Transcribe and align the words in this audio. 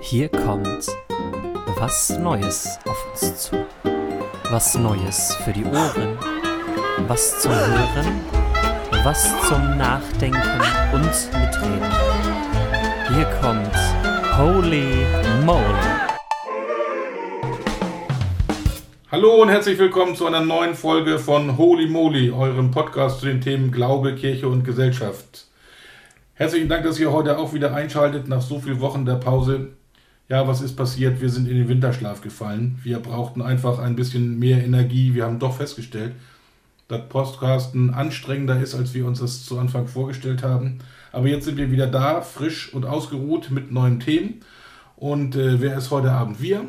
Hier 0.00 0.28
kommt 0.28 0.86
was 1.76 2.16
Neues 2.16 2.78
auf 2.86 3.06
uns 3.10 3.36
zu. 3.36 3.64
Was 4.50 4.76
Neues 4.76 5.34
für 5.44 5.52
die 5.52 5.64
Ohren. 5.64 6.18
Was 7.08 7.40
zum 7.40 7.50
Hören. 7.52 8.20
Was 9.02 9.28
zum 9.48 9.76
Nachdenken 9.76 10.60
und 10.92 11.02
Mitreden. 11.02 11.92
Hier 13.08 13.26
kommt 13.40 13.74
Holy 14.38 15.04
Moly. 15.44 16.12
Hallo 19.10 19.42
und 19.42 19.48
herzlich 19.48 19.78
willkommen 19.78 20.14
zu 20.14 20.26
einer 20.26 20.42
neuen 20.42 20.74
Folge 20.74 21.18
von 21.18 21.58
Holy 21.58 21.88
Moly, 21.88 22.30
eurem 22.30 22.70
Podcast 22.70 23.18
zu 23.18 23.26
den 23.26 23.40
Themen 23.40 23.72
Glaube, 23.72 24.14
Kirche 24.14 24.46
und 24.46 24.62
Gesellschaft. 24.62 25.46
Herzlichen 26.34 26.70
Dank, 26.70 26.82
dass 26.84 26.98
ihr 26.98 27.12
heute 27.12 27.36
auch 27.36 27.52
wieder 27.52 27.74
einschaltet 27.74 28.26
nach 28.26 28.40
so 28.40 28.58
vielen 28.58 28.80
Wochen 28.80 29.04
der 29.04 29.16
Pause. 29.16 29.68
Ja, 30.30 30.48
was 30.48 30.62
ist 30.62 30.76
passiert? 30.76 31.20
Wir 31.20 31.28
sind 31.28 31.46
in 31.46 31.58
den 31.58 31.68
Winterschlaf 31.68 32.22
gefallen. 32.22 32.78
Wir 32.82 33.00
brauchten 33.00 33.42
einfach 33.42 33.78
ein 33.78 33.96
bisschen 33.96 34.38
mehr 34.38 34.64
Energie. 34.64 35.12
Wir 35.12 35.24
haben 35.26 35.38
doch 35.38 35.58
festgestellt, 35.58 36.14
dass 36.88 37.06
Podcasten 37.10 37.92
anstrengender 37.92 38.58
ist, 38.58 38.74
als 38.74 38.94
wir 38.94 39.04
uns 39.04 39.20
das 39.20 39.44
zu 39.44 39.58
Anfang 39.58 39.86
vorgestellt 39.86 40.42
haben. 40.42 40.78
Aber 41.12 41.28
jetzt 41.28 41.44
sind 41.44 41.58
wir 41.58 41.70
wieder 41.70 41.86
da, 41.86 42.22
frisch 42.22 42.72
und 42.72 42.86
ausgeruht 42.86 43.50
mit 43.50 43.70
neuen 43.70 44.00
Themen. 44.00 44.40
Und 44.96 45.36
äh, 45.36 45.60
wer 45.60 45.76
ist 45.76 45.90
heute 45.90 46.12
Abend? 46.12 46.40
Wir. 46.40 46.64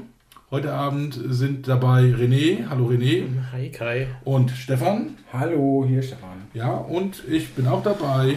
Heute 0.51 0.73
Abend 0.73 1.17
sind 1.29 1.69
dabei 1.69 2.01
René. 2.01 2.67
Hallo 2.69 2.87
René. 2.87 3.23
Hi 3.53 3.71
Kai. 3.71 4.07
Und 4.25 4.51
Stefan. 4.51 5.11
Hallo, 5.31 5.85
hier 5.87 5.99
ist 5.99 6.07
Stefan. 6.07 6.41
Ja, 6.53 6.73
und 6.73 7.23
ich 7.29 7.53
bin 7.53 7.65
auch 7.65 7.81
dabei. 7.81 8.35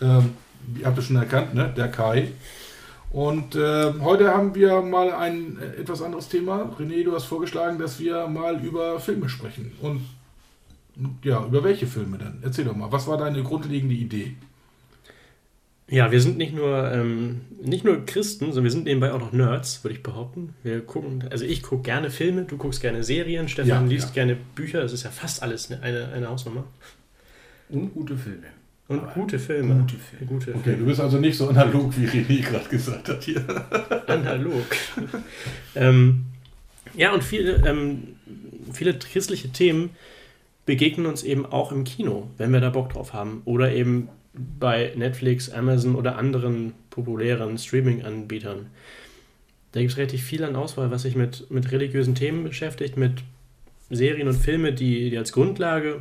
Ähm, 0.00 0.30
ihr 0.78 0.86
habt 0.86 0.98
es 0.98 1.06
schon 1.06 1.16
erkannt, 1.16 1.54
ne? 1.54 1.72
Der 1.76 1.88
Kai. 1.88 2.28
Und 3.10 3.54
äh, 3.56 3.92
heute 4.00 4.34
haben 4.34 4.54
wir 4.54 4.82
mal 4.82 5.12
ein 5.12 5.58
äh, 5.58 5.80
etwas 5.80 6.02
anderes 6.02 6.28
Thema. 6.28 6.74
René, 6.78 7.04
du 7.04 7.14
hast 7.14 7.24
vorgeschlagen, 7.24 7.78
dass 7.78 7.98
wir 7.98 8.26
mal 8.26 8.62
über 8.62 9.00
Filme 9.00 9.28
sprechen. 9.28 9.72
Und 9.80 10.02
ja, 11.22 11.44
über 11.44 11.64
welche 11.64 11.86
Filme 11.86 12.18
denn? 12.18 12.38
Erzähl 12.42 12.64
doch 12.64 12.76
mal, 12.76 12.92
was 12.92 13.06
war 13.06 13.16
deine 13.16 13.42
grundlegende 13.42 13.94
Idee? 13.94 14.34
Ja, 15.90 16.10
wir 16.10 16.20
sind 16.20 16.36
nicht 16.36 16.54
nur, 16.54 16.92
ähm, 16.92 17.40
nicht 17.62 17.84
nur 17.84 18.04
Christen, 18.04 18.46
sondern 18.46 18.64
wir 18.64 18.70
sind 18.70 18.84
nebenbei 18.84 19.10
auch 19.12 19.20
noch 19.20 19.32
Nerds, 19.32 19.82
würde 19.84 19.94
ich 19.94 20.02
behaupten. 20.02 20.54
Wir 20.62 20.82
gucken, 20.82 21.24
also 21.30 21.46
ich 21.46 21.62
gucke 21.62 21.82
gerne 21.82 22.10
Filme, 22.10 22.42
du 22.42 22.58
guckst 22.58 22.82
gerne 22.82 23.02
Serien, 23.02 23.48
Stefan 23.48 23.68
Ja, 23.68 23.80
liest 23.80 24.08
ja. 24.08 24.14
gerne 24.14 24.36
Bücher, 24.54 24.82
das 24.82 24.92
ist 24.92 25.04
ja 25.04 25.10
fast 25.10 25.42
alles 25.42 25.70
eine, 25.70 25.82
eine, 25.82 26.08
eine 26.12 26.28
Hausnummer. 26.28 26.64
Und 27.70 27.94
gute 27.94 28.18
Filme. 28.18 28.48
Und 28.88 29.00
Aber 29.00 29.12
gute 29.12 29.38
Filme. 29.38 29.74
gute 29.74 29.96
Filme. 29.96 30.26
Gute 30.26 30.50
Okay, 30.52 30.62
Filme. 30.62 30.78
du 30.78 30.86
bist 30.86 31.00
also 31.00 31.18
nicht 31.18 31.36
so 31.36 31.48
analog, 31.48 31.92
wie 31.98 32.06
René 32.06 32.42
gerade 32.42 32.68
gesagt 32.68 33.08
hat 33.08 33.22
hier. 33.22 33.44
Analog. 34.06 34.64
ähm, 35.74 36.24
ja, 36.94 37.12
und 37.12 37.22
viele, 37.22 37.66
ähm, 37.66 38.16
viele 38.72 38.94
christliche 38.98 39.50
Themen 39.50 39.90
begegnen 40.64 41.06
uns 41.06 41.22
eben 41.22 41.44
auch 41.46 41.70
im 41.70 41.84
Kino, 41.84 42.30
wenn 42.38 42.50
wir 42.52 42.60
da 42.60 42.70
Bock 42.70 42.90
drauf 42.92 43.12
haben. 43.12 43.42
Oder 43.44 43.72
eben 43.72 44.08
bei 44.60 44.92
Netflix, 44.96 45.50
Amazon 45.50 45.94
oder 45.94 46.16
anderen 46.16 46.72
populären 46.90 47.58
Streaming-Anbietern. 47.58 48.66
Da 49.72 49.80
gibt 49.80 49.92
es 49.92 49.98
relativ 49.98 50.22
viel 50.22 50.44
an 50.44 50.56
Auswahl, 50.56 50.90
was 50.90 51.02
sich 51.02 51.14
mit, 51.14 51.50
mit 51.50 51.70
religiösen 51.72 52.14
Themen 52.14 52.42
beschäftigt, 52.44 52.96
mit 52.96 53.22
Serien 53.90 54.28
und 54.28 54.34
Filmen, 54.34 54.74
die, 54.74 55.10
die 55.10 55.18
als 55.18 55.32
Grundlage 55.32 56.00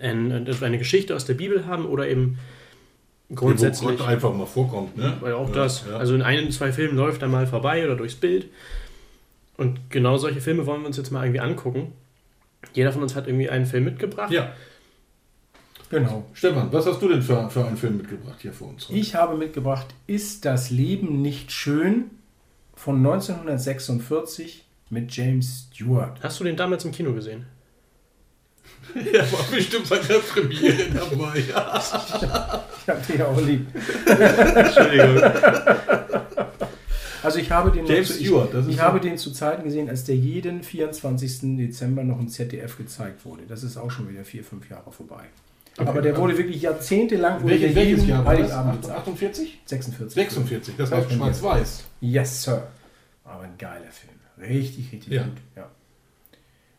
ein, 0.00 0.32
eine 0.62 0.78
Geschichte 0.78 1.14
aus 1.14 1.24
der 1.24 1.34
Bibel 1.34 1.66
haben 1.66 1.86
oder 1.86 2.08
eben 2.08 2.38
grundsätzlich. 3.34 3.90
Wo 3.90 3.96
Gott 3.96 4.08
einfach 4.08 4.34
mal 4.34 4.46
vorkommt, 4.46 4.96
ne? 4.96 5.16
Weil 5.20 5.34
auch 5.34 5.48
Ja, 5.48 5.54
das, 5.54 5.84
ja. 5.88 5.96
also 5.96 6.14
in 6.14 6.22
einem, 6.22 6.50
zwei 6.50 6.72
Filmen 6.72 6.96
läuft 6.96 7.22
er 7.22 7.28
mal 7.28 7.46
vorbei 7.46 7.84
oder 7.84 7.96
durchs 7.96 8.14
Bild. 8.14 8.48
Und 9.56 9.90
genau 9.90 10.16
solche 10.16 10.40
Filme 10.40 10.66
wollen 10.66 10.80
wir 10.80 10.86
uns 10.88 10.96
jetzt 10.96 11.10
mal 11.10 11.24
irgendwie 11.24 11.40
angucken. 11.40 11.92
Jeder 12.72 12.92
von 12.92 13.02
uns 13.02 13.14
hat 13.14 13.26
irgendwie 13.26 13.50
einen 13.50 13.66
Film 13.66 13.84
mitgebracht. 13.84 14.32
Ja, 14.32 14.52
Genau. 15.90 16.24
Stefan, 16.32 16.72
was 16.72 16.86
hast 16.86 17.02
du 17.02 17.08
denn 17.08 17.20
für, 17.20 17.50
für 17.50 17.66
einen 17.66 17.76
Film 17.76 17.98
mitgebracht 17.98 18.36
hier 18.40 18.54
für 18.54 18.64
uns? 18.64 18.88
heute? 18.88 18.98
Ich 18.98 19.14
habe 19.14 19.36
mitgebracht 19.36 19.88
Ist 20.06 20.46
das 20.46 20.70
Leben 20.70 21.20
nicht 21.20 21.52
schön? 21.52 22.04
von 22.74 22.96
1946 22.96 24.64
mit 24.90 25.14
James 25.14 25.68
Stewart. 25.70 26.18
Hast 26.22 26.40
du 26.40 26.44
den 26.44 26.56
damals 26.56 26.84
im 26.86 26.92
Kino 26.92 27.12
gesehen? 27.12 27.44
Ja, 29.12 29.20
war 29.32 29.44
bestimmt 29.50 29.88
bei 29.88 29.98
der 29.98 30.18
Premiere 30.18 30.84
dabei. 30.94 31.38
Ich 31.38 31.54
habe 31.54 33.00
den 33.08 33.18
ja 33.18 33.26
auch 33.26 33.40
lieb. 33.40 33.66
Entschuldigung. 34.54 35.22
Also 37.22 37.38
ich 37.38 37.50
habe 37.52 37.70
den, 37.70 37.86
James 37.86 38.08
zu, 38.08 38.14
Stewart, 38.14 38.50
ich, 38.66 38.74
ich 38.74 38.80
habe 38.80 38.98
den 38.98 39.16
zu 39.16 39.30
Zeiten 39.30 39.62
gesehen, 39.62 39.88
als 39.88 40.04
der 40.04 40.16
jeden 40.16 40.62
24. 40.64 41.56
Dezember 41.56 42.02
noch 42.02 42.18
im 42.18 42.28
ZDF 42.28 42.76
gezeigt 42.76 43.24
wurde. 43.24 43.42
Das 43.48 43.62
ist 43.62 43.76
auch 43.76 43.90
schon 43.90 44.08
wieder 44.10 44.24
vier, 44.24 44.42
fünf 44.42 44.68
Jahre 44.68 44.90
vorbei. 44.90 45.22
Okay. 45.78 45.88
Aber 45.88 46.02
der 46.02 46.16
wurde 46.16 46.36
wirklich 46.36 46.60
jahrzehntelang 46.62 47.42
wurde 47.42 47.52
Welches, 47.54 47.74
der 47.74 47.76
welches 47.76 47.98
jeden 48.00 48.08
Jahr 48.10 48.24
war 48.24 48.32
das? 48.36 48.42
Heiligabend 48.42 48.82
gezeigt. 48.82 48.98
48? 48.98 49.60
46. 49.64 50.14
46, 50.14 50.74
das 50.76 50.90
heißt 50.92 51.12
schwarz-weiß. 51.12 51.84
Yes, 52.00 52.42
Sir. 52.42 52.66
Aber 53.24 53.44
ein 53.44 53.54
geiler 53.56 53.90
Film. 53.90 54.12
Richtig, 54.50 54.92
richtig 54.92 55.12
Ja. 55.12 55.22
gut. 55.22 55.32
Ja. 55.56 55.70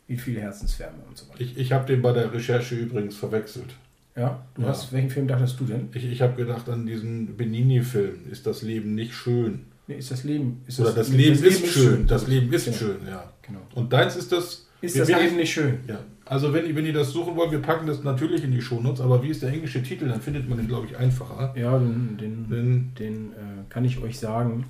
Mit 0.07 0.19
viel 0.21 0.39
Herzenswärme 0.39 0.97
und 1.07 1.17
so 1.17 1.27
weiter. 1.29 1.41
Ich, 1.41 1.57
ich 1.57 1.71
habe 1.71 1.85
den 1.87 2.01
bei 2.01 2.11
der 2.11 2.31
Recherche 2.33 2.75
übrigens 2.75 3.15
verwechselt. 3.15 3.73
Ja, 4.15 4.43
du 4.55 4.61
Ja. 4.61 4.67
hast, 4.67 4.91
welchen 4.93 5.09
Film 5.09 5.27
dachtest 5.27 5.59
du 5.59 5.65
denn? 5.65 5.89
Ich, 5.93 6.05
ich 6.05 6.21
habe 6.21 6.35
gedacht 6.35 6.69
an 6.69 6.85
diesen 6.85 7.35
Benini-Film, 7.37 8.29
Ist 8.31 8.45
das 8.45 8.61
Leben 8.61 8.93
nicht 8.95 9.13
schön? 9.15 9.65
Nee, 9.87 9.95
ist 9.95 10.11
das 10.11 10.23
Leben. 10.23 10.61
Ist 10.67 10.79
Oder 10.79 10.91
das, 10.91 11.09
Leben, 11.09 11.43
ist 11.43 11.67
schön. 11.67 12.05
Das 12.07 12.27
Leben 12.27 12.51
ist 12.53 12.65
Genau. 12.65 12.77
schön, 12.77 12.97
ja. 13.07 13.33
Genau. 13.41 13.59
Und 13.75 13.91
deins 13.91 14.15
ist 14.15 14.31
das. 14.31 14.67
Ist 14.81 14.99
das 14.99 15.07
Leben 15.07 15.37
nicht 15.37 15.51
schön? 15.53 15.79
Ja, 15.87 15.99
also 16.25 16.51
wenn, 16.53 16.65
ihr- 16.65 16.75
wenn 16.75 16.85
ihr 16.85 16.93
das 16.93 17.11
suchen 17.11 17.35
wollt, 17.37 17.51
wir 17.51 17.61
packen 17.61 17.87
das 17.87 18.03
natürlich 18.03 18.43
in 18.43 18.51
die 18.51 18.61
Shownotes, 18.61 18.99
aber 19.01 19.23
wie 19.23 19.29
ist 19.29 19.41
der 19.41 19.49
englische 19.51 19.81
Titel, 19.81 20.07
dann 20.09 20.19
findet 20.21 20.47
man 20.49 20.57
den, 20.57 20.67
glaube 20.67 20.87
ich, 20.87 20.97
einfacher. 20.97 21.53
Ja, 21.57 21.77
den, 21.79 22.17
den, 22.17 22.49
Denn 22.49 22.91
den 22.99 23.31
äh, 23.31 23.35
kann 23.69 23.83
ich 23.85 23.97
euch 24.01 24.19
sagen. 24.19 24.65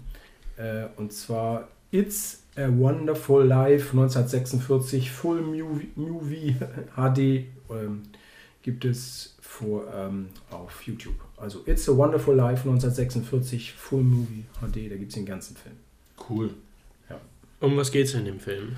Äh, 0.57 0.85
und 0.97 1.11
zwar 1.13 1.67
It's 1.91 2.42
a 2.55 2.67
Wonderful 2.69 3.43
Life 3.45 3.91
1946 3.91 5.11
Full 5.11 5.41
Movie, 5.41 5.91
Movie 5.95 6.55
HD 6.95 7.45
ähm, 7.69 8.03
gibt 8.61 8.85
es 8.85 9.35
vor, 9.41 9.83
ähm, 9.93 10.27
auf 10.51 10.83
YouTube. 10.83 11.15
Also 11.37 11.61
It's 11.65 11.87
a 11.89 11.95
Wonderful 11.95 12.35
Life 12.35 12.67
1946 12.67 13.73
Full 13.73 14.03
Movie 14.03 14.43
HD, 14.61 14.91
da 14.91 14.95
gibt 14.95 15.09
es 15.09 15.15
den 15.15 15.25
ganzen 15.25 15.55
Film. 15.55 15.75
cool. 16.29 16.51
Um 17.59 17.77
was 17.77 17.91
geht's 17.91 18.13
in 18.13 18.25
dem 18.25 18.41
Film? 18.41 18.75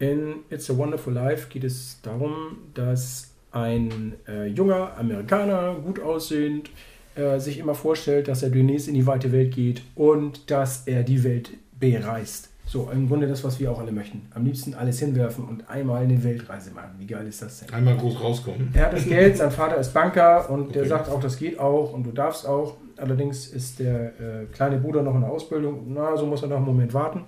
In 0.00 0.40
It's 0.50 0.68
a 0.68 0.76
Wonderful 0.76 1.12
Life 1.12 1.46
geht 1.48 1.62
es 1.62 2.00
darum, 2.02 2.58
dass 2.74 3.30
ein 3.52 4.14
äh, 4.26 4.46
junger 4.46 4.96
Amerikaner, 4.96 5.74
gut 5.74 6.00
aussehend, 6.00 6.70
äh, 7.14 7.38
sich 7.38 7.58
immer 7.58 7.76
vorstellt, 7.76 8.26
dass 8.26 8.42
er 8.42 8.50
demnächst 8.50 8.88
in 8.88 8.94
die 8.94 9.06
weite 9.06 9.30
Welt 9.30 9.54
geht 9.54 9.82
und 9.94 10.50
dass 10.50 10.88
er 10.88 11.04
die 11.04 11.22
Welt 11.22 11.50
bereist. 11.78 12.49
So, 12.72 12.88
im 12.92 13.08
Grunde 13.08 13.26
das, 13.26 13.42
was 13.42 13.58
wir 13.58 13.68
auch 13.72 13.80
alle 13.80 13.90
möchten. 13.90 14.22
Am 14.32 14.44
liebsten 14.44 14.74
alles 14.74 15.00
hinwerfen 15.00 15.44
und 15.44 15.68
einmal 15.68 16.04
eine 16.04 16.22
Weltreise 16.22 16.70
machen. 16.70 16.90
Wie 17.00 17.06
geil 17.06 17.26
ist 17.26 17.42
das 17.42 17.58
denn? 17.58 17.74
Einmal 17.74 17.96
groß 17.96 18.20
rauskommen. 18.22 18.70
Er 18.74 18.84
hat 18.86 18.92
das 18.92 19.06
Geld, 19.06 19.36
sein 19.38 19.50
Vater 19.50 19.76
ist 19.78 19.92
Banker 19.92 20.48
und 20.48 20.72
der 20.72 20.82
Okay. 20.82 20.88
sagt 20.88 21.08
auch, 21.08 21.18
das 21.20 21.36
geht 21.36 21.58
auch 21.58 21.92
und 21.92 22.04
du 22.04 22.12
darfst 22.12 22.46
auch. 22.46 22.76
Allerdings 22.96 23.48
ist 23.48 23.80
der 23.80 24.12
äh, 24.20 24.44
kleine 24.52 24.78
Bruder 24.78 25.02
noch 25.02 25.16
in 25.16 25.22
der 25.22 25.30
Ausbildung. 25.30 25.82
Na, 25.92 26.16
so 26.16 26.26
muss 26.26 26.42
er 26.42 26.48
noch 26.48 26.58
einen 26.58 26.66
Moment 26.66 26.94
warten. 26.94 27.22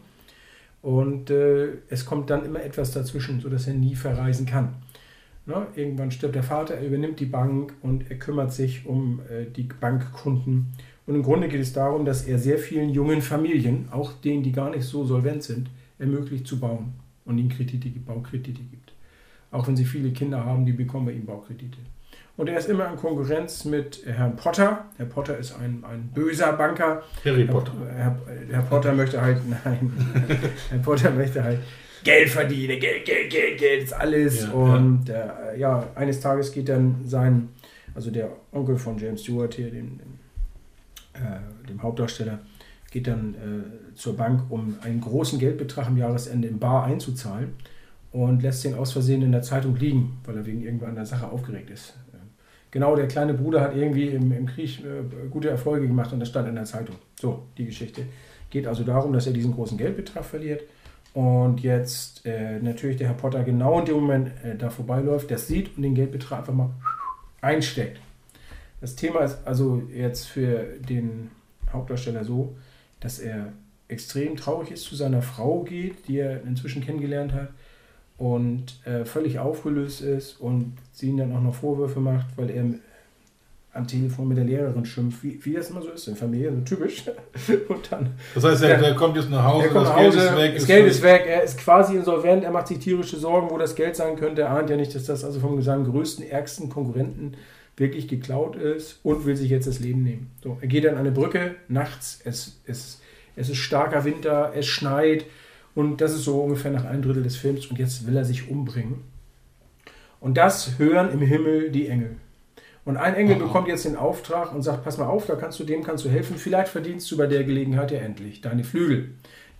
Und 0.80 1.28
äh, 1.30 1.70
es 1.88 2.06
kommt 2.06 2.30
dann 2.30 2.44
immer 2.44 2.62
etwas 2.62 2.92
dazwischen, 2.92 3.40
sodass 3.40 3.66
er 3.66 3.74
nie 3.74 3.96
verreisen 3.96 4.46
kann. 4.46 4.74
Na, 5.46 5.66
irgendwann 5.74 6.12
stirbt 6.12 6.36
der 6.36 6.44
Vater, 6.44 6.74
er 6.74 6.86
übernimmt 6.86 7.18
die 7.18 7.26
Bank 7.26 7.74
und 7.82 8.08
er 8.08 8.16
kümmert 8.16 8.52
sich 8.52 8.86
um 8.86 9.18
äh, 9.28 9.46
die 9.50 9.64
Bankkunden. 9.64 10.72
Und 11.06 11.16
im 11.16 11.22
Grunde 11.22 11.48
geht 11.48 11.60
es 11.60 11.72
darum, 11.72 12.04
dass 12.04 12.26
er 12.26 12.38
sehr 12.38 12.58
vielen 12.58 12.90
jungen 12.90 13.22
Familien, 13.22 13.88
auch 13.90 14.12
denen, 14.12 14.42
die 14.42 14.52
gar 14.52 14.70
nicht 14.70 14.84
so 14.84 15.04
solvent 15.04 15.42
sind, 15.42 15.68
ermöglicht 15.98 16.46
zu 16.46 16.60
bauen 16.60 16.94
und 17.24 17.38
ihnen 17.38 17.48
Kredite, 17.48 17.88
Baukredite 17.88 18.62
gibt. 18.62 18.92
Auch 19.50 19.66
wenn 19.66 19.76
sie 19.76 19.84
viele 19.84 20.10
Kinder 20.12 20.44
haben, 20.44 20.64
die 20.64 20.72
bekommen 20.72 21.06
bei 21.06 21.12
ihm 21.12 21.26
Baukredite. 21.26 21.78
Und 22.36 22.48
er 22.48 22.58
ist 22.58 22.68
immer 22.68 22.90
in 22.90 22.96
Konkurrenz 22.96 23.64
mit 23.64 24.04
Herrn 24.06 24.36
Potter. 24.36 24.86
Herr 24.96 25.06
Potter 25.06 25.36
ist 25.36 25.54
ein, 25.58 25.84
ein 25.84 26.10
böser 26.14 26.52
Banker. 26.54 27.02
Harry 27.24 27.44
Potter. 27.44 27.72
Herr, 27.94 28.18
Herr 28.50 28.62
Potter 28.62 28.92
möchte 28.94 29.20
halt, 29.20 29.38
nein, 29.64 29.92
Herr 30.70 30.78
Potter 30.78 31.10
möchte 31.10 31.44
halt 31.44 31.58
Geld 32.04 32.30
verdienen, 32.30 32.80
Geld, 32.80 33.04
Geld, 33.04 33.30
Geld, 33.30 33.58
Geld 33.58 33.82
ist 33.84 33.92
alles. 33.92 34.44
Ja, 34.44 34.50
und 34.52 35.08
äh, 35.08 35.58
ja, 35.58 35.86
eines 35.94 36.20
Tages 36.20 36.50
geht 36.52 36.68
dann 36.68 36.96
sein, 37.04 37.50
also 37.94 38.10
der 38.10 38.30
Onkel 38.50 38.76
von 38.76 38.98
James 38.98 39.22
Stewart 39.22 39.54
hier, 39.54 39.70
dem, 39.70 39.98
dem, 39.98 40.18
äh, 41.14 41.68
dem 41.68 41.82
Hauptdarsteller, 41.82 42.40
geht 42.90 43.06
dann 43.06 43.34
äh, 43.34 43.94
zur 43.94 44.16
Bank, 44.16 44.50
um 44.50 44.76
einen 44.82 45.00
großen 45.00 45.38
Geldbetrag 45.38 45.86
am 45.86 45.96
Jahresende 45.96 46.48
im 46.48 46.58
Bar 46.58 46.84
einzuzahlen 46.84 47.54
und 48.12 48.42
lässt 48.42 48.64
den 48.64 48.74
aus 48.74 48.92
Versehen 48.92 49.22
in 49.22 49.32
der 49.32 49.42
Zeitung 49.42 49.76
liegen, 49.76 50.18
weil 50.24 50.36
er 50.36 50.46
wegen 50.46 50.62
irgendeiner 50.62 51.06
Sache 51.06 51.30
aufgeregt 51.30 51.70
ist. 51.70 51.94
Genau, 52.72 52.96
der 52.96 53.06
kleine 53.06 53.34
Bruder 53.34 53.60
hat 53.60 53.76
irgendwie 53.76 54.08
im, 54.08 54.32
im 54.32 54.46
Krieg 54.46 54.82
äh, 54.82 55.28
gute 55.30 55.50
Erfolge 55.50 55.86
gemacht 55.86 56.12
und 56.12 56.20
das 56.20 56.30
stand 56.30 56.48
in 56.48 56.54
der 56.54 56.64
Zeitung. 56.64 56.96
So, 57.20 57.44
die 57.58 57.66
Geschichte. 57.66 58.04
Geht 58.48 58.66
also 58.66 58.82
darum, 58.82 59.12
dass 59.12 59.26
er 59.26 59.34
diesen 59.34 59.52
großen 59.52 59.76
Geldbetrag 59.76 60.24
verliert 60.24 60.62
und 61.12 61.60
jetzt 61.60 62.24
äh, 62.24 62.58
natürlich 62.60 62.96
der 62.96 63.08
Herr 63.08 63.14
Potter 63.14 63.44
genau 63.44 63.80
in 63.80 63.84
dem 63.84 63.96
Moment 63.96 64.28
äh, 64.42 64.56
da 64.56 64.70
vorbeiläuft, 64.70 65.30
das 65.30 65.46
sieht 65.46 65.76
und 65.76 65.82
den 65.82 65.94
Geldbetrag 65.94 66.40
einfach 66.40 66.54
mal 66.54 66.70
einsteckt. 67.42 68.00
Das 68.82 68.96
Thema 68.96 69.20
ist 69.20 69.38
also 69.44 69.80
jetzt 69.94 70.26
für 70.26 70.64
den 70.88 71.30
Hauptdarsteller 71.72 72.24
so, 72.24 72.56
dass 72.98 73.20
er 73.20 73.52
extrem 73.86 74.36
traurig 74.36 74.72
ist, 74.72 74.84
zu 74.84 74.96
seiner 74.96 75.22
Frau 75.22 75.62
geht, 75.62 76.08
die 76.08 76.18
er 76.18 76.42
inzwischen 76.42 76.84
kennengelernt 76.84 77.32
hat 77.32 77.48
und 78.18 78.80
äh, 78.84 79.04
völlig 79.04 79.38
aufgelöst 79.38 80.00
ist 80.00 80.40
und 80.40 80.74
sie 80.90 81.10
ihm 81.10 81.16
dann 81.16 81.34
auch 81.34 81.40
noch 81.40 81.54
Vorwürfe 81.54 82.00
macht, 82.00 82.26
weil 82.36 82.50
er 82.50 82.64
am 83.72 83.86
Telefon 83.86 84.28
mit 84.28 84.36
der 84.36 84.44
Lehrerin 84.44 84.84
schimpft, 84.84 85.22
wie, 85.22 85.38
wie 85.44 85.54
das 85.54 85.70
immer 85.70 85.80
so 85.80 85.90
ist 85.90 86.08
in 86.08 86.16
Familien, 86.16 86.56
so 86.56 86.74
typisch. 86.74 87.04
und 87.68 87.92
dann, 87.92 88.10
Das 88.34 88.42
heißt, 88.42 88.64
er, 88.64 88.78
der 88.78 88.96
kommt 88.96 89.16
jetzt 89.16 89.30
nach 89.30 89.44
Hause, 89.44 89.70
das 89.72 89.84
nach 89.84 89.96
Geld 89.96 90.08
Hause, 90.08 90.26
ist 90.26 90.36
weg. 90.36 90.54
das 90.56 90.66
Geld 90.66 90.86
ist 90.88 91.02
weg, 91.02 91.24
er 91.28 91.42
ist 91.44 91.58
quasi 91.58 91.94
insolvent, 91.94 92.42
er 92.42 92.50
macht 92.50 92.66
sich 92.66 92.80
tierische 92.80 93.16
Sorgen, 93.16 93.48
wo 93.48 93.58
das 93.58 93.76
Geld 93.76 93.94
sein 93.94 94.16
könnte. 94.16 94.42
Er 94.42 94.50
ahnt 94.50 94.68
ja 94.68 94.76
nicht, 94.76 94.92
dass 94.92 95.04
das 95.04 95.24
also 95.24 95.38
von 95.38 95.62
seinem 95.62 95.84
größten, 95.84 96.28
ärgsten 96.28 96.68
Konkurrenten 96.68 97.36
wirklich 97.76 98.08
geklaut 98.08 98.56
ist 98.56 99.00
und 99.02 99.24
will 99.24 99.36
sich 99.36 99.50
jetzt 99.50 99.66
das 99.66 99.80
Leben 99.80 100.02
nehmen. 100.02 100.30
So, 100.42 100.58
er 100.60 100.68
geht 100.68 100.86
an 100.86 100.96
eine 100.96 101.10
Brücke, 101.10 101.54
nachts, 101.68 102.20
es, 102.24 102.60
es, 102.66 103.00
es 103.36 103.48
ist 103.48 103.58
starker 103.58 104.04
Winter, 104.04 104.52
es 104.54 104.66
schneit 104.66 105.24
und 105.74 106.00
das 106.00 106.12
ist 106.12 106.24
so 106.24 106.42
ungefähr 106.42 106.70
nach 106.70 106.84
einem 106.84 107.02
Drittel 107.02 107.22
des 107.22 107.36
Films 107.36 107.66
und 107.66 107.78
jetzt 107.78 108.06
will 108.06 108.16
er 108.16 108.24
sich 108.24 108.50
umbringen. 108.50 109.04
Und 110.20 110.36
das 110.36 110.78
hören 110.78 111.10
im 111.10 111.20
Himmel 111.20 111.70
die 111.70 111.88
Engel. 111.88 112.16
Und 112.84 112.96
ein 112.96 113.14
Engel 113.14 113.36
bekommt 113.36 113.68
jetzt 113.68 113.84
den 113.84 113.96
Auftrag 113.96 114.52
und 114.54 114.62
sagt, 114.62 114.84
pass 114.84 114.98
mal 114.98 115.06
auf, 115.06 115.26
da 115.26 115.36
kannst 115.36 115.58
du 115.60 115.64
dem 115.64 115.84
kannst 115.84 116.04
du 116.04 116.08
helfen, 116.08 116.36
vielleicht 116.36 116.68
verdienst 116.68 117.10
du 117.10 117.16
bei 117.16 117.26
der 117.26 117.44
Gelegenheit 117.44 117.92
ja 117.92 117.98
endlich 117.98 118.40
deine 118.40 118.64
Flügel. 118.64 119.10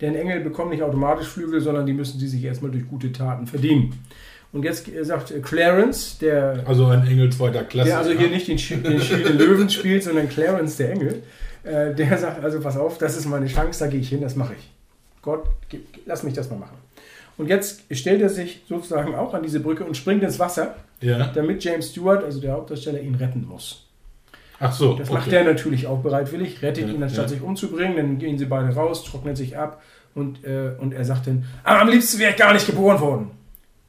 Denn 0.01 0.15
Engel 0.15 0.41
bekommen 0.41 0.71
nicht 0.71 0.83
automatisch 0.83 1.27
Flügel, 1.27 1.61
sondern 1.61 1.85
die 1.85 1.93
müssen 1.93 2.19
sie 2.19 2.27
sich 2.27 2.43
erstmal 2.43 2.71
durch 2.71 2.87
gute 2.87 3.11
Taten 3.11 3.47
verdienen. 3.47 3.97
Und 4.53 4.63
jetzt 4.63 4.87
äh, 4.87 5.03
sagt 5.03 5.33
Clarence, 5.43 6.17
der, 6.19 6.63
Also 6.65 6.85
ein 6.87 7.05
Engel 7.07 7.31
zweiter 7.31 7.63
Klasse. 7.63 7.89
der 7.89 7.97
also 7.97 8.11
hier 8.11 8.27
ja. 8.27 8.33
nicht 8.33 8.47
den, 8.47 8.57
Schi- 8.59 8.77
den 8.81 9.37
Löwen 9.37 9.69
spielt, 9.69 10.03
sondern 10.03 10.29
Clarence, 10.29 10.77
der 10.77 10.91
Engel, 10.91 11.23
äh, 11.63 11.93
der 11.93 12.17
sagt, 12.17 12.43
also 12.43 12.59
pass 12.61 12.77
auf, 12.77 12.97
das 12.99 13.17
ist 13.17 13.25
meine 13.25 13.47
Chance, 13.47 13.79
da 13.83 13.87
gehe 13.89 13.99
ich 13.99 14.09
hin, 14.09 14.21
das 14.21 14.35
mache 14.35 14.53
ich. 14.57 14.71
Gott, 15.23 15.45
lass 16.05 16.23
mich 16.23 16.33
das 16.35 16.49
mal 16.49 16.57
machen. 16.59 16.77
Und 17.37 17.49
jetzt 17.49 17.81
stellt 17.91 18.21
er 18.21 18.29
sich 18.29 18.61
sozusagen 18.69 19.15
auch 19.15 19.33
an 19.33 19.41
diese 19.41 19.59
Brücke 19.59 19.83
und 19.85 19.97
springt 19.97 20.21
ins 20.21 20.37
Wasser, 20.37 20.75
Ja. 21.01 21.31
damit 21.33 21.63
James 21.63 21.89
Stewart, 21.89 22.23
also 22.23 22.39
der 22.39 22.53
Hauptdarsteller, 22.53 22.99
ihn 23.01 23.15
retten 23.15 23.47
muss. 23.47 23.87
Ach 24.59 24.71
so. 24.71 24.93
Das 24.93 25.09
okay. 25.09 25.17
macht 25.17 25.33
er 25.33 25.43
natürlich 25.45 25.87
auch 25.87 25.99
bereitwillig, 26.03 26.61
rettet 26.61 26.87
Ja, 26.89 26.93
ihn, 26.93 27.01
anstatt 27.01 27.25
ja. 27.25 27.29
sich 27.29 27.41
umzubringen. 27.41 27.97
Dann 27.97 28.19
gehen 28.19 28.37
sie 28.37 28.45
beide 28.45 28.71
raus, 28.75 29.03
trocknen 29.03 29.35
sich 29.35 29.57
ab 29.57 29.81
und, 30.13 30.43
äh, 30.45 30.73
und 30.77 30.93
er 30.93 31.03
sagt 31.05 31.25
dann, 31.25 31.43
"Ah, 31.63 31.79
am 31.81 31.89
liebsten 31.89 32.19
wäre 32.19 32.31
ich 32.31 32.37
gar 32.37 32.53
nicht 32.53 32.67
geboren 32.67 32.99
worden. 33.01 33.31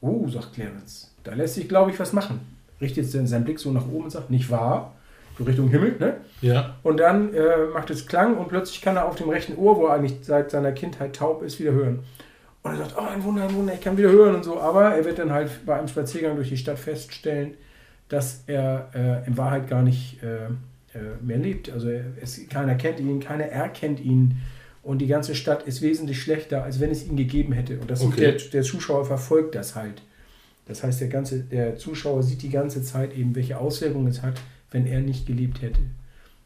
Oh, 0.05 0.27
sagt 0.27 0.53
Clarence, 0.53 1.11
da 1.23 1.33
lässt 1.33 1.55
sich, 1.55 1.67
glaube 1.67 1.91
ich, 1.91 1.99
was 1.99 2.13
machen. 2.13 2.39
Richtet 2.79 3.09
seinen 3.09 3.43
Blick 3.43 3.59
so 3.59 3.71
nach 3.71 3.87
oben 3.87 4.05
und 4.05 4.11
sagt, 4.11 4.29
nicht 4.29 4.49
wahr? 4.51 4.93
So 5.37 5.43
Richtung 5.43 5.69
Himmel, 5.69 5.95
ne? 5.99 6.17
Ja. 6.41 6.75
Und 6.83 6.97
dann 6.97 7.33
äh, 7.33 7.67
macht 7.73 7.89
es 7.89 8.05
Klang 8.05 8.37
und 8.37 8.47
plötzlich 8.47 8.81
kann 8.81 8.95
er 8.95 9.05
auf 9.05 9.15
dem 9.15 9.29
rechten 9.29 9.57
Ohr, 9.57 9.77
wo 9.77 9.87
er 9.87 9.95
eigentlich 9.95 10.17
seit 10.21 10.51
seiner 10.51 10.71
Kindheit 10.71 11.15
taub 11.15 11.41
ist, 11.41 11.59
wieder 11.59 11.71
hören. 11.71 11.99
Und 12.61 12.71
er 12.71 12.77
sagt, 12.77 12.95
oh, 12.97 13.01
ein 13.01 13.23
Wunder, 13.23 13.43
ein 13.43 13.53
Wunder, 13.53 13.73
ich 13.73 13.81
kann 13.81 13.97
wieder 13.97 14.11
hören 14.11 14.35
und 14.35 14.43
so. 14.43 14.59
Aber 14.59 14.95
er 14.95 15.03
wird 15.05 15.19
dann 15.19 15.31
halt 15.31 15.65
bei 15.65 15.77
einem 15.77 15.87
Spaziergang 15.87 16.35
durch 16.35 16.49
die 16.49 16.57
Stadt 16.57 16.79
feststellen, 16.79 17.55
dass 18.07 18.43
er 18.47 18.89
äh, 18.93 19.27
in 19.27 19.37
Wahrheit 19.37 19.67
gar 19.67 19.81
nicht 19.81 20.21
äh, 20.23 20.45
äh, 20.45 21.15
mehr 21.21 21.37
lebt. 21.37 21.71
Also 21.71 21.89
er, 21.89 22.05
es, 22.21 22.47
keiner 22.47 22.75
kennt 22.75 22.99
ihn, 22.99 23.19
keiner 23.19 23.45
erkennt 23.45 23.99
ihn. 23.99 24.37
Und 24.85 24.99
die 24.99 25.07
ganze 25.07 25.33
Stadt 25.33 25.63
ist 25.67 25.81
wesentlich 25.81 26.21
schlechter, 26.21 26.63
als 26.63 26.79
wenn 26.79 26.91
es 26.91 27.05
ihn 27.07 27.17
gegeben 27.17 27.53
hätte. 27.53 27.79
Und 27.79 27.89
das 27.89 28.01
Okay. 28.01 28.19
der, 28.21 28.31
der 28.33 28.61
Zuschauer 28.61 29.03
verfolgt 29.03 29.55
das 29.55 29.75
halt. 29.75 30.03
Das 30.67 30.83
heißt, 30.83 31.01
der, 31.01 31.07
ganze, 31.07 31.39
der 31.39 31.75
Zuschauer 31.77 32.21
sieht 32.23 32.41
die 32.43 32.49
ganze 32.49 32.83
Zeit 32.83 33.17
eben, 33.17 33.35
welche 33.35 33.57
Auswirkungen 33.59 34.07
es 34.07 34.21
hat, 34.21 34.35
wenn 34.71 34.85
er 34.85 35.01
nicht 35.01 35.25
gelebt 35.25 35.61
hätte. 35.63 35.79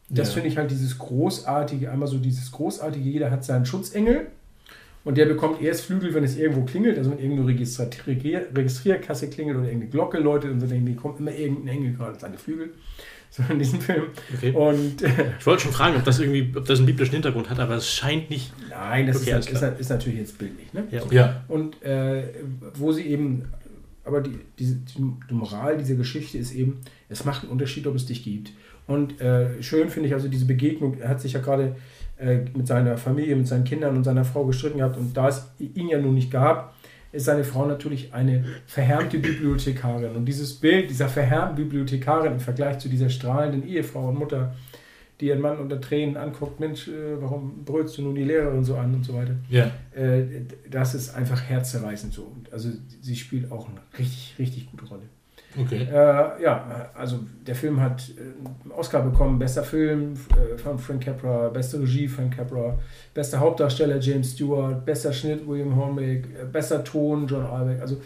Das 0.08 0.28
Ja. 0.28 0.34
finde 0.34 0.48
ich 0.48 0.56
halt 0.56 0.70
dieses 0.70 0.98
großartige, 0.98 1.90
einmal 1.92 2.08
so 2.08 2.18
dieses 2.18 2.50
großartige, 2.50 3.08
jeder 3.08 3.30
hat 3.30 3.44
seinen 3.44 3.66
Schutzengel 3.66 4.26
und 5.04 5.16
der 5.18 5.26
bekommt 5.26 5.60
erst 5.62 5.82
Flügel, 5.82 6.12
wenn 6.14 6.24
es 6.24 6.36
irgendwo 6.36 6.62
klingelt, 6.64 6.96
also 6.98 7.10
wenn 7.12 7.18
irgendeine 7.18 7.46
Regier- 7.48 8.46
Registrierkasse 8.56 9.28
klingelt 9.30 9.56
oder 9.58 9.66
irgendeine 9.66 9.90
Glocke 9.90 10.18
läutet 10.18 10.50
und 10.50 10.60
so 10.60 10.66
die 10.66 10.94
kommt 10.96 11.20
immer 11.20 11.32
irgendein 11.32 11.76
Engel 11.76 11.92
gerade 11.94 12.18
seine 12.18 12.38
Flügel. 12.38 12.70
So 13.36 13.44
in 13.48 13.60
diesem 13.60 13.80
Film. 13.80 14.04
Okay. 14.34 14.50
Und 14.50 15.02
äh, 15.02 15.32
Ich 15.38 15.46
wollte 15.46 15.62
schon 15.62 15.72
fragen, 15.72 15.94
ob 15.96 16.02
das 16.04 16.18
irgendwie, 16.18 16.52
ob 16.56 16.64
das 16.64 16.78
einen 16.80 16.86
biblischen 16.86 17.12
Hintergrund 17.12 17.48
hat, 17.48 17.60
aber 17.60 17.76
es 17.76 17.88
scheint 17.88 18.28
nicht. 18.28 18.52
nein, 18.68 19.06
das 19.06 19.18
Okay, 19.22 19.38
ist, 19.38 19.50
ist, 19.50 19.62
ist 19.62 19.88
natürlich 19.88 20.18
jetzt 20.18 20.36
bildlich. 20.36 20.72
Ne? 20.72 20.84
Ja. 20.90 21.02
Ja. 21.12 21.44
Und 21.46 21.80
äh, 21.84 22.24
wo 22.74 22.90
sie 22.90 23.02
eben, 23.04 23.44
aber 24.04 24.20
die, 24.20 24.36
diese, 24.58 24.74
die, 24.76 25.12
die 25.30 25.34
Moral 25.34 25.78
dieser 25.78 25.94
Geschichte 25.94 26.38
ist 26.38 26.52
eben, 26.52 26.80
es 27.08 27.24
macht 27.24 27.42
einen 27.44 27.52
Unterschied, 27.52 27.86
ob 27.86 27.94
es 27.94 28.04
dich 28.06 28.24
gibt. 28.24 28.50
Und 28.88 29.20
äh, 29.20 29.62
schön 29.62 29.90
finde 29.90 30.08
ich 30.08 30.14
also 30.14 30.26
diese 30.26 30.46
Begegnung, 30.46 30.98
er 30.98 31.10
hat 31.10 31.20
sich 31.20 31.34
ja 31.34 31.40
gerade 31.40 31.76
äh, 32.18 32.38
mit 32.56 32.66
seiner 32.66 32.96
Familie, 32.98 33.36
mit 33.36 33.46
seinen 33.46 33.62
Kindern 33.62 33.96
und 33.96 34.02
seiner 34.02 34.24
Frau 34.24 34.44
gestritten 34.44 34.78
gehabt 34.78 34.96
und 34.96 35.16
da 35.16 35.28
es 35.28 35.46
ihn 35.60 35.88
ja 35.88 36.00
nun 36.00 36.14
nicht 36.14 36.32
gab, 36.32 36.74
ist 37.12 37.24
seine 37.24 37.44
Frau 37.44 37.66
natürlich 37.66 38.14
eine 38.14 38.44
verhärmte 38.66 39.18
Bibliothekarin. 39.18 40.14
Und 40.14 40.26
dieses 40.26 40.54
Bild 40.54 40.90
dieser 40.90 41.08
verhärmten 41.08 41.56
Bibliothekarin 41.56 42.32
im 42.32 42.40
Vergleich 42.40 42.78
zu 42.78 42.88
dieser 42.88 43.10
strahlenden 43.10 43.66
Ehefrau 43.66 44.08
und 44.08 44.18
Mutter, 44.18 44.54
die 45.20 45.26
ihren 45.26 45.40
Mann 45.40 45.58
unter 45.58 45.80
Tränen 45.80 46.16
anguckt, 46.16 46.60
Mensch, 46.60 46.88
äh, 46.88 47.20
warum 47.20 47.64
brüllst 47.64 47.98
du 47.98 48.02
nun 48.02 48.14
die 48.14 48.24
Lehrerin 48.24 48.64
so 48.64 48.76
an 48.76 48.94
und 48.94 49.04
so 49.04 49.14
weiter. 49.14 49.34
Ja. 49.48 49.70
Äh, 49.94 50.44
das 50.70 50.94
ist 50.94 51.14
einfach 51.14 51.42
herzzerreißend 51.42 52.12
so. 52.12 52.22
Und 52.22 52.52
Also 52.52 52.70
sie 53.02 53.16
spielt 53.16 53.50
auch 53.52 53.68
eine 53.68 53.80
richtig, 53.98 54.34
richtig 54.38 54.70
gute 54.70 54.86
Rolle. 54.86 55.02
Okay. 55.58 55.88
Äh, 55.90 56.42
ja, 56.42 56.90
also 56.94 57.20
der 57.46 57.54
Film 57.54 57.80
hat 57.80 58.08
äh, 58.10 58.20
einen 58.20 58.72
Oscar 58.72 59.02
bekommen, 59.02 59.38
bester 59.38 59.64
Film 59.64 60.14
äh, 60.30 60.56
von 60.56 60.78
Frank 60.78 61.04
Capra, 61.04 61.48
beste 61.48 61.80
Regie 61.80 62.06
Frank 62.06 62.36
Capra, 62.36 62.78
bester 63.14 63.40
Hauptdarsteller 63.40 63.98
James 63.98 64.32
Stewart, 64.32 64.84
bester 64.84 65.12
Schnitt 65.12 65.46
William 65.46 65.74
Hornbeck, 65.74 66.26
äh, 66.26 66.44
bester 66.50 66.84
Ton 66.84 67.26
John 67.26 67.44
Albeck. 67.46 67.80
Also 67.80 68.00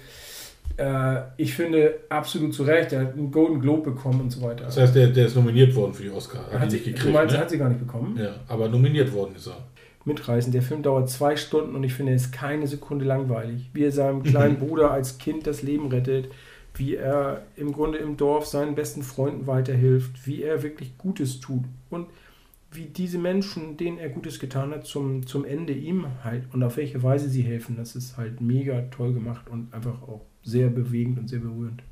äh, 0.76 1.20
ich 1.36 1.54
finde 1.54 1.94
absolut 2.08 2.54
zu 2.54 2.62
Recht, 2.62 2.92
er 2.92 3.02
hat 3.02 3.12
einen 3.12 3.30
Golden 3.30 3.60
Globe 3.60 3.90
bekommen 3.90 4.22
und 4.22 4.30
so 4.30 4.40
weiter. 4.42 4.64
Das 4.64 4.76
heißt, 4.78 4.94
der, 4.94 5.08
der 5.08 5.26
ist 5.26 5.36
nominiert 5.36 5.74
worden 5.74 5.92
für 5.92 6.02
die 6.04 6.10
Oscar. 6.10 6.46
Hat, 6.50 6.60
hat 6.60 6.70
sie, 6.70 6.78
nicht 6.78 6.88
du 6.88 6.92
gekriegt. 6.92 7.14
meinst, 7.14 7.34
ne? 7.34 7.40
hat 7.40 7.50
sie 7.50 7.58
gar 7.58 7.68
nicht 7.68 7.80
bekommen? 7.80 8.18
Ja, 8.18 8.36
aber 8.48 8.68
nominiert 8.68 9.12
worden 9.12 9.36
ist 9.36 9.46
er. 9.48 9.58
mitreißen. 10.06 10.50
Der 10.50 10.62
Film 10.62 10.82
dauert 10.82 11.10
zwei 11.10 11.36
Stunden 11.36 11.74
und 11.76 11.84
ich 11.84 11.92
finde, 11.92 12.12
er 12.12 12.16
ist 12.16 12.32
keine 12.32 12.66
Sekunde 12.66 13.04
langweilig. 13.04 13.70
Wie 13.74 13.84
er 13.84 13.92
seinem 13.92 14.22
kleinen 14.24 14.58
Bruder 14.58 14.90
als 14.90 15.18
Kind 15.18 15.46
das 15.46 15.62
Leben 15.62 15.88
rettet, 15.88 16.30
wie 16.74 16.96
er 16.96 17.42
im 17.56 17.72
Grunde 17.72 17.98
im 17.98 18.16
Dorf 18.16 18.46
seinen 18.46 18.74
besten 18.74 19.02
Freunden 19.02 19.46
weiterhilft, 19.46 20.26
wie 20.26 20.42
er 20.42 20.62
wirklich 20.62 20.98
Gutes 20.98 21.40
tut 21.40 21.64
und 21.90 22.08
wie 22.72 22.86
diese 22.86 23.18
Menschen, 23.18 23.76
denen 23.76 23.98
er 23.98 24.08
Gutes 24.08 24.40
getan 24.40 24.72
hat, 24.72 24.84
zum, 24.84 25.26
zum 25.26 25.44
Ende 25.44 25.72
ihm 25.72 26.06
halt 26.24 26.42
und 26.52 26.62
auf 26.64 26.76
welche 26.76 27.02
Weise 27.02 27.28
sie 27.28 27.42
helfen. 27.42 27.76
Das 27.76 27.94
ist 27.94 28.16
halt 28.16 28.40
mega 28.40 28.82
toll 28.90 29.12
gemacht 29.12 29.48
und 29.48 29.72
einfach 29.72 30.02
auch 30.02 30.22
sehr 30.42 30.68
bewegend 30.68 31.18
und 31.18 31.28
sehr 31.28 31.38
berührend. 31.38 31.82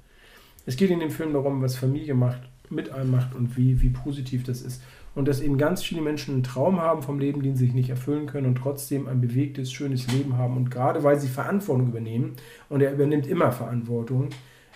Es 0.67 0.77
geht 0.77 0.91
in 0.91 1.01
dem 1.01 1.11
Film 1.11 1.33
darum, 1.33 1.63
was 1.63 1.77
Familie 1.77 2.15
macht, 2.15 2.43
mit 2.69 2.91
einem 2.91 3.11
macht 3.11 3.35
und 3.35 3.57
wie, 3.57 3.81
wie 3.83 3.91
positiv 3.91 4.45
das 4.45 4.63
ist. 4.63 4.83
Und 5.15 5.29
dass 5.29 5.41
eben 5.41 5.59
ganz 5.59 5.83
viele 5.83 6.01
Menschen 6.01 6.35
einen 6.35 6.43
Traum 6.43 6.81
haben 6.81 7.03
vom 7.03 7.19
Leben, 7.19 7.43
den 7.43 7.55
sie 7.55 7.67
sich 7.67 7.75
nicht 7.75 7.91
erfüllen 7.91 8.27
können 8.27 8.47
und 8.47 8.55
trotzdem 8.57 9.07
ein 9.09 9.21
bewegtes, 9.21 9.71
schönes 9.71 10.11
Leben 10.11 10.39
haben. 10.39 10.57
Und 10.57 10.71
gerade 10.71 11.05
weil 11.05 11.21
sie 11.21 11.29
Verantwortung 11.29 11.89
übernehmen, 11.89 12.33
und 12.71 12.81
er 12.81 12.93
übernimmt 12.93 13.27
immer 13.27 13.53
Verantwortung, 13.53 14.31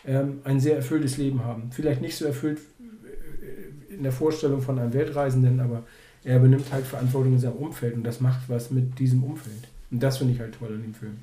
ähm, 0.06 0.38
ein 0.44 0.60
sehr 0.60 0.76
erfülltes 0.76 1.16
Leben 1.16 1.44
haben. 1.44 1.70
Vielleicht 1.72 2.00
nicht 2.00 2.16
so 2.16 2.24
erfüllt 2.26 2.58
äh, 3.90 3.94
in 3.94 4.02
der 4.02 4.12
Vorstellung 4.12 4.60
von 4.62 4.78
einem 4.78 4.92
Weltreisenden, 4.92 5.60
aber 5.60 5.82
er 6.24 6.36
übernimmt 6.38 6.72
halt 6.72 6.84
Verantwortung 6.86 7.34
in 7.34 7.38
seinem 7.38 7.54
Umfeld 7.56 7.94
und 7.94 8.04
das 8.04 8.20
macht 8.20 8.48
was 8.48 8.70
mit 8.70 8.98
diesem 8.98 9.22
Umfeld. 9.24 9.68
Und 9.90 10.02
das 10.02 10.18
finde 10.18 10.34
ich 10.34 10.40
halt 10.40 10.54
toll 10.58 10.68
an 10.74 10.82
dem 10.82 10.94
Film. 10.94 11.16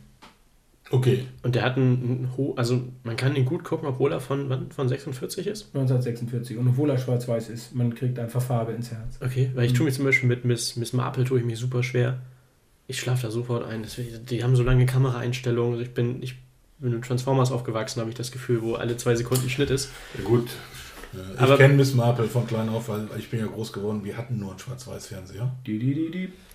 Okay. 0.92 1.26
Und 1.42 1.56
der 1.56 1.64
hat 1.64 1.76
einen, 1.78 2.04
einen 2.04 2.30
ho 2.38 2.54
also 2.56 2.82
man 3.04 3.16
kann 3.18 3.36
ihn 3.36 3.46
gut 3.46 3.64
gucken, 3.64 3.88
obwohl 3.88 4.12
er 4.12 4.20
von 4.20 4.50
wann? 4.50 4.70
Von 4.72 4.88
46 4.88 5.48
ist? 5.48 5.68
1946. 5.74 6.58
Und 6.58 6.68
obwohl 6.68 6.90
er 6.90 6.98
schwarz-weiß 6.98 7.50
ist, 7.50 7.74
man 7.74 7.96
kriegt 7.96 8.20
einfach 8.20 8.42
Farbe 8.42 8.74
ins 8.74 8.92
Herz. 8.92 9.18
Okay, 9.22 9.50
weil 9.56 9.66
ich 9.66 9.72
Mhm. 9.74 9.78
tue 9.78 9.86
mich 9.86 9.96
zum 9.96 10.06
Beispiel 10.06 10.30
mit 10.30 10.46
Miss, 10.46 10.76
Miss 10.76 10.94
Marple 10.94 11.24
tue 11.24 11.40
ich 11.40 11.46
mich 11.46 11.58
super 11.58 11.84
schwer. 11.84 12.22
Ich 12.88 13.00
schlafe 13.00 13.24
da 13.24 13.32
sofort 13.32 13.66
ein. 13.66 13.82
Das, 13.84 13.98
die 14.30 14.44
haben 14.44 14.56
so 14.56 14.64
lange 14.64 14.86
Kameraeinstellungen. 14.86 15.74
Also 15.74 15.84
ich 15.84 15.94
bin, 15.94 16.22
ich 16.22 16.36
bin 16.36 16.43
mit 16.84 17.04
Transformers 17.04 17.52
aufgewachsen, 17.52 18.00
habe 18.02 18.10
ich 18.10 18.16
das 18.16 18.32
Gefühl, 18.32 18.62
wo 18.62 18.76
alle 18.76 18.96
zwei 18.98 19.16
Sekunden 19.16 19.50
Schnitt 19.50 19.70
ist. 19.70 19.90
Ja, 20.18 20.24
gut. 20.24 20.48
Äh, 21.14 21.18
Ich 21.36 21.40
Aber- 21.42 21.58
kenne 21.58 21.76
Miss 21.76 21.94
Marple 21.94 22.26
von 22.28 22.48
klein 22.48 22.70
auf, 22.70 22.90
weil 22.90 23.08
ich 23.20 23.30
bin 23.30 23.40
ja 23.40 23.46
groß 23.46 23.72
geworden. 23.72 24.02
Wir 24.04 24.18
hatten 24.18 24.40
nur 24.40 24.50
einen 24.50 24.58
Schwarz-Weiß-Fernseher. 24.60 25.52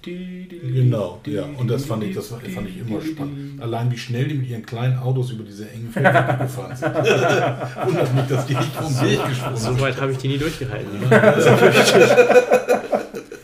Genau, 0.03 1.21
ja. 1.27 1.45
Und 1.57 1.69
das 1.69 1.85
fand 1.85 2.03
ich, 2.05 2.15
das 2.15 2.29
fand 2.29 2.45
ich 2.69 2.79
immer 2.79 3.01
spannend. 3.01 3.61
Allein 3.63 3.91
wie 3.91 3.99
schnell 3.99 4.27
die 4.29 4.35
mit 4.35 4.49
ihren 4.49 4.65
kleinen 4.67 4.99
Autos 4.99 5.31
über 5.31 5.45
diese 5.45 5.69
engen 5.71 5.91
Feldwege 5.93 6.39
gefahren 6.41 6.77
sind. 6.77 6.95
Wundert 6.95 8.15
mich, 8.15 8.27
dass 8.27 8.47
die 8.47 8.55
nicht 8.55 8.75
vom 8.75 9.01
Weg 9.01 9.25
gesprungen 9.29 9.57
So 9.57 9.69
sind. 9.71 9.81
weit 9.81 10.01
habe 10.01 10.13
ich 10.13 10.19
die 10.19 10.29
nie 10.29 10.39
durchgehalten. 10.39 11.01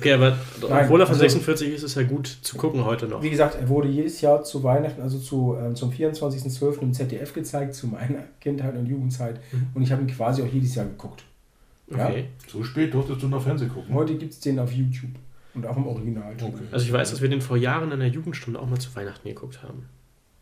Okay, 0.05 0.13
aber 0.13 0.37
Nein, 0.61 0.85
obwohl 0.85 1.01
er 1.01 1.07
von 1.07 1.15
also- 1.15 1.23
46 1.23 1.73
ist, 1.73 1.83
ist 1.83 1.97
er 1.97 2.05
gut 2.05 2.27
zu 2.27 2.59
gucken 2.59 2.85
heute 2.85 3.07
noch. 3.07 3.23
Wie 3.23 3.31
gesagt, 3.31 3.55
er 3.59 3.67
wurde 3.71 3.89
jedes 3.89 4.21
Jahr 4.21 4.45
zu 4.45 4.63
Weihnachten, 4.63 5.01
also 5.01 5.19
zu, 5.19 5.57
ähm, 5.59 5.75
zum 5.75 5.91
24.12. 5.91 6.83
im 6.83 6.93
ZDF 6.93 7.33
gezeigt, 7.33 7.75
zu 7.75 7.87
meiner 7.87 8.25
Kindheit 8.41 8.77
und 8.77 8.85
Jugendzeit. 8.85 9.41
Mhm. 9.51 9.69
Und 9.73 9.83
ich 9.83 9.91
habe 9.91 10.03
ihn 10.03 10.09
quasi 10.09 10.43
auch 10.43 10.53
jedes 10.53 10.75
Jahr 10.75 10.85
geguckt. 10.85 11.25
Ja? 11.91 12.09
Okay. 12.09 12.27
So 12.47 12.63
spät 12.63 12.93
durftest 12.93 13.23
du 13.23 13.29
noch 13.29 13.43
Fernsehen 13.43 13.71
gucken. 13.71 13.95
Heute 13.95 14.17
gibt 14.17 14.35
es 14.35 14.41
den 14.41 14.59
auf 14.59 14.73
YouTube 14.73 15.13
und 15.55 15.67
auch 15.67 15.77
im 15.79 15.87
Original. 15.87 16.35
Okay. 16.35 16.53
Also 16.71 16.85
ich 16.85 16.93
weiß, 16.93 17.11
dass 17.11 17.23
wir 17.23 17.31
den 17.31 17.41
vor 17.41 17.57
Jahren 17.57 17.91
in 17.91 18.01
der 18.01 18.09
Jugendstunde 18.09 18.61
auch 18.61 18.69
mal 18.69 18.79
zu 18.79 18.95
Weihnachten 18.95 19.27
geguckt 19.27 19.63
haben. 19.63 19.87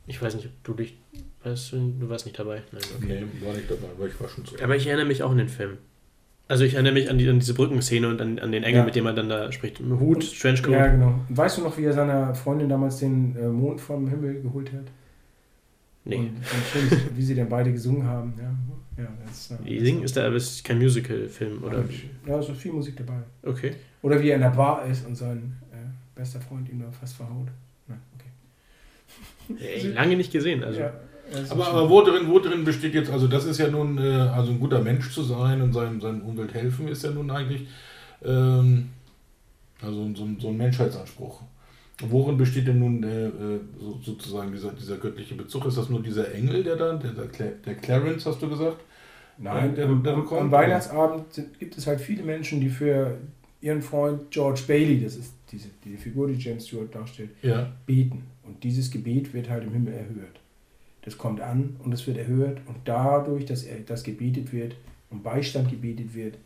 Ich 0.08 0.20
weiß 0.20 0.34
nicht, 0.34 0.46
ob 0.46 0.64
du 0.64 0.74
dich. 0.74 0.98
Weißt 1.44 1.72
du, 1.72 1.94
du 2.00 2.08
warst 2.08 2.26
nicht 2.26 2.36
dabei. 2.36 2.62
Nein, 2.72 2.82
okay. 2.96 3.24
Nee, 3.40 3.46
war 3.46 3.54
nicht 3.54 3.70
dabei, 3.70 3.86
weil 3.96 4.08
ich 4.08 4.20
war 4.20 4.28
schon 4.28 4.44
zu. 4.44 4.60
Aber 4.60 4.74
ich 4.74 4.88
erinnere 4.88 5.06
mich 5.06 5.22
auch 5.22 5.30
an 5.30 5.38
den 5.38 5.48
Film. 5.48 5.78
Also 6.48 6.64
ich 6.64 6.74
erinnere 6.74 6.92
mich 6.92 7.08
an, 7.08 7.16
die, 7.18 7.28
an 7.28 7.38
diese 7.38 7.54
Brückenszene 7.54 8.08
und 8.08 8.20
an, 8.20 8.38
an 8.38 8.52
den 8.52 8.62
Engel, 8.62 8.80
Ja. 8.80 8.84
mit 8.84 8.94
dem 8.94 9.06
er 9.06 9.14
dann 9.14 9.28
da 9.28 9.50
spricht. 9.52 9.80
Hut, 9.80 10.38
Trenchcoat. 10.40 10.72
Ja, 10.72 10.86
genau. 10.88 11.14
Weißt 11.30 11.58
du 11.58 11.62
noch, 11.62 11.78
wie 11.78 11.84
er 11.84 11.92
seiner 11.94 12.34
Freundin 12.34 12.68
damals 12.68 12.98
den 12.98 13.34
äh, 13.36 13.48
Mond 13.48 13.80
vom 13.80 14.08
Himmel 14.08 14.42
geholt 14.42 14.70
hat? 14.72 14.84
Nee. 16.04 16.16
Und, 16.16 16.26
und 16.28 16.90
schön, 16.90 17.00
wie 17.16 17.22
sie 17.22 17.34
dann 17.34 17.48
beide 17.48 17.72
gesungen 17.72 18.04
haben. 18.06 18.34
Ja, 18.36 19.02
ja 19.04 19.08
das, 19.24 19.52
äh, 19.52 19.64
Die 19.64 19.80
Singen 19.80 20.02
ist 20.02 20.16
da 20.16 20.26
aber 20.26 20.36
ist 20.36 20.62
kein 20.64 20.78
Musical-Film, 20.78 21.62
oder? 21.62 21.84
Ja, 22.26 22.38
es 22.38 22.48
ist 22.48 22.60
viel 22.60 22.72
Musik 22.72 22.96
dabei. 22.96 23.20
Okay. 23.42 23.72
Oder 24.02 24.20
wie 24.20 24.28
er 24.30 24.34
in 24.34 24.42
der 24.42 24.50
Bar 24.50 24.84
ist 24.86 25.06
und 25.06 25.14
sein 25.14 25.54
äh, 25.72 25.76
bester 26.18 26.40
Freund 26.40 26.68
ihn 26.68 26.80
da 26.80 26.90
fast 26.90 27.14
verhaut. 27.16 27.48
Na, 27.86 27.96
okay. 28.16 29.64
Ey, 29.64 29.92
lange 29.92 30.16
nicht 30.16 30.32
gesehen. 30.32 30.64
Also. 30.64 30.80
ja, 30.80 30.92
Aber, 31.50 31.66
aber 31.68 31.90
wo, 31.90 32.02
drin, 32.02 32.28
wo 32.28 32.38
drin 32.38 32.64
besteht 32.64 32.94
jetzt, 32.94 33.10
also 33.10 33.26
das 33.28 33.44
ist 33.44 33.58
ja 33.58 33.68
nun, 33.68 33.98
äh, 33.98 34.02
also 34.02 34.52
ein 34.52 34.60
guter 34.60 34.80
Mensch 34.80 35.10
zu 35.12 35.22
sein 35.22 35.60
und 35.62 35.72
seinem, 35.72 36.00
seinem 36.00 36.22
Umwelt 36.22 36.52
helfen, 36.54 36.88
ist 36.88 37.02
ja 37.04 37.10
nun 37.10 37.30
eigentlich 37.30 37.66
ähm, 38.24 38.90
also 39.80 40.14
so, 40.14 40.24
ein- 40.24 40.38
so 40.40 40.48
ein 40.48 40.56
Menschheitsanspruch. 40.56 41.42
Worin 42.08 42.36
besteht 42.36 42.66
denn 42.66 42.78
nun 42.78 43.02
äh, 43.02 43.26
äh, 43.26 43.60
so, 43.80 43.98
sozusagen 44.02 44.52
dieser, 44.52 44.72
dieser 44.72 44.96
göttliche 44.96 45.34
Bezug? 45.34 45.66
Ist 45.66 45.78
das 45.78 45.88
nur 45.88 46.02
dieser 46.02 46.32
Engel, 46.34 46.64
der 46.64 46.76
dann, 46.76 47.00
der, 47.00 47.12
der, 47.12 47.46
der 47.64 47.74
Clarence, 47.76 48.26
hast 48.26 48.40
du 48.42 48.48
gesagt? 48.48 48.78
Nein, 49.38 49.74
der- 49.74 49.86
am, 49.86 50.02
der 50.02 50.14
am, 50.14 50.22
bekommt- 50.22 50.40
am 50.40 50.50
Weihnachtsabend 50.52 51.32
sind, 51.32 51.58
gibt 51.58 51.76
es 51.76 51.86
halt 51.86 52.00
viele 52.00 52.22
Menschen, 52.22 52.60
die 52.60 52.68
für 52.68 53.18
ihren 53.60 53.82
Freund 53.82 54.30
George 54.30 54.62
Bailey, 54.66 55.02
das 55.02 55.16
ist 55.16 55.34
diese, 55.50 55.68
die 55.84 55.96
Figur, 55.96 56.26
die 56.28 56.34
James 56.34 56.66
Stewart 56.66 56.92
darstellt, 56.94 57.30
Ja. 57.42 57.70
beten. 57.86 58.22
Und 58.44 58.62
dieses 58.64 58.90
Gebet 58.90 59.32
wird 59.32 59.48
halt 59.48 59.62
im 59.64 59.72
Himmel 59.72 59.92
erhört. 59.94 60.40
Das 61.02 61.18
kommt 61.18 61.40
an 61.40 61.76
und 61.82 61.92
es 61.92 62.06
wird 62.06 62.16
erhört 62.16 62.60
und 62.66 62.76
dadurch, 62.84 63.44
dass 63.44 63.64
er 63.64 63.80
das 63.80 64.04
gebetet 64.04 64.52
wird 64.52 64.76
und 65.10 65.22
Beistand 65.22 65.68
gebetet 65.70 66.14
wird, 66.14 66.38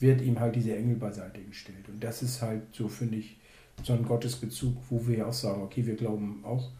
wird 0.00 0.20
ihm 0.22 0.40
halt 0.40 0.56
dieser 0.56 0.76
Engel 0.76 0.96
beiseite 0.96 1.40
gestellt. 1.40 1.88
Und 1.88 2.02
das 2.02 2.22
ist 2.22 2.42
halt 2.42 2.62
so, 2.72 2.88
finde 2.88 3.18
ich, 3.18 3.36
so 3.82 3.92
ein 3.92 4.04
Gottesbezug, 4.04 4.76
wo 4.88 5.06
wir 5.06 5.18
ja 5.18 5.26
auch 5.26 5.32
sagen, 5.32 5.62
okay, 5.62 5.86
wir 5.86 5.94
glauben 5.94 6.44
auch, 6.44 6.70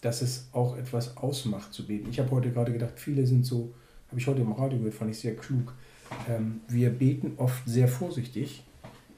dass 0.00 0.22
es 0.22 0.48
auch 0.52 0.76
etwas 0.76 1.16
ausmacht 1.16 1.72
zu 1.72 1.86
beten. 1.86 2.08
Ich 2.10 2.18
habe 2.18 2.30
heute 2.30 2.50
gerade 2.50 2.72
gedacht, 2.72 2.94
viele 2.96 3.26
sind 3.26 3.44
so, 3.44 3.74
habe 4.08 4.20
ich 4.20 4.26
heute 4.26 4.42
im 4.42 4.52
Radio 4.52 4.78
gehört, 4.78 4.94
fand 4.94 5.10
ich 5.10 5.18
sehr 5.18 5.36
klug. 5.36 5.74
Ähm, 6.28 6.60
wir 6.68 6.90
beten 6.90 7.32
oft 7.38 7.62
sehr 7.66 7.88
vorsichtig, 7.88 8.62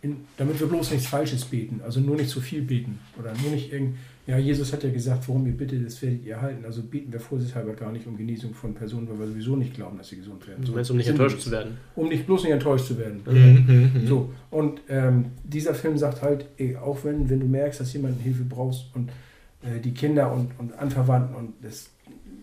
in, 0.00 0.24
damit 0.36 0.60
wir 0.60 0.68
bloß 0.68 0.92
nichts 0.92 1.06
Falsches 1.06 1.44
beten, 1.44 1.80
also 1.84 2.00
nur 2.00 2.16
nicht 2.16 2.30
zu 2.30 2.40
viel 2.40 2.62
beten 2.62 3.00
oder 3.18 3.34
nur 3.34 3.50
nicht 3.50 3.72
irgend. 3.72 3.96
Ja, 4.28 4.36
Jesus 4.36 4.74
hat 4.74 4.84
ja 4.84 4.90
gesagt, 4.90 5.26
worum 5.26 5.46
ihr 5.46 5.56
bittet, 5.56 5.86
das 5.86 6.02
werdet 6.02 6.22
ihr 6.22 6.34
erhalten. 6.34 6.62
Also 6.66 6.82
beten 6.82 7.10
wir 7.10 7.18
vorsichtshalber 7.18 7.72
gar 7.72 7.90
nicht 7.90 8.06
um 8.06 8.14
Genesung 8.14 8.52
von 8.52 8.74
Personen, 8.74 9.08
weil 9.08 9.20
wir 9.20 9.26
sowieso 9.28 9.56
nicht 9.56 9.72
glauben, 9.72 9.96
dass 9.96 10.08
sie 10.08 10.16
gesund 10.16 10.46
werden. 10.46 10.62
Du 10.66 10.72
meinst, 10.72 10.90
um 10.90 10.98
nicht 10.98 11.08
enttäuscht 11.08 11.40
zu 11.40 11.50
werden. 11.50 11.78
Um 11.96 12.10
nicht 12.10 12.26
bloß 12.26 12.42
nicht 12.42 12.52
enttäuscht 12.52 12.84
zu 12.88 12.98
werden. 12.98 13.22
Mhm. 13.26 14.06
So, 14.06 14.30
und 14.50 14.82
ähm, 14.90 15.24
dieser 15.44 15.72
Film 15.72 15.96
sagt 15.96 16.20
halt, 16.20 16.44
ey, 16.58 16.76
auch 16.76 17.04
wenn, 17.04 17.30
wenn 17.30 17.40
du 17.40 17.46
merkst, 17.46 17.80
dass 17.80 17.90
jemand 17.94 18.20
Hilfe 18.20 18.44
brauchst 18.44 18.94
und 18.94 19.08
äh, 19.62 19.80
die 19.80 19.92
Kinder 19.94 20.30
und, 20.30 20.50
und 20.58 20.78
Anverwandten 20.78 21.34
und 21.34 21.54
das, 21.62 21.88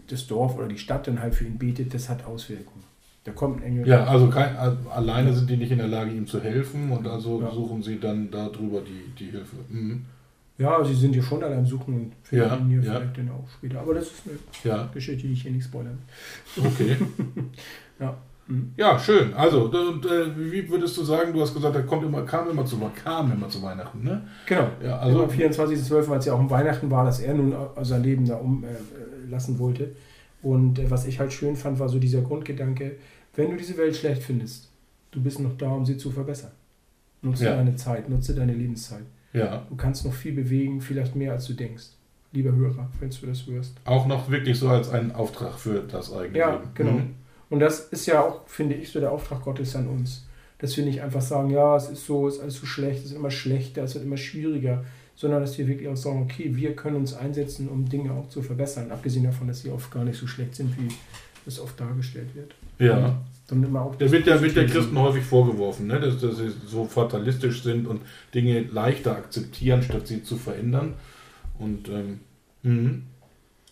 das 0.08 0.25
Dorf 0.25 0.58
oder 0.58 0.68
die 0.68 0.80
Stadt 0.80 1.06
dann 1.06 1.22
halt 1.22 1.36
für 1.36 1.46
ihn 1.46 1.60
betet, 1.60 1.94
das 1.94 2.10
hat 2.10 2.25
Auswirkungen. 2.25 2.84
Da 3.25 3.32
kommt 3.32 3.58
ein 3.58 3.63
Engel. 3.63 3.88
Ja, 3.88 4.06
also 4.06 4.27
kein, 4.30 4.56
alleine 4.56 5.34
sind 5.34 5.50
die 5.51 5.58
nicht 5.58 5.72
in 5.72 5.77
der 5.77 5.88
Lage, 5.88 6.12
ihm 6.12 6.25
zu 6.25 6.42
helfen 6.42 6.89
und 6.92 7.08
also 7.08 7.42
Ja. 7.42 7.51
suchen 7.51 7.84
sie 7.84 8.00
dann 8.00 8.32
darüber 8.32 8.82
die, 8.82 9.24
die 9.24 9.30
Hilfe. 9.30 9.58
Mhm. 9.70 10.06
Ja, 10.57 10.83
sie 10.85 10.93
sind 10.93 11.15
ja 11.15 11.21
schon 11.21 11.43
alle 11.43 11.57
am 11.57 11.65
Suchen 11.65 11.93
und 11.95 12.12
finden 12.24 12.45
Ja, 12.45 12.55
ihn 12.57 12.67
hier 12.69 12.81
ja. 12.81 13.00
vielleicht 13.00 13.17
dann 13.17 13.29
auch 13.31 13.47
später. 13.50 13.79
Aber 13.81 13.93
das 13.93 14.05
ist 14.05 14.24
eine 14.25 14.38
Ja, 14.63 14.89
Geschichte, 14.93 15.27
die 15.27 15.33
ich 15.33 15.41
hier 15.41 15.51
nicht 15.51 15.65
spoilern. 15.65 15.97
okay. 16.57 16.95
Ja. 18.00 18.17
Mhm. 18.47 18.74
Ja, 18.77 19.00
schön. 19.00 19.33
Also, 19.33 19.65
und, 19.71 20.05
äh, 20.05 20.27
wie 20.51 20.69
würdest 20.69 20.95
du 20.97 21.03
sagen, 21.03 21.33
du 21.33 21.41
hast 21.41 21.53
gesagt, 21.53 21.75
er 21.75 21.83
kommt 21.83 22.03
immer, 22.03 22.21
kam 22.24 22.50
immer 22.50 22.63
zu, 22.65 22.77
kam 23.03 23.31
immer 23.31 23.50
zu 23.50 23.62
Weihnachten, 23.63 24.03
ne? 24.03 24.21
Genau. 24.45 24.67
Ja, 24.83 25.00
Also 25.00 25.24
am 25.24 25.29
24.12., 25.29 26.07
weil 26.09 26.19
es 26.19 26.25
ja 26.25 26.33
auch 26.33 26.39
um 26.39 26.50
Weihnachten 26.50 26.91
war, 26.91 27.05
dass 27.05 27.19
er 27.21 27.33
nun 27.33 27.53
au- 27.53 27.71
sein 27.83 28.03
Leben 28.03 28.25
da 28.25 28.35
umlassen 28.35 28.75
äh, 29.27 29.31
lassen 29.31 29.57
wollte. 29.59 29.95
Und 30.43 30.77
äh, 30.77 30.91
was 30.91 31.07
ich 31.07 31.19
halt 31.19 31.33
schön 31.33 31.55
fand, 31.55 31.79
war 31.79 31.89
so 31.89 31.97
dieser 31.97 32.21
Grundgedanke, 32.21 32.97
wenn 33.35 33.50
du 33.50 33.57
diese 33.57 33.77
Welt 33.77 33.95
schlecht 33.95 34.21
findest, 34.21 34.69
du 35.12 35.21
bist 35.24 35.39
noch 35.39 35.57
da, 35.57 35.71
um 35.71 35.83
sie 35.85 35.97
zu 35.97 36.12
verbessern. 36.12 36.51
Nutze 37.24 37.45
deine 37.45 37.75
Zeit, 37.77 38.09
nutze 38.09 38.35
deine 38.35 38.53
Lebenszeit. 38.53 39.05
Ja, 39.36 39.65
Du 39.70 39.75
kannst 39.75 40.06
noch 40.06 40.13
viel 40.13 40.34
bewegen, 40.34 40.82
vielleicht 40.82 41.15
mehr 41.15 41.34
als 41.34 41.46
du 41.48 41.54
denkst. 41.54 41.86
Lieber 42.32 42.51
Hörer, 42.54 42.89
wenn 43.00 43.10
du 43.10 43.27
das 43.27 43.46
hörst. 43.48 43.75
auch 43.86 44.06
noch 44.08 44.30
wirklich 44.30 44.60
so 44.60 44.68
als 44.70 44.89
ein 44.89 45.13
Auftrag 45.15 45.54
für 45.58 45.80
das 45.82 46.12
eigene 46.12 46.38
Ja, 46.38 46.51
Leben. 46.56 46.63
genau. 46.74 46.92
Mhm. 46.92 47.15
Und 47.50 47.60
das 47.60 47.80
ist 47.80 48.06
ja 48.08 48.22
auch, 48.22 48.48
finde 48.48 48.75
ich, 48.75 48.92
so 48.92 49.00
der 49.00 49.12
Auftrag 49.12 49.42
Gottes 49.44 49.75
an 49.75 49.88
uns. 49.88 50.25
Dass 50.58 50.75
wir 50.77 50.84
nicht 50.86 51.01
einfach 51.01 51.22
sagen, 51.22 51.50
ja, 51.51 51.75
es 51.77 51.89
ist 51.89 52.06
so, 52.06 52.27
es 52.27 52.36
ist 52.36 52.42
alles 52.42 52.56
so 52.60 52.65
schlecht, 52.65 53.00
es 53.06 53.12
ist 53.12 53.18
immer 53.18 53.30
schlechter, 53.32 53.84
es 53.84 53.94
wird 53.94 54.04
immer 54.06 54.18
schwieriger, 54.18 54.84
sondern 55.15 55.42
dass 55.42 55.58
wir 55.58 55.68
wirklich 55.68 55.88
auch 55.88 55.96
sagen, 55.96 56.24
okay, 56.24 56.56
wir 56.56 56.75
können 56.75 56.98
uns 56.98 57.13
einsetzen, 57.13 57.70
um 57.70 57.88
Dinge 57.88 58.12
auch 58.12 58.27
zu 58.30 58.42
verbessern. 58.42 58.92
Abgesehen 58.92 59.24
davon, 59.25 59.48
dass 59.48 59.62
sie 59.62 59.70
oft 59.70 59.92
gar 59.92 60.04
nicht 60.04 60.18
so 60.20 60.27
schlecht 60.27 60.56
sind, 60.56 60.75
wie 60.77 60.88
es 61.46 61.60
oft 61.60 61.80
dargestellt 61.80 62.36
wird. 62.36 62.56
Ja. 62.80 63.22
Dann 63.47 63.63
immer 63.63 63.83
auch 63.83 63.95
Der 63.95 64.11
wird 64.11 64.25
ja 64.25 64.41
wird 64.41 64.55
der 64.55 64.65
Christen 64.65 64.97
häufig 64.97 65.23
vorgeworfen, 65.23 65.87
ne? 65.87 65.99
dass, 65.99 66.19
dass 66.19 66.37
sie 66.37 66.51
so 66.65 66.85
fatalistisch 66.85 67.61
sind 67.61 67.85
und 67.85 68.01
Dinge 68.33 68.61
leichter 68.61 69.15
akzeptieren, 69.15 69.83
statt 69.83 70.07
sie 70.07 70.23
zu 70.23 70.35
verändern. 70.35 70.93
Und 71.59 71.89
ähm, 71.89 72.19
mhm. 72.63 73.03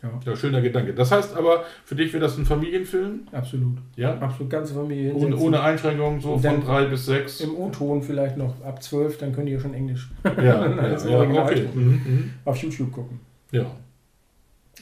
Ja, 0.03 0.19
ja, 0.25 0.35
schöner 0.35 0.61
Gedanke. 0.61 0.93
Das 0.93 1.11
heißt 1.11 1.35
aber, 1.37 1.63
für 1.85 1.95
dich 1.95 2.11
wäre 2.11 2.21
das 2.21 2.37
ein 2.37 2.45
Familienfilm, 2.45 3.21
absolut. 3.31 3.77
ja? 3.95 4.17
Absolut, 4.17 4.49
ganze 4.51 4.73
Familie 4.73 5.13
Ohne, 5.13 5.37
ohne 5.37 5.61
Einschränkungen, 5.61 6.19
so 6.19 6.37
von 6.37 6.61
drei 6.61 6.85
bis 6.85 7.05
sechs. 7.05 7.39
Im 7.39 7.55
O-Ton 7.55 8.03
vielleicht 8.03 8.35
noch 8.35 8.61
ab 8.65 8.83
12, 8.83 9.17
dann 9.17 9.45
die 9.45 9.53
ja 9.53 9.59
schon 9.61 9.73
Englisch 9.73 10.11
Ja, 10.25 10.41
ja, 10.43 11.23
ja, 11.23 11.43
okay. 11.43 11.69
Mhm, 11.73 11.81
mhm. 11.83 12.33
auf 12.43 12.57
YouTube 12.57 12.91
gucken. 12.91 13.21
Ja. 13.51 13.65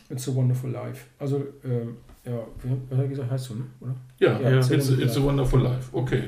It's 0.09 0.27
a 0.27 0.33
Wonderful 0.33 0.71
Life. 0.71 1.05
Also, 1.19 1.43
ähm, 1.63 1.97
ja, 2.25 2.31
wie- 2.63 2.69
was 2.89 2.97
hat 2.97 3.03
er 3.05 3.09
gesagt, 3.09 3.31
heißt 3.31 3.45
so, 3.45 3.53
ne? 3.55 3.63
oder? 3.79 3.95
Ja, 4.19 4.39
Ja, 4.39 4.57
it's, 4.57 4.69
It's 4.69 4.89
a 4.91 4.93
it's 5.01 5.17
a 5.17 5.21
wonderful 5.23 5.61
life. 5.61 5.89
Okay. 5.91 6.23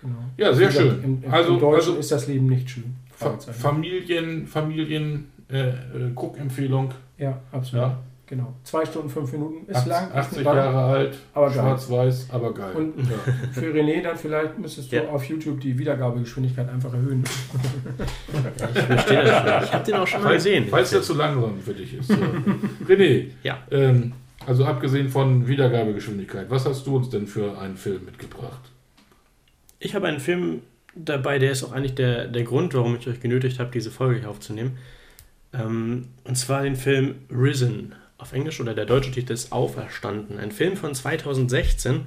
Genau. 0.00 0.16
Ja, 0.36 0.52
sehr 0.52 0.66
gesagt, 0.68 0.86
schön. 0.86 1.04
Im, 1.04 1.22
im, 1.24 1.32
Also- 1.32 1.54
Im 1.54 1.60
Deutschen 1.60 1.76
also- 1.90 1.96
ist 2.00 2.12
das 2.12 2.26
Leben 2.28 2.46
nicht 2.46 2.68
schön. 2.70 2.94
Fa. 3.16 3.36
Familien, 3.38 4.46
Familien, 4.46 5.30
äh, 5.50 5.68
äh, 5.68 5.74
Guckempfehlung. 6.14 6.90
ja, 7.18 7.38
absolut. 7.52 7.86
Ja. 7.86 7.98
Genau. 8.26 8.54
Zwei 8.64 8.86
Stunden, 8.86 9.10
fünf 9.10 9.30
Minuten 9.32 9.66
ist 9.70 9.76
80, 9.76 9.90
lang. 9.90 10.08
ist 10.08 10.14
80 10.16 10.44
lang. 10.44 10.56
Jahre 10.56 10.82
alt, 10.84 11.18
Aber 11.34 11.46
geil. 11.46 11.54
schwarz-weiß, 11.56 12.28
aber 12.30 12.54
geil. 12.54 12.74
Und 12.74 12.94
ja. 12.98 13.32
für 13.52 13.66
René 13.66 14.02
dann 14.02 14.16
vielleicht 14.16 14.58
müsstest 14.58 14.90
du 14.90 14.96
Ja. 14.96 15.08
auf 15.10 15.24
YouTube 15.26 15.60
die 15.60 15.78
Wiedergabegeschwindigkeit 15.78 16.68
einfach 16.70 16.92
erhöhen. 16.94 17.22
Ich 18.74 18.82
verstehe 18.82 19.24
das 19.24 19.42
schon. 19.42 19.64
Ich 19.64 19.72
habe 19.74 19.84
den 19.84 19.94
auch 19.94 20.06
schon 20.06 20.22
mal 20.22 20.32
gesehen. 20.34 20.66
falls 20.70 20.90
der 20.90 21.02
zu 21.02 21.14
langsam 21.14 21.58
für 21.60 21.74
dich 21.74 21.94
ist. 21.94 22.10
Ja. 22.10 22.16
René, 22.88 23.26
Ja. 23.42 23.58
ähm, 23.70 24.12
also 24.46 24.64
abgesehen 24.64 25.08
von 25.08 25.46
Wiedergabegeschwindigkeit, 25.46 26.50
was 26.50 26.66
hast 26.66 26.86
du 26.86 26.96
uns 26.96 27.10
denn 27.10 27.26
für 27.26 27.58
einen 27.58 27.76
Film 27.76 28.04
mitgebracht? 28.04 28.60
Ich 29.78 29.94
habe 29.94 30.06
einen 30.08 30.20
Film 30.20 30.62
dabei, 30.94 31.38
der 31.38 31.52
ist 31.52 31.64
auch 31.64 31.72
eigentlich 31.72 31.94
der, 31.94 32.28
der 32.28 32.44
Grund, 32.44 32.74
warum 32.74 32.96
ich 32.96 33.06
euch 33.06 33.20
genötigt 33.20 33.58
habe, 33.58 33.70
diese 33.70 33.90
Folge 33.90 34.20
hier 34.20 34.30
aufzunehmen. 34.30 34.78
Ähm, 35.52 36.08
und 36.24 36.36
zwar 36.36 36.62
den 36.62 36.76
Film 36.76 37.16
Risen 37.30 37.94
auf 38.18 38.32
Englisch 38.32 38.60
oder 38.60 38.74
der 38.74 38.86
deutsche 38.86 39.10
Titel 39.10 39.32
ist 39.32 39.52
Auferstanden. 39.52 40.38
Ein 40.38 40.52
Film 40.52 40.76
von 40.76 40.94
2016 40.94 42.06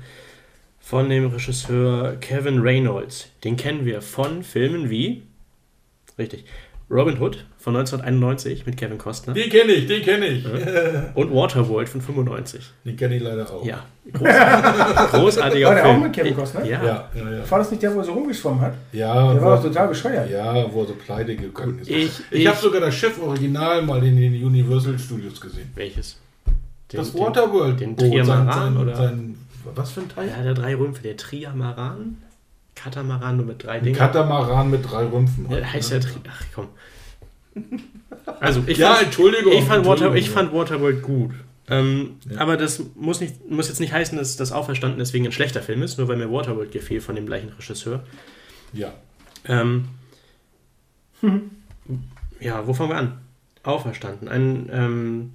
von 0.79 1.09
dem 1.09 1.27
Regisseur 1.27 2.15
Kevin 2.15 2.59
Reynolds. 2.59 3.29
Den 3.43 3.57
kennen 3.57 3.85
wir 3.85 4.01
von 4.01 4.43
Filmen 4.43 4.89
wie, 4.89 5.23
richtig, 6.17 6.45
Robin 6.89 7.19
Hood 7.19 7.45
von 7.57 7.75
1991 7.75 8.65
mit 8.65 8.77
Kevin 8.77 8.97
Costner 8.97 9.33
Den 9.33 9.49
kenne 9.49 9.73
ich, 9.73 9.87
den 9.87 10.01
kenne 10.03 10.25
ich. 10.27 10.45
und 11.15 11.33
Waterworld 11.35 11.89
von 11.89 11.99
95. 12.01 12.65
Den 12.85 12.95
kenne 12.95 13.17
ich 13.17 13.21
leider 13.23 13.51
auch. 13.51 13.65
Ja, 13.65 13.83
groß, 14.13 14.27
großartiger 15.11 15.67
War 15.67 15.75
der 15.75 15.83
Film. 15.83 15.95
auch 15.97 16.03
mit 16.03 16.13
Kevin 16.13 16.35
Costner? 16.35 16.63
Ja, 16.65 16.83
Ja, 16.85 17.09
ja, 17.13 17.31
ja. 17.39 17.51
War 17.51 17.59
das 17.59 17.71
nicht 17.71 17.83
der, 17.83 17.93
wo 17.93 17.99
er 17.99 18.05
so 18.05 18.13
rumgeschwommen 18.13 18.61
hat? 18.61 18.73
ja 18.93 19.33
Der 19.33 19.41
war 19.41 19.57
doch 19.57 19.63
total 19.63 19.89
bescheuert. 19.89 20.29
Ja, 20.31 20.71
wo 20.71 20.81
er 20.83 20.87
so 20.87 20.93
pleite 20.93 21.35
gegangen 21.35 21.79
ist. 21.79 21.89
Ich- 21.89 22.05
ich 22.31 22.39
ich- 22.41 22.47
habe 22.47 22.57
sogar 22.57 22.79
das 22.79 22.95
Chef-Original 22.95 23.81
mal 23.81 24.01
in 24.05 24.15
den 24.15 24.45
Universal 24.45 24.97
Studios 24.97 25.41
gesehen. 25.41 25.69
Welches? 25.75 26.17
Den- 26.91 26.99
das 26.99 27.11
den- 27.11 27.21
Waterworld. 27.21 27.79
den 27.81 27.95
Boot, 27.97 28.09
Triamaran, 28.11 28.45
sein, 28.47 28.73
sein, 28.75 28.77
oder? 28.77 28.95
Sein, 28.95 29.35
was 29.75 29.91
für 29.91 29.99
ein 30.01 30.09
Teil? 30.09 30.29
Ja, 30.29 30.41
der 30.41 30.53
drei 30.53 30.77
für 30.77 31.03
der 31.03 31.17
Triamaran. 31.17 32.17
Katamaran 32.81 33.37
nur 33.37 33.45
mit 33.45 33.63
drei 33.63 33.79
Dingen. 33.79 33.95
Katamaran 33.95 34.69
mit 34.69 34.89
drei 34.89 35.05
Rümpfen. 35.05 35.45
Ja, 35.45 35.55
halt, 35.57 35.73
heißt 35.73 35.91
ne? 35.91 35.97
ja, 35.97 36.03
Tri- 36.03 36.19
ach 36.29 36.43
komm. 36.53 36.67
Also, 38.39 38.63
ich 38.67 38.77
Ja, 38.77 38.93
fand, 38.93 39.05
Entschuldigung. 39.07 39.53
ich 39.53 39.63
fand, 39.63 39.85
Water, 39.85 40.05
Entschuldigung. 40.05 40.17
ich 40.17 40.29
fand 40.29 40.53
Waterworld 40.53 41.01
gut. 41.01 41.31
Ähm, 41.69 42.17
Ja. 42.29 42.39
Aber 42.41 42.55
das 42.55 42.81
muss, 42.95 43.19
nicht, 43.19 43.49
muss 43.49 43.67
jetzt 43.67 43.79
nicht 43.79 43.91
heißen, 43.93 44.17
dass 44.17 44.37
das 44.37 44.51
Auferstanden 44.51 44.99
deswegen 44.99 45.25
ein 45.25 45.31
schlechter 45.31 45.61
Film 45.61 45.81
ist, 45.81 45.97
nur 45.97 46.07
weil 46.07 46.17
mir 46.17 46.31
Waterworld 46.31 46.71
gefiel 46.71 47.01
von 47.01 47.15
dem 47.15 47.25
gleichen 47.25 47.49
Regisseur. 47.49 48.03
Ja. 48.73 48.93
Ähm, 49.45 49.85
ja, 52.39 52.65
wo 52.67 52.73
fangen 52.73 52.89
wir 52.91 52.97
an? 52.97 53.17
Auferstanden. 53.63 54.27
Ein, 54.29 54.69
ähm, 54.71 55.33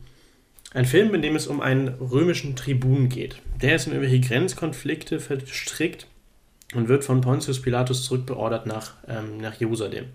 ein 0.72 0.86
Film, 0.86 1.14
in 1.14 1.22
dem 1.22 1.36
es 1.36 1.46
um 1.46 1.60
einen 1.60 1.88
römischen 1.88 2.56
Tribun 2.56 3.08
geht. 3.08 3.36
Der 3.60 3.74
ist 3.76 3.86
in 3.86 3.92
irgendwelche 3.92 4.26
Grenzkonflikte 4.26 5.20
verstrickt 5.20 6.06
und 6.74 6.88
wird 6.88 7.04
von 7.04 7.20
Pontius 7.20 7.60
Pilatus 7.60 8.04
zurückbeordert 8.04 8.66
nach, 8.66 8.94
ähm, 9.08 9.38
nach 9.38 9.54
Jerusalem. 9.54 10.06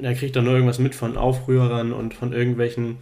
Er 0.00 0.14
kriegt 0.14 0.34
dann 0.34 0.44
nur 0.44 0.54
irgendwas 0.54 0.78
mit 0.78 0.94
von 0.94 1.16
Aufrührern 1.16 1.92
und 1.92 2.14
von 2.14 2.32
irgendwelchen, 2.32 2.98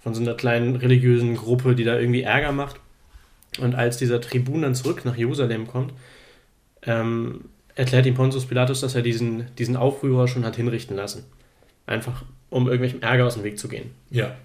von 0.00 0.14
so 0.14 0.22
einer 0.22 0.34
kleinen 0.34 0.76
religiösen 0.76 1.36
Gruppe, 1.36 1.74
die 1.74 1.84
da 1.84 1.98
irgendwie 1.98 2.22
Ärger 2.22 2.52
macht. 2.52 2.80
Und 3.60 3.74
als 3.74 3.98
dieser 3.98 4.20
Tribun 4.20 4.62
dann 4.62 4.74
zurück 4.74 5.04
nach 5.04 5.16
Jerusalem 5.16 5.66
kommt, 5.66 5.92
ähm, 6.82 7.46
erklärt 7.74 8.06
ihm 8.06 8.14
Pontius 8.14 8.46
Pilatus, 8.46 8.80
dass 8.80 8.94
er 8.94 9.02
diesen, 9.02 9.54
diesen 9.56 9.76
Aufrührer 9.76 10.28
schon 10.28 10.44
hat 10.44 10.56
hinrichten 10.56 10.96
lassen. 10.96 11.24
Einfach, 11.86 12.24
um 12.48 12.66
irgendwelchem 12.66 13.02
Ärger 13.02 13.26
aus 13.26 13.34
dem 13.34 13.44
Weg 13.44 13.58
zu 13.58 13.68
gehen. 13.68 13.90
Ja. 14.10 14.36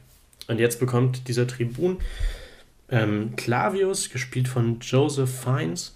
Und 0.47 0.59
jetzt 0.59 0.79
bekommt 0.79 1.27
dieser 1.27 1.47
Tribun 1.47 1.97
ähm, 2.89 3.35
Clavius, 3.35 4.09
gespielt 4.09 4.47
von 4.47 4.79
Joseph 4.79 5.29
Fiennes, 5.29 5.95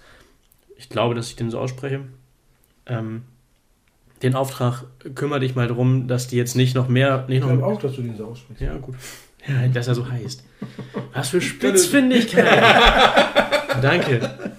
ich 0.80 0.88
glaube, 0.90 1.14
dass 1.14 1.30
ich 1.30 1.36
den 1.36 1.52
so 1.52 1.60
ausspreche, 1.60 2.00
ähm, 2.88 3.24
den 4.24 4.34
Auftrag, 4.34 4.86
kümmere 5.14 5.42
dich 5.42 5.54
mal 5.56 5.68
darum, 5.68 6.08
dass 6.08 6.28
die 6.28 6.38
jetzt 6.38 6.56
nicht 6.56 6.74
noch 6.74 6.88
mehr, 6.88 7.26
nicht 7.28 7.38
Ich 7.40 7.44
glaube 7.44 7.66
auch, 7.66 7.80
dass 7.80 7.96
du 7.96 8.02
den 8.02 8.16
so 8.16 8.28
aussprichst. 8.28 8.62
ja, 8.62 8.78
gut. 8.78 8.96
Ja, 9.48 9.68
dass 9.68 9.88
er 9.88 9.96
so 9.96 10.10
heißt. 10.10 10.44
Was 11.14 11.30
für 11.30 11.42
Spitzfindigkeit. 11.42 12.46
Danke. 13.82 14.54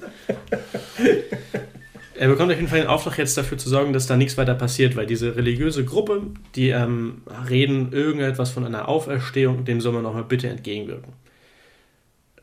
Er 2.14 2.28
bekommt 2.28 2.52
auf 2.52 2.56
jeden 2.56 2.68
Fall 2.68 2.80
den 2.80 2.88
Auftrag, 2.88 3.16
jetzt 3.18 3.36
dafür 3.38 3.56
zu 3.56 3.68
sorgen, 3.70 3.94
dass 3.94 4.06
da 4.06 4.16
nichts 4.16 4.36
weiter 4.36 4.54
passiert, 4.54 4.96
weil 4.96 5.06
diese 5.06 5.36
religiöse 5.36 5.84
Gruppe, 5.86 6.22
die 6.54 6.68
ähm, 6.68 7.22
reden 7.48 7.92
irgendetwas 7.92 8.50
von 8.50 8.66
einer 8.66 8.88
Auferstehung, 8.88 9.64
dem 9.64 9.80
soll 9.80 9.94
man 9.94 10.02
nochmal 10.02 10.24
bitte 10.24 10.48
entgegenwirken. 10.48 11.14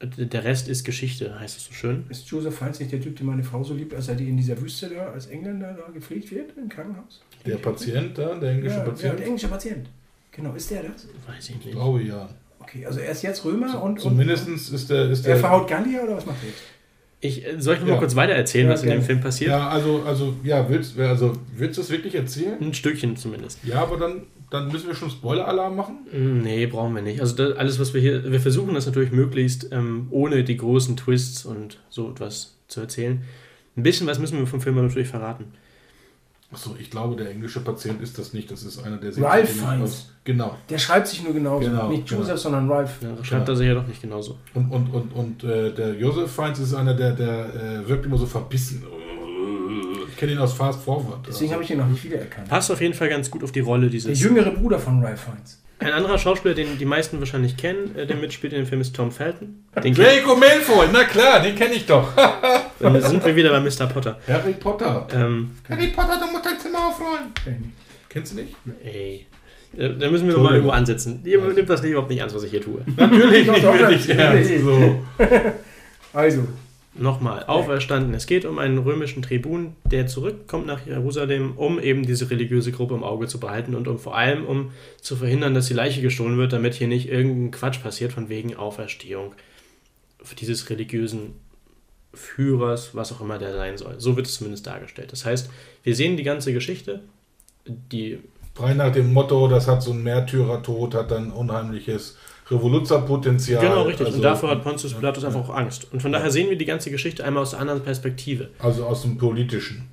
Der 0.01 0.43
Rest 0.43 0.67
ist 0.67 0.83
Geschichte, 0.83 1.39
heißt 1.39 1.57
es 1.57 1.65
so 1.65 1.73
schön. 1.73 2.05
Ist 2.09 2.27
Joseph 2.29 2.55
Fiennes 2.57 2.79
nicht 2.79 2.91
der 2.91 3.01
Typ, 3.01 3.15
den 3.15 3.25
meine 3.25 3.43
Frau 3.43 3.63
so 3.63 3.73
liebt, 3.73 3.93
als 3.95 4.07
er 4.07 4.15
die 4.15 4.29
in 4.29 4.37
dieser 4.37 4.59
Wüste 4.61 4.89
da 4.89 5.07
als 5.11 5.25
Engländer 5.27 5.73
da 5.73 5.91
gepflegt 5.91 6.29
wird 6.31 6.51
im 6.55 6.69
Krankenhaus? 6.69 7.21
Der 7.45 7.55
Patient 7.55 8.15
da, 8.17 8.35
der 8.35 8.51
englische 8.51 8.75
ja, 8.77 8.83
Ja, 8.83 8.89
Patient. 8.89 9.19
der 9.19 9.25
englische 9.25 9.47
Patient. 9.47 9.87
Genau, 10.31 10.53
ist 10.53 10.69
der 10.69 10.83
das? 10.83 11.07
Weiß 11.25 11.49
ich 11.49 11.55
Ich 11.55 11.65
nicht. 11.65 11.71
glaube 11.71 12.03
ja. 12.03 12.29
Okay, 12.59 12.85
also 12.85 12.99
er 12.99 13.11
ist 13.11 13.23
jetzt 13.23 13.43
Römer 13.45 13.81
und, 13.81 13.93
und 13.93 13.99
Zumindest 13.99 14.47
ist 14.49 14.89
der. 14.89 15.09
Ist 15.09 15.25
er 15.25 15.33
der 15.33 15.37
verhaut 15.37 15.67
Gallier 15.67 16.03
oder 16.03 16.17
was 16.17 16.25
macht 16.25 16.37
er 16.43 16.49
jetzt? 16.49 16.61
Ich, 17.19 17.43
soll 17.63 17.73
ich 17.73 17.79
noch 17.79 17.87
mal 17.87 17.93
Ja. 17.93 17.99
kurz 17.99 18.15
weiter 18.15 18.33
erzählen, 18.33 18.67
Ja, 18.67 18.73
was 18.73 18.83
in 18.83 18.89
dem. 18.91 19.01
Film 19.01 19.19
passiert? 19.21 19.49
ja, 19.49 19.67
also, 19.69 20.03
also, 20.05 20.35
ja, 20.43 20.69
willst, 20.69 20.99
also, 20.99 21.33
willst 21.55 21.77
du 21.77 21.81
es 21.81 21.89
wirklich 21.89 22.13
erzählen? 22.13 22.57
Ein 22.61 22.75
Stückchen 22.75 23.17
zumindest. 23.17 23.57
Ja, 23.63 23.81
aber 23.81 23.97
dann, 23.97 24.23
dann 24.49 24.71
müssen 24.71 24.87
wir 24.87 24.95
schon 24.95 25.09
Spoiler-Alarm 25.09 25.75
machen. 25.75 25.97
Mm, 26.11 26.41
Nee, 26.41 26.65
brauchen 26.67 26.95
wir 26.95 27.01
nicht. 27.01 27.19
Also 27.21 27.35
das, 27.35 27.57
alles, 27.57 27.79
was 27.79 27.93
wir 27.93 28.01
hier, 28.01 28.31
wir 28.31 28.39
versuchen 28.39 28.73
das 28.73 28.85
natürlich 28.85 29.11
möglichst 29.11 29.71
ähm, 29.71 30.07
ohne 30.11 30.43
die 30.43 30.57
großen 30.57 30.95
Twists 30.97 31.45
und 31.45 31.79
so 31.89 32.09
etwas 32.11 32.55
zu 32.67 32.79
erzählen. 32.81 33.21
Ein 33.75 33.83
bisschen 33.83 34.07
was 34.07 34.19
müssen 34.19 34.39
wir 34.39 34.47
vom 34.47 34.61
Film 34.61 34.75
natürlich 34.75 35.07
verraten. 35.09 35.45
Achso, 36.49 36.75
ich 36.79 36.89
glaube, 36.89 37.17
der 37.17 37.29
englische 37.29 37.59
Patient 37.59 38.01
ist 38.01 38.17
das 38.17 38.31
nicht. 38.33 38.49
Das 38.49 38.63
ist 38.63 38.81
einer 38.81 38.95
der 38.97 39.15
Ralph 39.17 39.51
sich 39.51 39.61
Fiennes. 39.61 39.81
aus- 39.91 40.09
Genau. 40.23 40.57
Der 40.69 40.77
schreibt 40.77 41.07
sich 41.07 41.23
nur 41.23 41.33
genauso. 41.33 41.69
Genau, 41.69 41.89
Nicht 41.89 42.07
genau. 42.07 42.21
Joseph, 42.21 42.39
sondern 42.39 42.69
Ralph. 42.69 43.01
Ja, 43.01 43.23
schreibt 43.23 43.47
er 43.49 43.55
sich 43.55 43.67
ja 43.67 43.73
doch 43.73 43.87
nicht 43.87 44.01
genauso. 44.01 44.37
Und, 44.53 44.69
und, 44.71 44.87
und, 44.93 45.13
und 45.13 45.43
äh, 45.43 45.73
der 45.73 45.93
Joseph 45.95 46.31
Fiennes 46.31 46.59
ist 46.59 46.73
einer, 46.73 46.93
der, 46.93 47.11
der 47.13 47.53
äh, 47.83 47.87
wirkt 47.87 48.05
immer 48.05 48.17
so 48.17 48.25
verbissen. 48.25 48.83
Ich 50.17 50.21
kenne 50.21 50.31
ihn 50.31 50.39
aus 50.39 50.53
Fast 50.53 50.81
Forward. 50.83 51.27
Deswegen 51.27 51.53
habe 51.53 51.61
ich 51.61 51.69
ihn 51.69 51.77
noch 51.77 51.85
nicht 51.85 52.03
wiedererkannt. 52.03 52.49
Passt 52.49 52.71
auf 52.71 52.81
jeden 52.81 52.95
Fall 52.95 53.07
ganz 53.07 53.29
gut 53.29 53.43
auf 53.43 53.51
die 53.51 53.59
Rolle 53.59 53.81
Der 53.81 53.89
dieses. 53.91 54.19
jüngere 54.19 54.49
Bruder 54.49 54.79
von 54.79 55.05
Ralph 55.05 55.21
Fiennes. 55.21 55.61
Ein 55.77 55.91
anderer 55.93 56.17
Schauspieler, 56.17 56.55
den 56.55 56.79
die 56.79 56.85
meisten 56.85 57.19
wahrscheinlich 57.19 57.55
kennen, 57.55 57.95
äh, 57.95 58.07
der 58.07 58.15
mitspielt 58.15 58.51
in 58.51 58.61
dem 58.63 58.65
Film, 58.65 58.81
ist 58.81 58.95
Tom 58.95 59.11
Felton. 59.11 59.63
Den 59.83 59.93
Draco 59.93 60.35
Malfoy, 60.35 60.87
na 60.91 61.03
klar, 61.03 61.39
den 61.43 61.55
kenne 61.55 61.75
ich 61.75 61.85
doch. 61.85 62.09
dann 62.79 62.99
sind 62.99 63.23
wir 63.23 63.35
wieder 63.35 63.51
bei 63.51 63.59
Mr. 63.59 63.85
Potter. 63.85 64.17
Harry 64.27 64.53
Potter. 64.53 65.07
Ähm, 65.13 65.51
Harry 65.69 65.87
Potter, 65.89 66.19
du 66.19 66.31
musst 66.31 66.45
dein 66.47 66.59
Zimmer 66.59 66.87
aufräumen. 66.87 67.31
Ich. 67.45 68.09
Kennst 68.09 68.31
du 68.31 68.37
nicht? 68.37 68.55
ey. 68.83 69.27
Da 69.73 70.09
müssen 70.09 70.25
wir 70.25 70.33
doch 70.33 70.41
mal 70.41 70.53
irgendwo 70.53 70.71
ansetzen. 70.71 71.21
Ihr 71.25 71.39
nimmt 71.39 71.69
das 71.69 71.83
nicht 71.83 71.91
überhaupt 71.91 72.09
nicht 72.09 72.21
ernst, 72.21 72.35
was 72.35 72.41
ich 72.41 72.49
hier 72.49 72.61
tue. 72.63 72.81
Natürlich 72.95 73.47
nicht, 73.47 73.61
wirklich 73.61 74.07
natürlich. 74.07 74.49
ernst. 74.49 74.63
So. 74.63 74.99
Also, 76.13 76.47
Nochmal, 76.97 77.43
auferstanden. 77.45 78.13
Es 78.13 78.25
geht 78.25 78.45
um 78.45 78.57
einen 78.57 78.79
römischen 78.79 79.21
Tribun, 79.21 79.75
der 79.83 80.07
zurückkommt 80.07 80.65
nach 80.65 80.85
Jerusalem, 80.85 81.53
um 81.55 81.79
eben 81.79 82.05
diese 82.05 82.29
religiöse 82.29 82.71
Gruppe 82.71 82.95
im 82.95 83.03
Auge 83.03 83.27
zu 83.27 83.39
behalten 83.39 83.75
und 83.75 83.87
um 83.87 83.99
vor 83.99 84.15
allem 84.15 84.45
um 84.45 84.71
zu 84.99 85.15
verhindern, 85.15 85.53
dass 85.53 85.67
die 85.67 85.73
Leiche 85.73 86.01
gestohlen 86.01 86.37
wird, 86.37 86.53
damit 86.53 86.73
hier 86.73 86.87
nicht 86.87 87.07
irgendein 87.07 87.51
Quatsch 87.51 87.81
passiert 87.81 88.13
von 88.13 88.29
wegen 88.29 88.55
Auferstehung 88.55 89.33
dieses 90.39 90.69
religiösen 90.69 91.35
Führers, 92.13 92.95
was 92.95 93.11
auch 93.11 93.21
immer 93.21 93.37
der 93.37 93.53
sein 93.53 93.77
soll. 93.77 93.99
So 93.99 94.15
wird 94.15 94.27
es 94.27 94.35
zumindest 94.35 94.65
dargestellt. 94.65 95.11
Das 95.11 95.25
heißt, 95.25 95.49
wir 95.83 95.95
sehen 95.95 96.17
die 96.17 96.23
ganze 96.23 96.51
Geschichte, 96.51 97.01
die 97.65 98.19
Frei 98.55 98.73
nach 98.73 98.91
dem 98.91 99.13
Motto, 99.13 99.47
das 99.47 99.67
hat 99.67 99.83
so 99.83 99.91
ein 99.91 100.01
Märtyrertod, 100.01 100.95
hat 100.95 101.11
dann 101.11 101.31
unheimliches 101.31 102.17
Revoluzerpotenzial. 102.49 103.61
genau 103.61 103.83
richtig. 103.83 104.05
Also, 104.05 104.17
und 104.17 104.23
dafür 104.23 104.49
hat 104.49 104.63
Pontius 104.63 104.93
Pilatus 104.93 105.25
einfach 105.25 105.41
auch 105.41 105.55
Angst. 105.55 105.87
Und 105.91 106.01
von 106.01 106.11
daher 106.11 106.31
sehen 106.31 106.49
wir 106.49 106.57
die 106.57 106.65
ganze 106.65 106.91
Geschichte 106.91 107.23
einmal 107.23 107.43
aus 107.43 107.51
der 107.51 107.59
anderen 107.59 107.81
Perspektive. 107.81 108.49
Also 108.59 108.85
aus 108.85 109.01
dem 109.01 109.17
Politischen. 109.17 109.89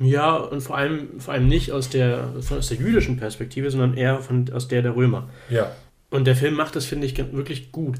Ja, 0.00 0.36
und 0.36 0.60
vor 0.60 0.76
allem, 0.76 1.18
vor 1.18 1.34
allem 1.34 1.48
nicht 1.48 1.72
aus 1.72 1.88
der, 1.88 2.32
aus 2.36 2.68
der 2.68 2.76
jüdischen 2.76 3.16
Perspektive, 3.16 3.70
sondern 3.70 3.94
eher 3.94 4.20
von, 4.20 4.50
aus 4.52 4.68
der 4.68 4.82
der 4.82 4.94
Römer. 4.94 5.28
Ja. 5.50 5.72
Und 6.10 6.26
der 6.26 6.36
Film 6.36 6.54
macht 6.54 6.76
das, 6.76 6.84
finde 6.84 7.06
ich, 7.06 7.18
wirklich 7.32 7.72
gut. 7.72 7.96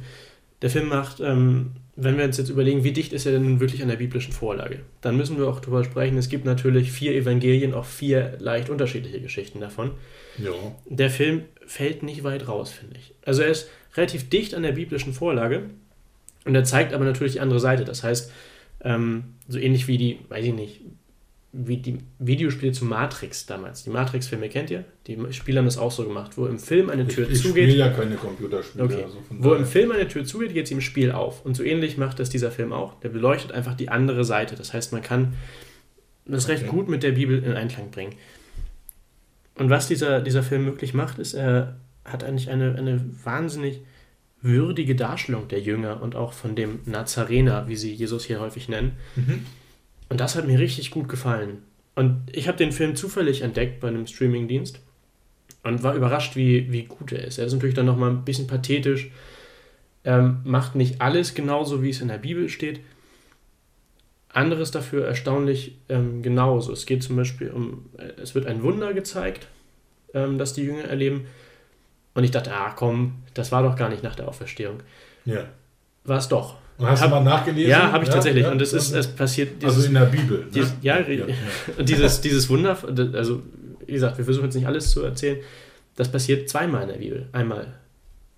Der 0.63 0.71
Film 0.71 0.89
macht, 0.89 1.21
ähm, 1.21 1.73
wenn 1.95 2.17
wir 2.17 2.25
uns 2.25 2.37
jetzt 2.37 2.49
überlegen, 2.49 2.85
wie 2.85 2.93
dicht 2.93 3.13
ist 3.13 3.27
er 3.27 3.33
denn 3.33 3.43
nun 3.43 3.61
wirklich 3.61 3.83
an 3.83 3.89
der 3.89 3.97
biblischen 3.97 4.33
Vorlage, 4.33 4.81
dann 5.01 5.17
müssen 5.17 5.39
wir 5.39 5.49
auch 5.49 5.61
darüber 5.61 5.85
sprechen, 5.85 6.17
es 6.17 6.29
gibt 6.29 6.45
natürlich 6.45 6.93
vier 6.93 7.13
Evangelien, 7.15 7.75
auch 7.75 7.85
vier 7.85 8.37
leicht 8.39 8.71
unterschiedliche 8.71 9.21
Geschichten 9.21 9.61
davon. 9.61 9.93
Ja. 10.39 10.53
Der 10.89 11.11
Film 11.11 11.43
fällt 11.67 12.03
nicht 12.03 12.25
weit 12.25 12.49
raus, 12.49 12.71
finde 12.71 12.97
ich. 12.99 13.15
Also 13.25 13.43
er 13.43 13.49
ist 13.49 13.69
relativ 13.97 14.29
dicht 14.29 14.55
an 14.55 14.63
der 14.63 14.73
biblischen 14.73 15.13
Vorlage 15.13 15.71
und 16.45 16.55
er 16.55 16.65
zeigt 16.65 16.93
aber 16.93 17.05
natürlich 17.05 17.35
die 17.35 17.41
andere 17.41 17.61
Seite. 17.61 17.85
Das 17.85 18.03
heißt, 18.05 18.33
ähm, 18.83 19.35
so 19.49 19.59
ähnlich 19.59 19.89
wie 19.89 19.99
die, 19.99 20.19
weiß 20.29 20.45
ich 20.45 20.55
nicht, 20.55 20.81
wie 21.61 21.79
die 21.79 21.99
Videospiele 22.21 22.71
zu 22.73 22.85
Matrix 22.85 23.47
damals. 23.47 23.83
Die 23.83 23.91
Matrix-Filme 23.91 24.49
kennt 24.49 24.71
ihr? 24.71 24.85
Die 25.09 25.19
Spieler 25.33 25.59
haben 25.59 25.65
das 25.67 25.77
auch 25.77 25.91
so 25.91 26.05
gemacht, 26.05 26.39
wo 26.39 26.47
im 26.47 26.59
Film 26.59 26.89
eine 26.89 27.03
Ich, 27.03 27.15
Tür 27.15 27.29
ich 27.29 27.43
zugeht. 27.43 27.65
spiele 27.71 27.77
ja 27.79 27.91
keine 27.91 28.15
Computerspiele. 28.15 28.85
Okay. 28.85 29.03
Also 29.03 29.19
Wo 29.31 29.49
daher- 29.51 29.59
im 29.61 29.67
Film 29.67 29.91
eine 29.91 30.07
Tür 30.07 30.25
zugeht, 30.25 30.55
geht 30.55 30.69
sie 30.69 30.75
im 30.75 30.81
Spiel 30.81 31.11
auf. 31.11 31.45
Und 31.45 31.57
so 31.57 31.65
ähnlich 31.65 31.97
macht 31.99 32.21
das 32.21 32.31
dieser 32.31 32.51
Film 32.53 32.73
auch. 32.73 33.01
Der 33.01 33.09
beleuchtet 33.09 33.51
einfach 33.53 33.75
die 33.75 33.89
andere 33.89 34.25
Seite. 34.25 34.55
Das 34.55 34.73
heißt, 34.73 34.93
man 34.93 35.03
kann 35.03 35.35
das 36.27 36.49
recht 36.49 36.63
Okay. 36.65 36.71
gut 36.71 36.89
mit 36.89 37.03
der 37.03 37.13
Bibel 37.13 37.43
in 37.43 37.53
Einklang 37.55 37.91
bringen. 37.91 38.13
Und 39.57 39.71
was 39.71 39.89
dieser, 39.89 40.21
dieser 40.21 40.43
Film 40.45 40.65
möglich 40.65 40.95
macht, 40.95 41.19
ist, 41.19 41.35
er 41.35 41.79
hat 42.05 42.23
eigentlich 42.23 42.51
eine, 42.51 42.77
eine 42.77 43.05
wahnsinnig 43.25 43.81
würdige 44.41 44.95
Darstellung 44.95 45.49
der 45.49 45.61
Jünger 45.61 46.01
und 46.01 46.15
auch 46.15 46.33
von 46.33 46.55
dem 46.55 46.79
Nazarener, 46.85 47.67
wie 47.67 47.75
sie 47.75 47.93
Jesus 47.93 48.25
hier 48.25 48.39
häufig 48.39 48.69
nennen. 48.69 48.93
Mhm. 49.17 49.45
Und 50.09 50.21
das 50.21 50.37
hat 50.37 50.47
mir 50.47 50.59
richtig 50.59 50.91
gut 50.91 51.09
gefallen. 51.09 51.63
Und 51.95 52.23
ich 52.33 52.49
habe 52.49 52.57
den 52.57 52.73
Film 52.73 52.97
zufällig 52.97 53.43
entdeckt 53.43 53.81
bei 53.81 53.89
einem 53.89 54.07
Streamingdienst 54.07 54.81
und 55.65 55.83
war 55.83 55.95
überrascht, 55.95 56.37
wie, 56.37 56.71
wie 56.71 56.85
gut 56.85 57.13
er 57.13 57.25
ist. 57.25 57.39
Er 57.39 57.47
ist 57.47 57.53
natürlich 57.53 57.75
dann 57.75 57.87
nochmal 57.87 58.11
ein 58.11 58.25
bisschen 58.25 58.47
pathetisch, 58.47 59.11
ähm, 60.05 60.39
macht 60.45 60.75
nicht 60.75 61.01
alles 61.01 61.35
genauso, 61.35 61.83
wie 61.83 61.91
es 61.91 62.01
in 62.01 62.09
der 62.09 62.19
Bibel 62.19 62.49
steht. 62.49 62.81
Anderes 64.29 64.71
dafür 64.71 65.07
erstaunlich 65.07 65.77
ähm, 65.89 66.23
genauso. 66.23 66.73
Es 66.73 66.87
geht 66.87 67.03
zum 67.03 67.17
Beispiel 67.17 67.51
um, 67.51 67.87
es 68.23 68.35
wird 68.35 68.47
ein 68.47 68.63
Wunder 68.63 68.95
gezeigt, 68.95 69.49
ähm, 70.15 70.39
das 70.39 70.53
die 70.53 70.63
Jünger 70.63 70.85
erleben. 70.85 71.27
Und 72.15 72.25
ich 72.25 72.31
dachte, 72.31 72.55
ah 72.55 72.71
komm, 72.71 73.17
das 73.35 73.53
war 73.53 73.63
doch 73.63 73.77
gar 73.77 73.89
nicht 73.89 74.03
nach 74.03 74.15
der 74.15 74.29
Auferstehung. 74.29 74.83
Ja. 75.25 75.49
War 76.05 76.19
es 76.19 76.29
doch. 76.29 76.57
Und 76.79 76.87
hast 76.87 77.03
Hab- 77.03 77.11
du 77.11 77.17
mal 77.17 77.25
nachgelesen? 77.25 77.71
Ja, 77.71 77.93
habe 77.93 78.05
ich 78.05 78.11
tatsächlich. 78.11 78.45
ja. 78.45 78.53
und 78.53 78.63
es 78.63 78.73
ist, 78.73 78.93
es 78.93 79.09
passiert 79.09 79.65
also 79.65 79.85
in 79.85 79.95
der 79.95 80.07
Bibel. 80.07 80.39
Ne? 80.39 80.47
dies, 80.55 80.75
ja, 80.81 81.01
ja, 81.01 81.09
ja. 81.09 81.25
und 81.77 81.89
dieses, 81.89 82.21
dieses 82.21 82.49
Wunder, 82.49 82.79
also 83.15 83.43
wie 83.85 83.93
gesagt, 83.93 84.19
wir 84.19 84.25
versuchen 84.25 84.45
jetzt 84.45 84.55
nicht 84.55 84.67
alles 84.67 84.91
zu 84.91 85.03
erzählen, 85.03 85.39
das 85.97 86.11
passiert 86.11 86.49
zweimal 86.49 86.83
in 86.83 86.89
der 86.89 86.99
Bibel. 86.99 87.29
Einmal 87.33 87.75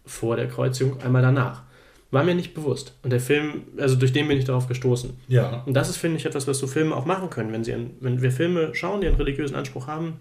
vor 0.07 0.37
der 0.37 0.48
Kreuzigung, 0.48 1.00
einmal 1.03 1.22
danach. 1.22 1.62
War 2.11 2.24
mir 2.24 2.35
nicht 2.35 2.55
bewusst. 2.55 2.94
Und 3.03 3.11
der 3.11 3.20
Film, 3.20 3.62
also 3.79 3.94
durch 3.94 4.12
den 4.12 4.26
bin 4.26 4.38
ich 4.38 4.44
darauf 4.44 4.66
gestoßen. 4.66 5.11
Ja. 5.29 5.62
Und 5.66 5.74
das 5.74 5.88
ist, 5.88 5.98
finde 5.98 6.16
ich, 6.16 6.26
etwas, 6.26 6.48
was 6.48 6.59
so 6.59 6.66
Filme 6.66 6.96
auch 6.96 7.05
machen 7.05 7.31
können. 7.31 7.53
Wenn, 7.53 7.62
sie 7.62 7.74
einen, 7.74 7.96
wenn 8.00 8.20
wir 8.20 8.33
Filme 8.33 8.74
schauen, 8.74 9.00
die 9.00 9.07
einen 9.07 9.16
religiösen 9.16 9.55
Anspruch 9.55 9.87
haben, 9.87 10.20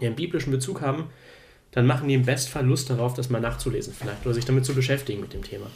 die 0.00 0.06
einen 0.06 0.14
biblischen 0.14 0.52
Bezug 0.52 0.80
haben, 0.80 1.06
dann 1.72 1.86
machen 1.86 2.08
die 2.08 2.14
im 2.14 2.24
Bestfall 2.24 2.64
Lust 2.64 2.88
darauf, 2.88 3.14
das 3.14 3.30
mal 3.30 3.40
nachzulesen 3.40 3.92
vielleicht 3.98 4.24
oder 4.24 4.34
sich 4.34 4.44
damit 4.44 4.64
zu 4.64 4.74
beschäftigen 4.74 5.20
mit 5.20 5.32
dem 5.32 5.42
Thema. 5.42 5.66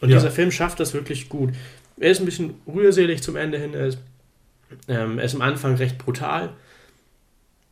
Und 0.00 0.08
Ja. 0.08 0.16
dieser 0.16 0.30
Film 0.30 0.50
schafft 0.50 0.80
das 0.80 0.94
wirklich 0.94 1.28
gut. 1.28 1.50
Er 1.98 2.10
ist 2.10 2.20
ein 2.20 2.24
bisschen 2.24 2.54
rührselig 2.66 3.22
zum 3.22 3.36
Ende 3.36 3.58
hin, 3.58 3.74
er 3.74 3.86
ist, 3.88 3.98
ähm, 4.88 5.18
er 5.18 5.24
ist 5.24 5.34
am 5.34 5.42
Anfang 5.42 5.74
recht 5.74 5.98
brutal, 5.98 6.50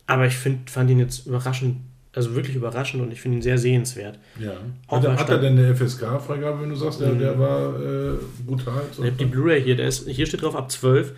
aber 0.07 0.25
ich 0.27 0.35
find, 0.35 0.69
fand 0.69 0.89
ihn 0.89 0.99
jetzt 0.99 1.27
überraschend, 1.27 1.77
also 2.13 2.35
wirklich 2.35 2.55
überraschend 2.55 3.01
und 3.03 3.11
ich 3.11 3.21
finde 3.21 3.37
ihn 3.37 3.41
sehr 3.41 3.57
sehenswert. 3.57 4.19
ja. 4.39 4.53
Hat, 4.87 5.03
er, 5.03 5.17
hat 5.17 5.29
er 5.29 5.37
denn 5.39 5.57
eine 5.57 5.75
FSK-Freigabe, 5.75 6.61
wenn 6.61 6.69
du 6.69 6.75
sagst, 6.75 6.99
der, 7.01 7.09
Mhm. 7.13 7.19
der 7.19 7.39
war 7.39 7.79
äh, 7.79 8.17
brutal? 8.45 8.81
Ich 8.91 8.97
habe 8.99 9.11
die 9.11 9.25
Blu-ray 9.25 9.61
hier, 9.63 9.75
der 9.75 9.87
ist, 9.87 10.07
hier 10.07 10.25
steht 10.25 10.41
drauf 10.41 10.55
ab 10.55 10.71
12. 10.71 11.13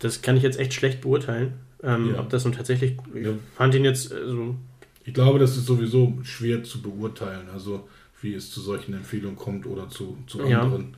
Das 0.00 0.20
kann 0.22 0.36
ich 0.36 0.42
jetzt 0.42 0.58
echt 0.58 0.74
schlecht 0.74 1.00
beurteilen. 1.00 1.54
Ähm, 1.84 2.12
Ja. 2.14 2.20
Ob 2.20 2.28
das 2.30 2.44
nun 2.44 2.52
tatsächlich. 2.52 2.96
Ich 3.14 3.24
Ja. 3.26 3.32
fand 3.56 3.74
ihn 3.74 3.84
jetzt. 3.84 4.12
Also, 4.12 4.56
Ich 5.04 5.14
glaube, 5.14 5.38
das 5.40 5.56
ist 5.56 5.66
sowieso 5.66 6.18
schwer 6.22 6.62
zu 6.62 6.80
beurteilen, 6.82 7.48
also 7.52 7.88
wie 8.22 8.34
es 8.34 8.50
zu 8.50 8.60
solchen 8.60 8.94
Empfehlungen 8.94 9.36
kommt 9.36 9.66
oder 9.66 9.88
zu, 9.88 10.16
zu 10.26 10.46
Ja. 10.46 10.62
anderen. 10.62 10.96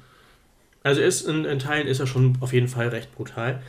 also 0.82 1.00
ist 1.00 1.22
in, 1.22 1.44
in 1.44 1.58
Teilen 1.58 1.86
ist 1.88 2.00
er 2.00 2.06
schon 2.06 2.36
auf 2.40 2.52
jeden 2.52 2.68
Fall 2.68 2.88
recht 2.88 3.14
brutal. 3.14 3.62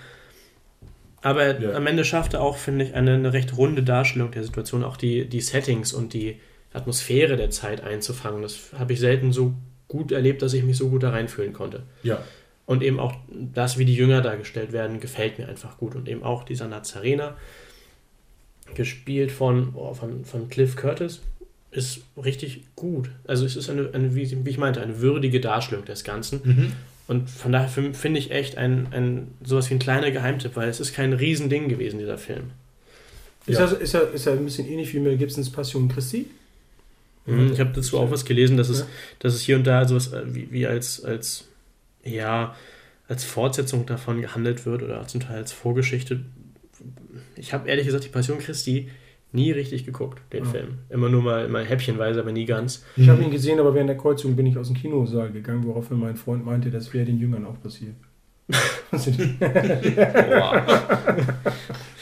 Aber 1.22 1.60
Ja. 1.60 1.72
am 1.74 1.88
Ende 1.88 2.06
schafft 2.06 2.34
er 2.36 2.42
auch, 2.42 2.58
finde 2.58 2.86
ich, 2.86 2.94
eine, 2.94 3.14
eine 3.16 3.34
recht 3.34 3.58
runde 3.58 3.82
Darstellung 3.84 4.32
der 4.32 4.44
Situation, 4.44 4.84
auch 4.84 4.98
die, 4.98 5.26
die 5.28 5.42
Settings 5.42 5.92
und 5.94 6.14
die 6.14 6.40
Atmosphäre 6.74 7.36
der 7.38 7.50
Zeit 7.50 7.82
einzufangen. 7.82 8.42
Das 8.42 8.72
habe 8.78 8.94
ich 8.94 9.00
selten 9.00 9.32
so 9.32 9.54
gut 9.88 10.12
erlebt, 10.12 10.42
dass 10.42 10.54
ich 10.54 10.64
mich 10.64 10.78
so 10.78 10.90
gut 10.90 11.04
da 11.04 11.10
reinfühlen 11.12 11.54
konnte. 11.54 11.84
Ja, 12.04 12.22
Und 12.66 12.84
eben 12.84 13.00
auch 13.00 13.16
das, 13.32 13.78
wie 13.78 13.86
die 13.86 13.96
Jünger 13.96 14.22
dargestellt 14.22 14.72
werden, 14.74 15.00
gefällt 15.00 15.40
mir 15.40 15.48
einfach 15.48 15.78
gut. 15.78 15.96
Und 15.96 16.10
eben 16.10 16.22
auch 16.24 16.44
dieser 16.44 16.68
Nazarener, 16.68 17.38
gespielt 18.74 19.32
von, 19.32 19.72
oh, 19.76 19.94
von, 19.94 20.26
von 20.26 20.50
Cliff 20.50 20.76
Curtis, 20.76 21.22
ist 21.76 22.02
richtig 22.24 22.62
gut. 22.76 23.10
Also 23.28 23.46
es 23.46 23.56
ist 23.56 23.70
eine, 23.70 23.90
eine 23.94 24.16
wie, 24.16 24.22
ich 24.24 24.58
meinte, 24.58 24.82
eine 24.82 25.02
würdige 25.02 25.40
Darstellung 25.42 25.86
des 25.86 26.04
Ganzen. 26.04 26.42
mhm. 26.44 26.72
Und 27.08 27.30
von 27.30 27.52
daher 27.52 27.68
fin- 27.68 27.94
finde 27.94 28.20
ich 28.20 28.32
echt 28.32 28.58
ein, 28.58 28.88
ein 28.92 29.28
sowas 29.44 29.70
wie 29.70 29.76
ein 29.76 29.80
kleiner 29.80 30.10
Geheimtipp, 30.10 30.56
weil 30.56 30.70
es 30.70 30.80
ist 30.80 30.94
kein 30.94 31.14
Riesending 31.14 31.70
gewesen, 31.70 32.00
dieser 32.00 32.18
Film. 32.18 32.46
Ist, 33.46 33.60
Ja. 33.60 33.68
das, 33.68 33.74
ist, 33.74 33.94
ist 33.94 34.28
ein 34.28 34.44
bisschen 34.44 34.68
ähnlich 34.68 34.92
wie 34.94 35.00
Mel 35.00 35.16
Gibsons 35.18 35.52
Passion 35.52 35.88
Christi? 35.88 36.26
Mhm, 37.28 37.52
Ich 37.54 37.60
habe 37.60 37.72
dazu 37.76 38.00
auch 38.00 38.10
was 38.10 38.26
gelesen, 38.26 38.58
dass 38.58 38.70
es, 38.70 38.80
Ja. 38.80 38.86
dass 39.20 39.36
es 39.36 39.42
hier 39.42 39.56
und 39.56 39.66
da 39.68 39.88
sowas 39.88 40.14
äh, 40.14 40.24
wie, 40.34 40.48
wie 40.52 40.66
als, 40.66 41.04
als, 41.04 41.46
ja, 42.04 42.56
als 43.08 43.24
Fortsetzung 43.24 43.86
davon 43.86 44.22
gehandelt 44.22 44.66
wird 44.66 44.82
oder 44.82 45.06
zum 45.08 45.20
Teil 45.22 45.38
als 45.38 45.52
Vorgeschichte. 45.52 46.22
Ich 47.36 47.54
habe 47.54 47.70
ehrlich 47.70 47.86
gesagt 47.86 48.04
die 48.06 48.10
Passion 48.10 48.40
Christi 48.40 48.90
nie 49.36 49.52
richtig 49.52 49.86
geguckt, 49.86 50.20
den 50.34 50.46
Ja. 50.46 50.50
Film. 50.50 50.68
Immer 50.90 51.10
nur 51.10 51.22
mal, 51.22 51.48
mal 51.48 51.64
häppchenweise, 51.66 52.20
aber 52.22 52.32
nie 52.32 52.46
ganz. 52.46 52.84
Ich 52.96 53.08
habe 53.10 53.22
ihn 53.24 53.30
gesehen, 53.32 53.60
aber 53.60 53.74
während 53.76 53.90
der 53.90 53.98
Kreuzung 53.98 54.36
bin 54.36 54.46
ich 54.48 54.58
aus 54.58 54.68
dem 54.68 54.76
Kinosaal 54.76 55.32
gegangen, 55.32 55.64
woraufhin 55.66 56.00
mein 56.00 56.16
Freund 56.16 56.46
meinte, 56.46 56.72
das 56.72 56.94
wäre 56.94 57.06
den 57.06 57.20
Jüngern 57.20 57.46
auch 57.46 57.62
passiert. 57.62 57.96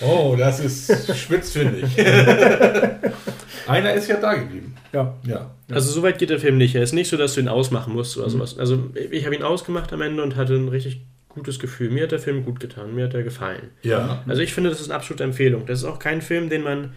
Oh, 0.02 0.36
das 0.38 0.60
ist 0.60 1.16
spitzfindig. 1.18 1.86
Einer 3.68 3.94
ist 3.94 4.10
ja 4.10 4.18
da 4.20 4.34
geblieben. 4.34 4.76
ja, 4.92 5.14
Ja. 5.26 5.52
Also 5.72 5.92
so 5.92 6.04
weit 6.04 6.20
geht 6.20 6.30
der 6.30 6.40
Film 6.40 6.58
nicht. 6.58 6.76
Er 6.76 6.84
ist 6.84 6.92
nicht 6.94 7.10
so, 7.10 7.16
dass 7.18 7.36
du 7.36 7.40
ihn 7.42 7.48
ausmachen 7.48 7.94
musst 7.94 8.18
oder 8.18 8.28
Mhm. 8.28 8.32
sowas. 8.32 8.58
Also 8.60 8.90
ich 9.12 9.26
habe 9.26 9.36
ihn 9.36 9.44
ausgemacht 9.44 9.94
am 9.94 10.02
Ende 10.02 10.22
und 10.22 10.36
hatte 10.36 10.56
ein 10.56 10.68
richtig 10.68 11.06
gutes 11.30 11.58
Gefühl. 11.60 11.90
Mir 11.90 12.04
hat 12.04 12.12
der 12.12 12.20
Film 12.20 12.44
gut 12.46 12.60
getan, 12.60 12.94
mir 12.94 13.06
hat 13.06 13.14
er 13.14 13.24
gefallen. 13.24 13.70
Ja. 13.82 14.22
Also 14.28 14.42
ich 14.42 14.54
finde, 14.54 14.70
das 14.70 14.82
ist 14.82 14.90
eine 14.90 14.96
absolute 14.98 15.24
Empfehlung. 15.24 15.66
Das 15.66 15.80
ist 15.80 15.86
auch 15.86 16.00
kein 16.00 16.22
Film, 16.22 16.50
den 16.50 16.64
man, 16.64 16.94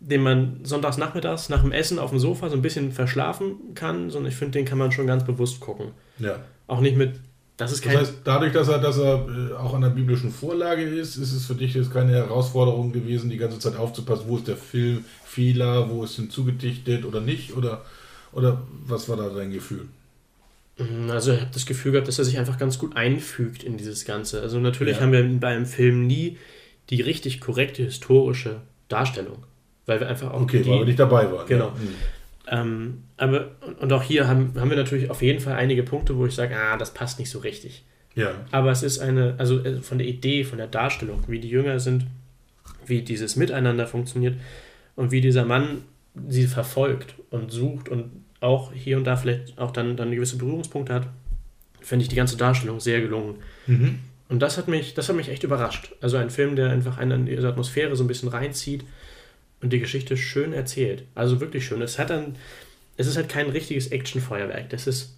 den 0.00 0.22
man 0.22 0.60
sonntags 0.64 0.96
nachmittags 0.96 1.48
nach 1.50 1.60
dem 1.62 1.72
Essen 1.72 1.98
auf 1.98 2.10
dem 2.10 2.18
Sofa 2.18 2.48
so 2.48 2.56
ein 2.56 2.62
bisschen 2.62 2.90
verschlafen 2.92 3.74
kann, 3.74 4.10
sondern 4.10 4.32
ich 4.32 4.36
finde, 4.38 4.58
den 4.58 4.64
kann 4.64 4.78
man 4.78 4.92
schon 4.92 5.06
ganz 5.06 5.24
bewusst 5.24 5.60
gucken. 5.60 5.88
ja. 6.18 6.40
Auch 6.66 6.80
nicht 6.80 6.96
mit, 6.96 7.14
das 7.56 7.72
ist 7.72 7.84
Das 7.84 7.92
kein, 7.92 8.00
heißt, 8.00 8.14
dadurch, 8.24 8.52
dass 8.52 8.68
er, 8.68 8.78
dass 8.78 8.96
er 8.96 9.26
äh, 9.28 9.54
auch 9.54 9.74
an 9.74 9.80
der 9.82 9.88
biblischen 9.90 10.30
Vorlage 10.30 10.82
ist, 10.82 11.16
ist 11.16 11.32
es 11.32 11.46
für 11.46 11.54
dich 11.56 11.74
jetzt 11.74 11.92
keine 11.92 12.12
Herausforderung 12.12 12.92
gewesen, 12.92 13.28
die 13.28 13.36
ganze 13.36 13.58
Zeit 13.58 13.76
aufzupassen, 13.76 14.24
wo 14.28 14.36
ist 14.36 14.46
der 14.48 14.56
Film 14.56 15.04
Fehler, 15.24 15.90
wo 15.90 16.04
ist 16.04 16.14
hinzugedichtet 16.16 17.04
oder 17.04 17.20
nicht? 17.20 17.56
Oder, 17.56 17.84
oder 18.32 18.62
was 18.86 19.08
war 19.08 19.16
da 19.16 19.28
dein 19.30 19.50
Gefühl? 19.52 19.88
also 21.10 21.32
ich 21.32 21.40
habe 21.40 21.50
das 21.52 21.66
Gefühl 21.66 21.92
gehabt, 21.92 22.08
dass 22.08 22.18
er 22.18 22.24
sich 22.24 22.38
einfach 22.38 22.56
ganz 22.56 22.78
gut 22.78 22.96
einfügt 22.96 23.62
in 23.64 23.76
dieses 23.76 24.04
Ganze. 24.06 24.40
Also 24.40 24.58
natürlich 24.60 24.96
Ja. 24.96 25.02
haben 25.02 25.12
wir 25.12 25.22
bei 25.38 25.48
einem 25.48 25.66
Film 25.66 26.06
nie 26.06 26.38
die 26.88 27.02
richtig 27.02 27.40
korrekte 27.40 27.82
historische 27.82 28.62
Darstellung. 28.88 29.44
Weil 29.86 30.00
wir 30.00 30.08
einfach 30.08 30.32
auch 30.32 30.42
Okay, 30.42 30.62
die, 30.62 30.70
weil 30.70 30.80
wir 30.80 30.84
nicht 30.86 30.98
dabei 30.98 31.30
waren. 31.30 31.46
Genau. 31.46 31.66
Ja. 31.66 31.70
Mhm. 31.70 31.94
Ähm, 32.50 33.02
aber, 33.16 33.50
und 33.80 33.92
auch 33.92 34.02
hier 34.02 34.26
haben, 34.26 34.54
haben 34.58 34.70
wir 34.70 34.76
natürlich 34.76 35.10
auf 35.10 35.22
jeden 35.22 35.40
Fall 35.40 35.54
einige 35.54 35.82
Punkte, 35.82 36.16
wo 36.16 36.26
ich 36.26 36.34
sage, 36.34 36.56
ah, 36.56 36.76
das 36.76 36.92
passt 36.92 37.18
nicht 37.18 37.30
so 37.30 37.38
richtig. 37.38 37.84
Ja. 38.14 38.32
Aber 38.50 38.70
es 38.70 38.82
ist 38.82 38.98
eine, 38.98 39.34
also 39.38 39.60
äh, 39.60 39.80
von 39.80 39.98
der 39.98 40.06
Idee, 40.06 40.44
von 40.44 40.58
der 40.58 40.66
Darstellung, 40.66 41.22
wie 41.28 41.38
die 41.38 41.48
Jünger 41.48 41.78
sind, 41.78 42.06
wie 42.86 43.02
dieses 43.02 43.36
Miteinander 43.36 43.86
funktioniert 43.86 44.34
und 44.96 45.12
wie 45.12 45.20
dieser 45.20 45.44
Mann 45.44 45.82
sie 46.28 46.46
verfolgt 46.46 47.14
und 47.30 47.52
sucht 47.52 47.88
und 47.88 48.10
auch 48.40 48.72
hier 48.72 48.96
und 48.96 49.04
da 49.04 49.16
vielleicht 49.16 49.58
auch 49.58 49.70
dann, 49.70 49.96
dann 49.96 50.10
gewisse 50.10 50.38
Berührungspunkte 50.38 50.92
hat, 50.92 51.06
finde 51.80 52.02
ich 52.02 52.08
die 52.08 52.16
ganze 52.16 52.36
Darstellung 52.36 52.80
sehr 52.80 53.00
gelungen. 53.00 53.36
Mhm. 53.66 54.00
Und 54.28 54.40
das 54.40 54.58
hat 54.58 54.66
mich, 54.66 54.94
das 54.94 55.08
hat 55.08 55.16
mich 55.16 55.28
echt 55.28 55.44
überrascht. 55.44 55.92
Also 56.00 56.16
ein 56.16 56.30
Film, 56.30 56.56
der 56.56 56.70
einfach 56.70 56.98
einen 56.98 57.26
in 57.26 57.36
diese 57.36 57.48
Atmosphäre 57.48 57.94
so 57.96 58.04
ein 58.04 58.08
bisschen 58.08 58.28
reinzieht 58.28 58.84
und 59.62 59.72
die 59.72 59.80
Geschichte 59.80 60.16
schön 60.16 60.52
erzählt. 60.52 61.04
Also 61.14 61.40
wirklich 61.40 61.66
schön. 61.66 61.82
Es 61.82 61.98
hat 61.98 62.10
dann, 62.10 62.36
es 62.96 63.06
ist 63.06 63.16
halt 63.16 63.28
kein 63.28 63.48
richtiges 63.50 63.88
Actionfeuerwerk. 63.88 64.70
Das 64.70 64.86
ist, 64.86 65.16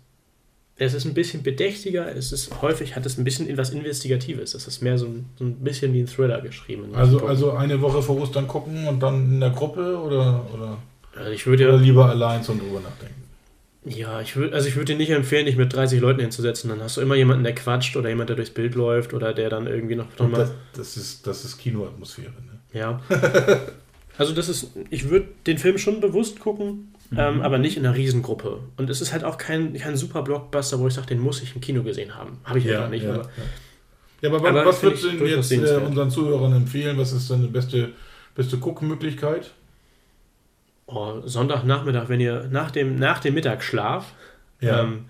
es 0.76 0.94
ist 0.94 1.04
ein 1.04 1.14
bisschen 1.14 1.42
bedächtiger. 1.42 2.14
Es 2.14 2.32
ist 2.32 2.62
häufig 2.62 2.96
hat 2.96 3.06
es 3.06 3.18
ein 3.18 3.24
bisschen 3.24 3.56
was 3.56 3.70
Investigatives. 3.70 4.54
Es 4.54 4.66
ist 4.66 4.82
mehr 4.82 4.98
so 4.98 5.06
ein, 5.06 5.26
so 5.38 5.44
ein 5.44 5.56
bisschen 5.56 5.92
wie 5.92 6.00
ein 6.00 6.06
Thriller 6.06 6.40
geschrieben. 6.40 6.94
Also, 6.94 7.26
also 7.26 7.52
eine 7.52 7.80
Woche 7.80 8.02
vor 8.02 8.20
Ostern 8.20 8.48
gucken 8.48 8.88
und 8.88 9.00
dann 9.00 9.32
in 9.34 9.40
der 9.40 9.50
Gruppe 9.50 9.98
oder, 9.98 10.46
oder, 10.52 10.78
Also 11.16 11.30
ich 11.30 11.46
würde 11.46 11.68
oder 11.68 11.78
lieber 11.78 12.08
allein 12.08 12.42
zum 12.42 12.58
drüber 12.58 12.80
nachdenken? 12.80 13.22
ja, 13.84 14.20
ich 14.20 14.36
würde, 14.36 14.54
also 14.54 14.68
ich 14.68 14.76
würde 14.76 14.92
dir 14.92 14.98
nicht 14.98 15.10
empfehlen, 15.10 15.46
dich 15.46 15.56
mit 15.56 15.72
30 15.72 16.00
Leuten 16.00 16.20
hinzusetzen. 16.20 16.70
Dann 16.70 16.80
hast 16.80 16.96
du 16.96 17.00
immer 17.00 17.16
jemanden, 17.16 17.42
der 17.44 17.54
quatscht 17.54 17.96
oder 17.96 18.08
jemand, 18.08 18.28
der 18.28 18.36
durchs 18.36 18.52
Bild 18.52 18.74
läuft 18.74 19.12
oder 19.12 19.34
der 19.34 19.50
dann 19.50 19.66
irgendwie 19.66 19.96
noch, 19.96 20.06
noch 20.18 20.28
mal 20.28 20.38
das, 20.38 20.52
das, 20.74 20.96
ist, 20.96 21.26
das 21.26 21.44
ist 21.44 21.58
Kinoatmosphäre. 21.58 22.30
Ne? 22.30 22.78
Ja. 22.78 23.00
Also 24.18 24.34
das 24.34 24.48
ist, 24.48 24.70
ich 24.90 25.08
würde 25.08 25.28
den 25.46 25.58
Film 25.58 25.78
schon 25.78 26.00
bewusst 26.00 26.40
gucken, 26.40 26.94
ähm, 27.16 27.40
aber 27.40 27.58
nicht 27.58 27.76
in 27.76 27.86
einer 27.86 27.96
Riesengruppe. 27.96 28.60
Und 28.76 28.90
es 28.90 29.00
ist 29.00 29.12
halt 29.12 29.24
auch 29.24 29.38
kein, 29.38 29.74
kein 29.74 29.96
super 29.96 30.22
Blockbuster, 30.22 30.78
wo 30.78 30.86
ich 30.86 30.94
sage, 30.94 31.08
den 31.08 31.20
muss 31.20 31.42
ich 31.42 31.54
im 31.54 31.60
Kino 31.60 31.82
gesehen 31.82 32.14
haben. 32.14 32.38
Habe 32.44 32.58
ich 32.58 32.66
ja, 32.66 32.88
nicht. 32.88 33.04
ja, 33.04 33.14
Aber, 33.14 33.22
ja. 33.22 33.28
ja, 34.20 34.28
aber, 34.28 34.48
Aber 34.48 34.66
was 34.66 34.82
würdest 34.82 35.04
du 35.04 35.26
jetzt 35.26 35.50
äh, 35.52 35.76
unseren 35.76 36.10
Zuhörern 36.10 36.52
empfehlen? 36.52 36.98
Was 36.98 37.12
ist 37.12 37.30
deine 37.30 37.48
beste, 37.48 37.90
beste 38.34 38.58
Guckmöglichkeit? 38.58 39.50
oh, 40.86 41.20
Sonntagnachmittag, 41.24 42.08
wenn 42.08 42.20
ihr 42.20 42.48
nach 42.50 42.70
dem, 42.70 42.96
nach 42.96 43.20
dem 43.20 43.34
Mittagsschlaf 43.34 44.12
ähm, 44.60 45.06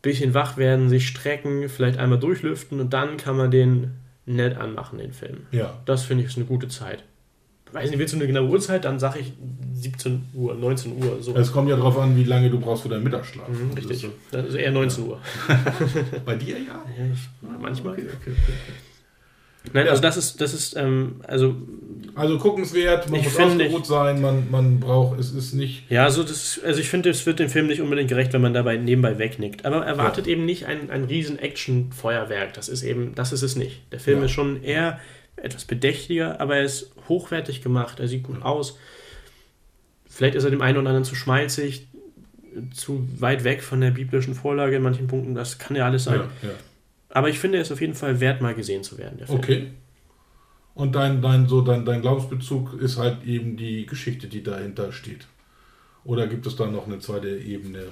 bisschen 0.00 0.34
wach 0.34 0.56
werden, 0.56 0.88
sich 0.88 1.06
strecken, 1.06 1.68
vielleicht 1.68 1.98
einmal 1.98 2.18
durchlüften 2.18 2.80
und 2.80 2.92
dann 2.92 3.16
kann 3.16 3.36
man 3.36 3.50
den 3.50 3.92
nett 4.24 4.56
anmachen, 4.56 4.98
den 4.98 5.12
Film. 5.12 5.46
ja. 5.50 5.78
Das 5.84 6.04
finde 6.04 6.24
ich 6.24 6.30
ist 6.30 6.36
eine 6.36 6.46
gute 6.46 6.68
Zeit. 6.68 7.04
Weiß 7.72 7.88
nicht, 7.90 7.98
willst 7.98 8.12
du 8.14 8.18
eine 8.18 8.26
genaue 8.26 8.48
Uhrzeit? 8.48 8.84
Dann 8.84 8.98
sage 8.98 9.20
ich 9.20 9.32
17 9.74 10.24
Uhr, 10.34 10.54
19 10.54 10.92
Uhr. 11.02 11.18
So. 11.22 11.34
Es 11.34 11.50
kommt 11.52 11.68
ja 11.68 11.76
darauf 11.76 11.98
an, 11.98 12.16
wie 12.16 12.24
lange 12.24 12.50
du 12.50 12.60
brauchst 12.60 12.82
für 12.82 12.88
deinen 12.88 13.04
Mittagsschlaf. 13.04 13.48
Mhm, 13.48 13.74
Das 13.74 13.78
richtig. 13.88 14.04
ist 14.04 14.12
Das 14.30 14.46
ist 14.46 14.54
eher 14.54 14.70
19 14.70 15.04
Uhr. 15.04 15.18
so- 15.48 15.54
Bei 16.24 16.34
dir 16.36 16.58
ja? 16.58 16.84
Ja, 16.98 17.48
manchmal. 17.60 17.94
Okay, 17.94 18.02
okay, 18.20 18.30
okay. 18.30 18.52
Nein, 19.72 19.86
Ja. 19.86 19.92
also 19.92 20.02
das 20.02 20.16
ist, 20.16 20.40
das 20.40 20.54
ist, 20.54 20.76
ähm, 20.76 21.20
also, 21.26 21.54
Also 22.16 22.36
guckenswert, 22.38 23.08
man 23.08 23.22
muss 23.22 23.38
ausgeruht 23.38 23.86
sein, 23.86 24.20
man, 24.20 24.50
man 24.50 24.80
braucht, 24.80 25.20
es 25.20 25.32
ist 25.32 25.52
nicht. 25.54 25.88
ja, 25.88 26.10
so 26.10 26.24
das, 26.24 26.60
also 26.64 26.80
ich 26.80 26.88
finde, 26.88 27.10
es 27.10 27.24
wird 27.26 27.38
dem 27.38 27.48
Film 27.48 27.68
nicht 27.68 27.80
unbedingt 27.80 28.08
gerecht, 28.08 28.32
wenn 28.32 28.42
man 28.42 28.54
dabei 28.54 28.76
nebenbei 28.76 29.18
wegnickt. 29.18 29.64
Aber 29.64 29.86
erwartet 29.86 30.26
eben 30.26 30.44
nicht 30.46 30.66
ein, 30.66 30.90
ein 30.90 31.04
riesen 31.04 31.38
Action-Feuerwerk. 31.38 32.54
Das 32.54 32.68
ist 32.68 32.82
eben, 32.82 33.14
das 33.14 33.32
ist 33.32 33.42
es 33.42 33.54
nicht. 33.54 33.80
Der 33.92 34.00
Film 34.00 34.18
Ja. 34.18 34.24
ist 34.24 34.32
schon 34.32 34.62
eher 34.64 34.98
etwas 35.42 35.64
bedächtiger, 35.64 36.40
aber 36.40 36.56
er 36.56 36.64
ist 36.64 36.92
hochwertig 37.08 37.62
gemacht, 37.62 38.00
er 38.00 38.08
sieht 38.08 38.22
gut 38.22 38.42
aus. 38.42 38.78
Vielleicht 40.08 40.34
ist 40.34 40.44
er 40.44 40.50
dem 40.50 40.62
einen 40.62 40.78
oder 40.78 40.88
anderen 40.88 41.04
zu 41.04 41.14
schmalzig, 41.14 41.88
zu 42.72 43.08
weit 43.18 43.44
weg 43.44 43.62
von 43.62 43.80
der 43.80 43.90
biblischen 43.90 44.34
Vorlage 44.34 44.76
in 44.76 44.82
manchen 44.82 45.06
Punkten. 45.06 45.34
Das 45.34 45.58
kann 45.58 45.76
ja 45.76 45.86
alles 45.86 46.04
sein. 46.04 46.20
Ja, 46.42 46.48
ja. 46.48 46.54
Aber 47.08 47.28
ich 47.28 47.38
finde, 47.38 47.58
er 47.58 47.62
ist 47.62 47.72
auf 47.72 47.80
jeden 47.80 47.94
Fall 47.94 48.20
wert, 48.20 48.40
mal 48.40 48.54
gesehen 48.54 48.82
zu 48.82 48.98
werden. 48.98 49.18
Okay. 49.26 49.68
Und 50.74 50.94
dein, 50.94 51.20
dein, 51.20 51.48
so 51.48 51.60
dein, 51.60 51.84
dein 51.84 52.00
Glaubensbezug 52.00 52.80
ist 52.80 52.96
halt 52.96 53.24
eben 53.24 53.56
die 53.56 53.84
Geschichte, 53.84 54.26
die 54.28 54.42
dahinter 54.42 54.92
steht. 54.92 55.26
Oder 56.04 56.26
gibt 56.26 56.46
es 56.46 56.56
da 56.56 56.66
noch 56.66 56.86
eine 56.86 56.98
zweite 56.98 57.28
Ebene? 57.28 57.86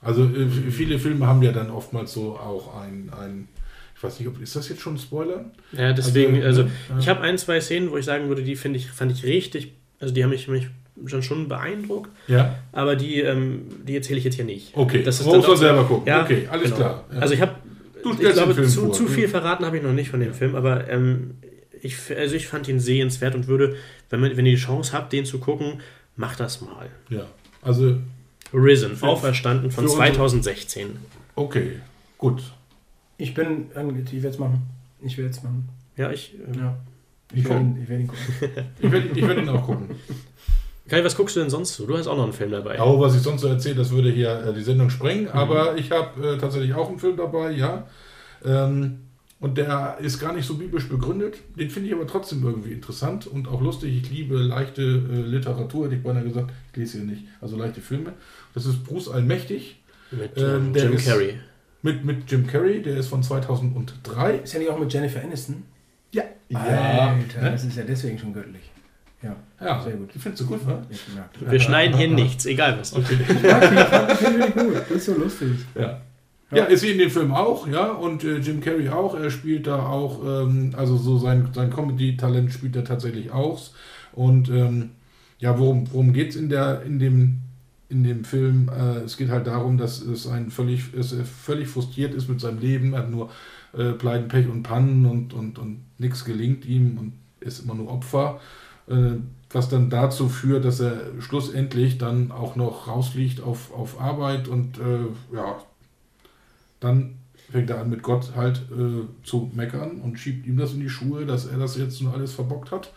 Also 0.00 0.24
äh, 0.24 0.48
viele 0.48 0.98
Filme 0.98 1.26
haben 1.26 1.42
ja 1.42 1.52
dann 1.52 1.70
oftmals 1.70 2.12
so 2.12 2.36
auch 2.36 2.80
ein, 2.80 3.10
ein 3.10 3.48
ich 3.98 4.02
weiß 4.04 4.18
nicht, 4.20 4.28
ob 4.28 4.40
ist 4.40 4.54
das 4.56 4.68
jetzt 4.68 4.80
schon 4.80 4.94
ein 4.94 4.98
Spoiler? 4.98 5.44
Ja, 5.72 5.92
deswegen, 5.92 6.40
also, 6.42 6.62
ja. 6.62 6.68
ich 7.00 7.08
habe 7.08 7.20
ein, 7.20 7.36
zwei 7.36 7.60
Szenen, 7.60 7.90
wo 7.90 7.96
ich 7.98 8.04
sagen 8.04 8.28
würde, 8.28 8.42
die 8.44 8.54
finde 8.56 8.78
ich, 8.78 8.88
fand 8.90 9.10
ich 9.12 9.24
richtig, 9.24 9.72
also 10.00 10.14
die 10.14 10.22
haben 10.22 10.30
mich, 10.30 10.46
mich 10.48 10.68
schon, 11.06 11.22
schon 11.22 11.48
beeindruckt, 11.48 12.10
Ja, 12.28 12.54
aber 12.72 12.94
die, 12.96 13.20
ähm, 13.20 13.62
die 13.86 13.96
erzähle 13.96 14.18
ich 14.18 14.24
jetzt 14.24 14.36
hier 14.36 14.44
nicht. 14.44 14.70
okay. 14.76 15.02
Das 15.02 15.18
ist 15.20 15.26
Muss 15.26 15.32
dann 15.34 15.40
man 15.42 15.50
doch- 15.50 15.56
selber 15.56 15.84
gucken. 15.84 16.06
Ja, 16.06 16.22
okay, 16.22 16.46
alles 16.50 16.64
genau. 16.64 16.76
klar. 16.76 17.04
Ja. 17.12 17.18
Also 17.18 17.34
ich 17.34 17.40
habe, 17.40 17.54
ich 18.20 18.32
glaube, 18.32 18.66
zu, 18.66 18.88
zu 18.90 19.06
viel 19.08 19.26
Mhm. 19.26 19.30
verraten 19.32 19.64
habe 19.66 19.76
ich 19.76 19.82
noch 19.82 19.92
nicht 19.92 20.10
von 20.10 20.20
dem 20.20 20.32
Film, 20.32 20.54
aber 20.54 20.88
ähm, 20.88 21.32
ich, 21.82 21.96
also 22.16 22.34
ich 22.36 22.46
fand 22.46 22.66
ihn 22.68 22.78
sehenswert 22.80 23.34
und 23.34 23.48
würde, 23.48 23.74
wenn, 24.10 24.20
man, 24.20 24.36
wenn 24.36 24.46
ihr 24.46 24.52
die 24.54 24.60
Chance 24.62 24.92
habt, 24.92 25.12
den 25.12 25.24
zu 25.24 25.38
gucken, 25.38 25.80
macht 26.16 26.38
das 26.40 26.60
mal. 26.60 26.86
ja, 27.10 27.26
also 27.62 27.96
Risen, 28.54 28.96
auferstanden 29.02 29.70
von 29.72 29.84
für 29.84 29.90
unsere- 29.90 30.06
2016. 30.12 30.96
okay, 31.34 31.72
gut. 32.16 32.42
Ich 33.18 33.34
bin, 33.34 33.70
ange- 33.74 34.02
ich 34.04 34.12
werde 34.22 34.28
es 34.28 34.38
machen. 34.38 34.62
Ich 35.02 35.18
werde 35.18 35.30
es 35.30 35.42
machen. 35.42 35.68
Ja, 35.96 36.10
ich. 36.10 36.34
Ähm, 36.46 36.58
Ja. 36.60 36.76
Ich 37.34 37.44
werde 37.46 37.60
ihn, 37.60 37.78
ich 37.82 37.88
werd 37.90 38.00
ihn 38.00 38.06
gucken. 38.06 38.24
Ich 38.80 38.90
werde 38.90 39.08
ich 39.14 39.28
werd 39.28 39.38
ihn 39.38 39.48
auch 39.50 39.66
gucken. 39.66 39.90
Kai, 40.88 41.04
was 41.04 41.14
guckst 41.14 41.36
du 41.36 41.40
denn 41.40 41.50
sonst 41.50 41.74
so? 41.74 41.84
Du 41.86 41.94
hast 41.98 42.06
auch 42.06 42.16
noch 42.16 42.24
einen 42.24 42.32
Film 42.32 42.50
dabei. 42.50 42.78
Aber 42.80 42.98
was 43.00 43.14
ich 43.14 43.20
sonst 43.20 43.42
so 43.42 43.48
erzähle, 43.48 43.74
das 43.74 43.90
würde 43.90 44.10
hier 44.10 44.30
äh, 44.46 44.54
die 44.54 44.62
Sendung 44.62 44.86
Mhm. 44.86 44.90
sprengen. 44.92 45.28
Aber 45.28 45.76
ich 45.76 45.90
habe 45.90 46.26
äh, 46.26 46.38
tatsächlich 46.38 46.72
auch 46.72 46.88
einen 46.88 46.98
Film 46.98 47.18
dabei, 47.18 47.50
ja. 47.50 47.86
Ähm, 48.44 49.00
und 49.40 49.58
der 49.58 49.98
ist 50.00 50.18
gar 50.18 50.32
nicht 50.32 50.46
so 50.46 50.54
biblisch 50.54 50.88
begründet. 50.88 51.36
Den 51.56 51.68
finde 51.70 51.88
ich 51.90 51.94
aber 51.94 52.06
trotzdem 52.06 52.42
irgendwie 52.42 52.72
interessant 52.72 53.26
und 53.26 53.46
auch 53.46 53.60
lustig. 53.60 53.94
Ich 54.02 54.10
liebe 54.10 54.36
leichte 54.36 54.82
äh, 54.82 55.20
Literatur, 55.20 55.84
hätte 55.86 55.96
ich 55.96 56.02
beinahe 56.02 56.24
gesagt. 56.24 56.50
Ich 56.72 56.78
lese 56.78 56.98
hier 56.98 57.06
nicht. 57.06 57.24
Also 57.42 57.56
leichte 57.58 57.82
Filme. 57.82 58.14
Das 58.54 58.64
ist 58.64 58.82
Bruce 58.84 59.08
Allmächtig 59.10 59.76
Mit 60.10 60.36
Ähm, 60.38 60.44
ähm, 60.68 60.72
der 60.72 60.84
Jim 60.84 60.92
ist- 60.94 61.06
Carrey. 61.06 61.34
Mit, 61.82 62.04
mit 62.04 62.30
Jim 62.30 62.46
Carrey. 62.46 62.82
Der 62.82 62.96
ist 62.96 63.08
von 63.08 63.22
2003. 63.22 64.36
Ist 64.36 64.52
ja 64.52 64.58
nicht 64.58 64.70
auch 64.70 64.78
mit 64.78 64.92
Jennifer 64.92 65.22
Aniston? 65.22 65.64
Ja. 66.12 66.22
Alter, 66.52 67.42
ne? 67.42 67.50
das 67.50 67.64
ist 67.64 67.76
ja 67.76 67.84
deswegen 67.84 68.18
schon 68.18 68.32
göttlich. 68.32 68.70
Ja, 69.22 69.36
ja, 69.60 69.82
sehr 69.82 69.94
gut. 69.94 70.14
Die 70.14 70.18
findest 70.18 70.42
du 70.42 70.46
gut, 70.46 70.66
ne? 70.66 70.80
Wir 71.40 71.58
schneiden 71.58 71.96
hier 71.96 72.08
nichts, 72.08 72.46
egal 72.46 72.78
was. 72.78 72.94
Okay. 72.94 73.16
Filme 73.16 74.38
nicht 74.38 74.54
gut. 74.54 74.74
Das 74.76 74.90
ist 74.90 75.06
so 75.06 75.14
lustig. 75.14 75.50
Ja. 75.74 76.00
Ja, 76.50 76.64
ist 76.64 76.80
sie 76.80 76.92
in 76.92 76.98
dem 76.98 77.10
Film 77.10 77.34
auch, 77.34 77.68
ja, 77.68 77.90
und 77.90 78.24
äh, 78.24 78.38
Jim 78.38 78.60
Carrey 78.62 78.88
auch. 78.88 79.14
Er 79.14 79.30
spielt 79.30 79.66
da 79.66 79.84
auch, 79.86 80.22
ähm, 80.24 80.72
also 80.74 80.96
so 80.96 81.18
sein, 81.18 81.48
sein 81.52 81.70
Comedy-Talent 81.70 82.52
spielt 82.52 82.74
er 82.74 82.84
tatsächlich 82.84 83.32
aus. 83.32 83.74
Und 84.12 84.48
ähm, 84.48 84.90
ja, 85.38 85.58
worum, 85.58 85.92
worum 85.92 86.14
geht 86.14 86.30
es 86.30 86.36
in, 86.36 86.48
der, 86.48 86.82
in, 86.82 86.98
dem, 86.98 87.40
in 87.88 88.04
dem 88.04 88.24
Film? 88.24 88.68
Äh, 88.68 88.98
es 88.98 89.16
geht 89.16 89.30
halt 89.30 89.46
darum, 89.46 89.78
dass 89.78 90.00
es 90.00 90.26
ein 90.26 90.50
völlig, 90.50 90.94
es 90.94 91.14
völlig 91.42 91.68
frustriert 91.68 92.14
ist 92.14 92.28
mit 92.28 92.40
seinem 92.40 92.60
Leben. 92.60 92.92
Er 92.92 93.00
hat 93.00 93.10
nur 93.10 93.30
äh, 93.72 93.92
Pleiten, 93.92 94.28
Pech 94.28 94.48
und 94.48 94.62
Pannen 94.62 95.06
und, 95.06 95.32
und, 95.34 95.58
und 95.58 95.80
nichts 95.98 96.24
gelingt 96.24 96.64
ihm 96.64 96.98
und 96.98 97.12
ist 97.40 97.60
immer 97.60 97.74
nur 97.74 97.90
Opfer. 97.90 98.40
Äh, 98.88 99.16
was 99.50 99.68
dann 99.68 99.88
dazu 99.88 100.28
führt, 100.28 100.64
dass 100.64 100.80
er 100.80 101.00
schlussendlich 101.20 101.98
dann 101.98 102.30
auch 102.30 102.56
noch 102.56 102.86
rausfliegt 102.86 103.40
auf, 103.42 103.72
auf 103.72 104.00
Arbeit 104.00 104.46
und 104.48 104.78
äh, 104.78 105.06
ja, 105.34 105.56
dann 106.80 107.14
fängt 107.50 107.70
er 107.70 107.80
an 107.80 107.88
mit 107.88 108.02
Gott 108.02 108.32
halt 108.36 108.62
äh, 108.70 109.06
zu 109.24 109.50
meckern 109.54 110.02
und 110.02 110.18
schiebt 110.18 110.46
ihm 110.46 110.58
das 110.58 110.74
in 110.74 110.80
die 110.80 110.90
Schuhe, 110.90 111.24
dass 111.24 111.46
er 111.46 111.58
das 111.58 111.78
jetzt 111.78 112.00
nun 112.02 112.12
alles 112.12 112.34
verbockt 112.34 112.70
hat. 112.70 112.92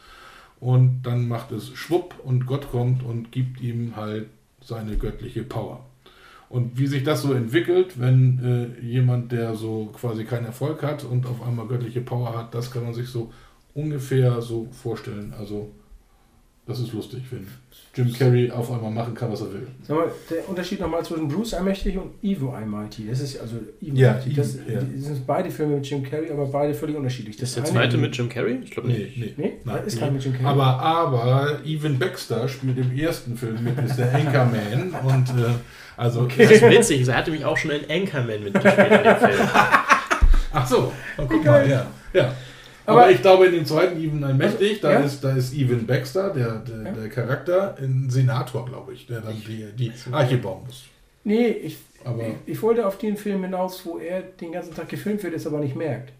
Und 0.59 1.03
dann 1.03 1.27
macht 1.27 1.51
es 1.51 1.69
schwupp 1.69 2.15
und 2.23 2.45
Gott 2.45 2.69
kommt 2.69 3.01
und 3.01 3.31
gibt 3.31 3.61
ihm 3.61 3.95
halt 3.95 4.27
seine 4.63 4.97
göttliche 4.97 5.43
Power. 5.43 5.85
Und 6.49 6.77
wie 6.77 6.87
sich 6.87 7.03
das 7.03 7.21
so 7.21 7.33
entwickelt, 7.33 7.99
wenn 7.99 8.75
äh, 8.79 8.85
jemand, 8.85 9.31
der 9.31 9.55
so 9.55 9.85
quasi 9.93 10.25
keinen 10.25 10.45
Erfolg 10.45 10.83
hat 10.83 11.05
und 11.05 11.25
auf 11.25 11.41
einmal 11.41 11.67
göttliche 11.67 12.01
Power 12.01 12.37
hat, 12.37 12.53
das 12.53 12.71
kann 12.71 12.83
man 12.83 12.93
sich 12.93 13.07
so 13.07 13.31
ungefähr 13.73 14.41
so 14.41 14.67
vorstellen. 14.71 15.33
Also 15.37 15.71
das 16.67 16.79
ist 16.79 16.93
lustig, 16.93 17.23
wenn 17.31 17.47
Jim 17.93 18.13
Carrey 18.13 18.49
auf 18.51 18.71
einmal 18.71 18.91
machen 18.91 19.13
kann, 19.13 19.31
was 19.31 19.41
er 19.41 19.51
will. 19.51 19.67
Sag 19.83 19.97
mal, 19.97 20.11
der 20.29 20.47
Unterschied 20.47 20.79
nochmal 20.79 21.03
zwischen 21.03 21.27
Bruce 21.27 21.53
Allmächtig 21.55 21.97
und 21.97 22.11
Evil 22.23 22.49
Allmighty. 22.49 23.07
Das 23.09 23.19
ist 23.19 23.39
also 23.41 23.55
Evil 23.81 23.97
Ja, 23.99 24.11
Allmighty. 24.11 24.33
Das, 24.33 24.55
Evil, 24.55 24.73
ja. 24.73 24.81
die 24.81 24.99
sind 24.99 25.27
beide 25.27 25.51
Filme 25.51 25.75
mit 25.75 25.89
Jim 25.89 26.03
Carrey, 26.03 26.29
aber 26.31 26.45
beide 26.45 26.73
völlig 26.73 26.95
unterschiedlich. 26.95 27.41
Ist 27.41 27.57
der 27.57 27.65
zweite 27.65 27.97
mit 27.97 28.15
Jim 28.15 28.29
Carrey? 28.29 28.59
Ich 28.63 28.71
glaube 28.71 28.87
nicht. 28.89 29.17
nee. 29.17 29.33
Nee, 29.35 29.53
Nein. 29.65 29.83
ist 29.85 29.99
kein 29.99 30.13
mit 30.13 30.23
Jim 30.23 30.33
Carrey. 30.33 30.45
Aber, 30.47 30.65
aber 30.79 31.59
Evan 31.65 31.99
Baxter 31.99 32.47
spielt 32.47 32.77
im 32.77 32.97
ersten 32.97 33.35
Film 33.35 33.61
mit, 33.63 33.77
ist 33.79 33.97
der 33.97 34.13
Anchorman 34.15 34.95
und 35.03 35.29
äh, 35.41 35.49
also 35.97 36.25
Das 36.27 36.49
ist 36.51 36.61
witzig, 36.61 37.07
er 37.07 37.17
hatte 37.17 37.31
mich 37.31 37.43
auch 37.43 37.57
schon 37.57 37.71
in 37.71 37.81
Anchorman 37.89 38.43
mitgespielt 38.43 38.91
in 38.91 39.03
dem 39.03 39.17
Film. 39.17 39.39
ach 40.53 40.67
so, 40.67 40.93
guck 41.17 41.43
mal, 41.43 41.69
ja, 41.69 41.87
ja. 42.13 42.33
Aber- 42.91 43.01
Aber, 43.03 43.11
ich 43.11 43.21
glaube 43.21 43.45
in 43.47 43.53
dem 43.53 43.65
zweiten 43.65 43.99
Evan 44.01 44.23
Allmächtig, 44.23 44.81
da 44.81 44.91
Ja? 44.93 44.99
ist 44.99 45.23
da 45.23 45.31
ist 45.35 45.53
Evan 45.53 45.85
Baxter, 45.85 46.29
der, 46.31 46.59
der, 46.59 46.83
Ja. 46.83 46.91
der 46.91 47.09
Charakter, 47.09 47.75
ein 47.79 48.07
Senator, 48.09 48.65
glaube 48.65 48.93
ich, 48.93 49.07
der 49.07 49.21
dann 49.21 49.35
die, 49.47 49.65
die 49.77 49.91
Arche 50.11 50.37
bauen 50.37 50.63
muss. 50.65 50.83
nee, 51.23 51.47
ich, 51.47 51.77
Aber 52.03 52.21
ich, 52.27 52.33
ich 52.47 52.61
wollte 52.61 52.85
auf 52.87 52.97
den 52.97 53.15
Film 53.17 53.43
hinaus, 53.43 53.85
wo 53.85 53.97
er 53.99 54.21
den 54.21 54.51
ganzen 54.51 54.73
Tag 54.75 54.89
gefilmt 54.89 55.21
wird, 55.23 55.35
es 55.35 55.45
aber 55.45 55.59
nicht 55.59 55.75
merkt. 55.75 56.11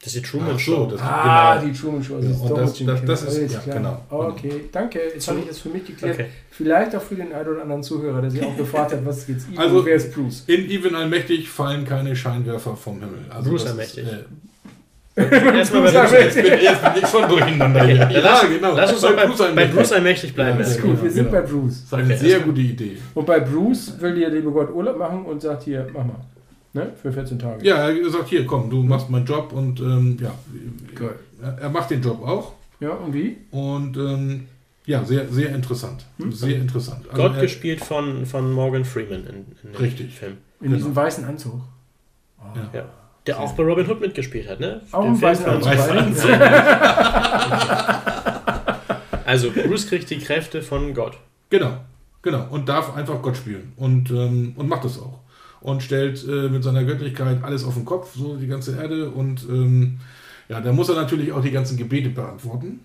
Das 0.00 0.14
ist 0.14 0.24
die 0.24 0.28
Truman 0.30 0.50
Ach 0.54 0.60
so, 0.60 0.74
Show. 0.76 0.86
das- 0.86 1.00
Ah, 1.00 1.56
genau. 1.58 1.72
die 1.72 1.76
Truman 1.78 2.04
Show. 2.04 2.14
Und 2.14 2.24
doch 2.24 2.54
das- 2.56 2.72
das- 2.78 2.86
Carrey. 2.86 3.06
das 3.06 3.22
ist- 3.24 3.52
ja, 3.52 3.58
klar. 3.60 3.76
genau, 3.76 4.02
Okay, 4.28 4.52
danke. 4.70 5.00
Jetzt 5.12 5.26
habe 5.26 5.40
ich 5.40 5.46
das 5.48 5.58
für 5.58 5.70
mich 5.70 5.84
geklärt. 5.86 6.14
Okay. 6.14 6.26
Vielleicht 6.52 6.94
auch 6.94 7.02
für 7.02 7.16
den 7.16 7.32
einen 7.32 7.48
oder 7.48 7.62
anderen 7.62 7.82
Zuhörer, 7.82 8.20
der 8.20 8.30
sich 8.30 8.40
auch 8.44 8.56
gefragt 8.56 8.92
hat, 8.92 9.04
was 9.04 9.18
ist 9.18 9.28
jetzt 9.28 9.48
Evil 9.48 9.58
Also- 9.58 9.84
wer 9.84 9.94
ist 9.96 10.14
Bruce? 10.14 10.44
in 10.46 10.70
Evan 10.70 10.94
Allmächtig 10.94 11.48
fallen 11.48 11.84
keine 11.84 12.14
Scheinwerfer 12.14 12.76
vom 12.76 13.00
Himmel. 13.00 13.24
Also 13.30 13.50
Bruce 13.50 13.62
das 13.64 13.72
Allmächtig. 13.72 14.04
Ist, 14.04 14.12
äh, 14.12 14.24
Erstmal 15.18 15.82
bei 15.82 15.90
Bruce 15.90 16.12
jetzt 16.12 16.34
bin, 16.36 16.44
jetzt 16.46 16.82
bin 16.94 17.02
ich 17.02 17.08
schon 17.08 17.28
durcheinander 17.28 17.84
hier. 17.84 17.96
Dann 18.06 18.22
lass, 18.22 18.42
lass 18.76 18.92
uns 18.92 19.00
doch 19.00 19.16
bei, 19.16 19.26
Bruce 19.26 19.38
bei 19.38 19.44
Allmächtig. 19.46 19.74
Bruce 19.76 19.92
Allmächtig 19.92 20.34
bleiben. 20.34 20.50
Ja, 20.52 20.58
Das 20.58 20.70
ist 20.70 20.80
genau, 20.82 20.94
gut, 20.94 21.02
wir 21.04 21.10
sind 21.10 21.30
genau. 21.30 21.40
bei 21.40 21.46
Bruce. 21.46 21.84
Das 21.90 22.00
ist 22.00 22.04
eine 22.04 22.16
sehr 22.18 22.40
gute 22.40 22.60
Idee. 22.60 22.96
Und 23.14 23.26
bei 23.26 23.40
Bruce 23.40 24.00
will 24.00 24.14
der 24.18 24.30
liebe 24.30 24.50
Gott 24.50 24.72
Urlaub 24.72 24.98
machen 24.98 25.24
und 25.24 25.42
sagt 25.42 25.64
hier, 25.64 25.86
mach 25.92 26.04
mal. 26.04 26.16
Ne? 26.74 26.92
Für 27.00 27.10
14 27.12 27.38
Tage. 27.38 27.64
Ja, 27.66 27.88
er 27.88 28.10
sagt, 28.10 28.28
hier, 28.28 28.46
komm, 28.46 28.68
du 28.70 28.82
machst 28.82 29.08
meinen 29.10 29.24
Job 29.24 29.52
und 29.52 29.80
ähm, 29.80 30.18
ja, 30.20 30.32
Geil. 30.94 31.14
er 31.60 31.70
macht 31.70 31.90
den 31.90 32.02
Job 32.02 32.22
auch 32.26 32.52
Ja, 32.78 32.90
und 32.90 33.12
wie? 33.14 33.38
und 33.50 33.96
ähm, 33.96 34.46
ja, 34.84 35.02
sehr, 35.04 35.26
sehr 35.28 35.54
interessant. 35.54 36.04
Hm? 36.18 36.30
Sehr 36.32 36.56
interessant. 36.56 37.06
Also 37.10 37.22
Gott 37.22 37.36
er- 37.36 37.42
gespielt 37.42 37.80
von, 37.84 38.24
von 38.26 38.52
Morgan 38.52 38.84
Freeman 38.84 39.20
in, 39.20 39.26
in 39.26 39.72
dem 39.72 39.80
Richtig. 39.80 40.14
Film. 40.14 40.34
In 40.60 40.66
Genau. 40.66 40.76
diesem 40.76 40.94
weißen 40.96 41.24
Anzug. 41.24 41.60
Ja. 42.54 42.70
Ja. 42.80 42.84
Der 43.28 43.38
auch 43.38 43.52
bei 43.52 43.62
Robin 43.62 43.88
Hood 43.88 44.00
mitgespielt 44.00 44.48
hat, 44.48 44.58
ne? 44.58 44.80
Den 45.04 45.20
beide? 45.20 45.44
Also 49.28 49.50
Bruce 49.50 49.86
kriegt 49.86 50.08
die 50.08 50.16
Kräfte 50.18 50.62
von 50.62 50.94
Gott. 50.94 51.18
Genau, 51.50 51.72
genau. 52.22 52.46
Und 52.48 52.66
darf 52.70 52.96
einfach 52.96 53.20
Gott 53.20 53.36
spielen 53.36 53.74
und, 53.76 54.10
ähm, 54.10 54.54
und 54.56 54.68
macht 54.68 54.84
das 54.84 54.98
auch. 54.98 55.20
Und 55.60 55.82
stellt 55.82 56.26
äh, 56.26 56.48
mit 56.48 56.64
seiner 56.64 56.84
Göttlichkeit 56.84 57.44
alles 57.44 57.62
auf 57.62 57.74
den 57.74 57.84
Kopf, 57.84 58.14
so 58.14 58.36
die 58.36 58.46
ganze 58.46 58.74
Erde. 58.80 59.10
Und 59.10 59.46
ähm, 59.50 60.00
ja, 60.48 60.62
da 60.62 60.72
muss 60.72 60.88
er 60.88 60.94
natürlich 60.94 61.30
auch 61.32 61.42
die 61.42 61.50
ganzen 61.50 61.76
Gebete 61.76 62.08
beantworten. 62.08 62.80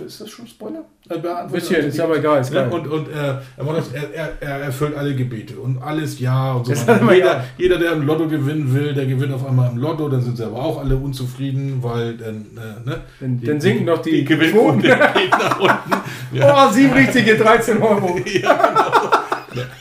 Ist 0.00 0.20
das 0.20 0.30
schon 0.30 0.46
Spoiler? 0.46 0.84
Er 1.08 1.18
beantwortet 1.18 1.52
Bisschen, 1.52 1.76
alle 1.76 1.86
ist 1.86 2.00
aber 2.00 2.16
egal. 2.16 2.40
Ist 2.40 2.52
Ja, 2.52 2.62
geil. 2.68 2.72
und 2.72 2.86
und 2.88 3.08
er, 3.08 3.42
er, 3.56 3.66
er, 3.66 4.12
er, 4.14 4.32
er 4.40 4.60
erfüllt 4.60 4.96
alle 4.96 5.14
Gebete 5.14 5.56
und 5.56 5.82
alles 5.82 6.18
ja 6.18 6.52
und 6.52 6.66
so 6.66 6.72
weiter. 6.72 7.12
Jeder, 7.12 7.26
ja. 7.26 7.44
jeder, 7.58 7.78
der 7.78 7.92
im 7.92 8.06
Lotto 8.06 8.28
gewinnen 8.28 8.72
will, 8.74 8.94
der 8.94 9.06
gewinnt 9.06 9.32
auf 9.32 9.46
einmal 9.46 9.70
im 9.70 9.78
Lotto, 9.78 10.08
dann 10.08 10.20
sind 10.22 10.36
sie 10.36 10.44
aber 10.44 10.56
auch 10.56 10.78
alle 10.80 10.96
unzufrieden, 10.96 11.82
weil 11.82 12.16
dann, 12.16 12.46
äh, 12.56 12.88
ne? 12.88 13.00
Dann, 13.20 13.40
dann 13.42 13.60
sinken 13.60 13.86
doch 13.86 14.02
die, 14.02 14.24
Gewinnquote 14.24 14.78
Quoten. 14.78 14.82
geht 15.14 15.30
nach 15.30 15.60
unten. 15.60 15.92
Ja. 16.32 16.68
Oh, 16.68 16.72
sieben 16.72 16.92
richtige, 16.92 17.36
13 17.36 17.82
Euro. 17.82 18.18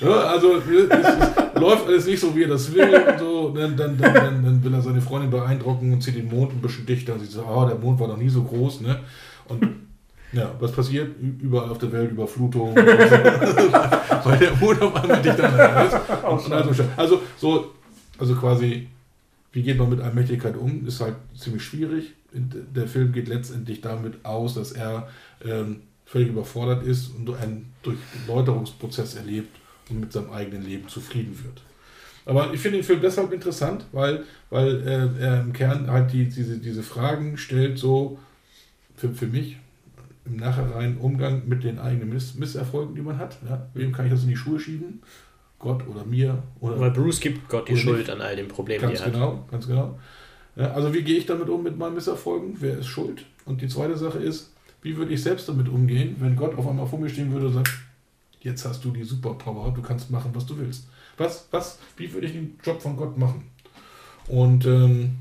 Ja, 0.01 0.09
also 0.27 0.57
es, 0.57 0.63
es 0.89 1.61
läuft 1.61 1.87
alles 1.87 2.05
nicht 2.05 2.19
so, 2.19 2.35
wie 2.35 2.43
er 2.43 2.49
das 2.49 2.73
will. 2.73 2.93
Und 2.93 3.19
so. 3.19 3.49
dann, 3.49 3.77
dann, 3.77 3.97
dann, 3.97 4.13
dann, 4.13 4.43
dann 4.43 4.63
will 4.63 4.73
er 4.73 4.81
seine 4.81 5.01
Freundin 5.01 5.29
beeindrucken 5.29 5.93
und 5.93 6.01
zieht 6.01 6.15
den 6.15 6.27
Mond 6.27 6.53
ein 6.53 6.61
bisschen 6.61 6.85
dichter. 6.85 7.13
Und 7.13 7.21
sie 7.21 7.27
sagt, 7.27 7.47
oh, 7.49 7.65
der 7.65 7.75
Mond 7.75 7.99
war 7.99 8.07
noch 8.07 8.17
nie 8.17 8.29
so 8.29 8.43
groß. 8.43 8.81
Ne? 8.81 8.99
Und 9.47 9.63
ja, 10.33 10.55
was 10.59 10.71
passiert? 10.71 11.15
Überall 11.41 11.69
auf 11.69 11.77
der 11.77 11.91
Welt 11.91 12.11
Überflutung. 12.11 12.75
Weil 12.75 14.37
der 14.37 14.53
auf 14.53 14.95
einmal 14.95 15.21
dichter 15.21 15.85
ist. 15.85 16.23
Und, 16.23 16.45
und 16.45 16.53
also, 16.53 16.83
also, 16.95 17.21
so, 17.37 17.71
also 18.17 18.35
quasi, 18.35 18.87
wie 19.51 19.63
geht 19.63 19.77
man 19.77 19.89
mit 19.89 19.99
Allmächtigkeit 19.99 20.55
um? 20.55 20.87
Ist 20.87 21.01
halt 21.01 21.15
ziemlich 21.37 21.63
schwierig. 21.63 22.13
Der 22.33 22.87
Film 22.87 23.11
geht 23.11 23.27
letztendlich 23.27 23.81
damit 23.81 24.23
aus, 24.23 24.53
dass 24.53 24.71
er 24.71 25.09
ähm, 25.43 25.81
völlig 26.05 26.29
überfordert 26.29 26.85
ist 26.85 27.13
und 27.15 27.29
einen 27.35 27.73
Durchläuterungsprozess 27.83 29.15
erlebt 29.15 29.57
und 29.89 29.99
mit 29.99 30.13
seinem 30.13 30.31
eigenen 30.31 30.63
Leben 30.63 30.87
zufrieden 30.87 31.37
wird. 31.43 31.61
Aber 32.25 32.53
ich 32.53 32.61
finde 32.61 32.77
den 32.77 32.85
Film 32.85 33.01
deshalb 33.01 33.33
interessant, 33.33 33.85
weil, 33.91 34.23
weil 34.49 34.87
äh, 34.87 35.21
er 35.21 35.41
im 35.41 35.51
Kern 35.51 35.89
halt 35.89 36.13
die, 36.13 36.25
diese, 36.25 36.59
diese 36.59 36.83
Fragen 36.83 37.37
stellt, 37.37 37.79
so 37.79 38.19
für, 38.95 39.09
für 39.09 39.27
mich 39.27 39.57
im 40.25 40.37
nachhinein 40.37 40.97
Umgang 40.97 41.47
mit 41.47 41.63
den 41.63 41.79
eigenen 41.79 42.09
Miss 42.09 42.35
Misserfolgen, 42.35 42.95
die 42.95 43.01
man 43.01 43.17
hat. 43.17 43.37
Ja? 43.47 43.67
Wem 43.73 43.91
kann 43.91 44.05
ich 44.05 44.11
das 44.11 44.23
in 44.23 44.29
die 44.29 44.35
Schuhe 44.35 44.59
schieben? 44.59 45.01
Gott 45.59 45.87
oder 45.87 46.05
mir. 46.05 46.41
Oder 46.59 46.79
Weil 46.79 46.91
Bruce 46.91 47.19
gibt 47.19 47.47
Gott 47.49 47.67
die 47.69 47.77
Schuld 47.77 48.09
an 48.09 48.21
all 48.21 48.35
den 48.35 48.47
Problemen, 48.47 48.81
Ganz 48.81 48.99
die 48.99 49.03
er 49.03 49.05
hat. 49.07 49.13
genau, 49.13 49.45
ganz 49.49 49.67
genau. 49.67 49.99
Ja, 50.55 50.71
also 50.71 50.93
wie 50.93 51.03
gehe 51.03 51.17
ich 51.17 51.25
damit 51.25 51.49
um 51.49 51.63
mit 51.63 51.77
meinen 51.77 51.95
Misserfolgen? 51.95 52.57
Wer 52.59 52.79
ist 52.79 52.87
schuld? 52.87 53.25
Und 53.45 53.61
die 53.61 53.67
zweite 53.67 53.97
Sache 53.97 54.19
ist, 54.19 54.51
wie 54.81 54.97
würde 54.97 55.13
ich 55.13 55.21
selbst 55.21 55.47
damit 55.47 55.69
umgehen, 55.69 56.15
wenn 56.19 56.35
Gott 56.35 56.57
auf 56.57 56.67
einmal 56.67 56.87
vor 56.87 56.99
mir 56.99 57.09
stehen 57.09 57.31
würde 57.31 57.47
und 57.47 57.53
sagt, 57.53 57.71
jetzt 58.41 58.65
hast 58.65 58.83
du 58.83 58.91
die 58.91 59.03
Superpower, 59.03 59.71
du 59.73 59.81
kannst 59.81 60.09
machen, 60.09 60.31
was 60.33 60.45
du 60.45 60.57
willst. 60.57 60.87
Was, 61.17 61.47
was, 61.51 61.77
wie 61.97 62.11
würde 62.11 62.27
ich 62.27 62.33
den 62.33 62.59
Job 62.63 62.81
von 62.81 62.97
Gott 62.97 63.17
machen? 63.17 63.43
Und 64.27 64.65
ähm, 64.65 65.17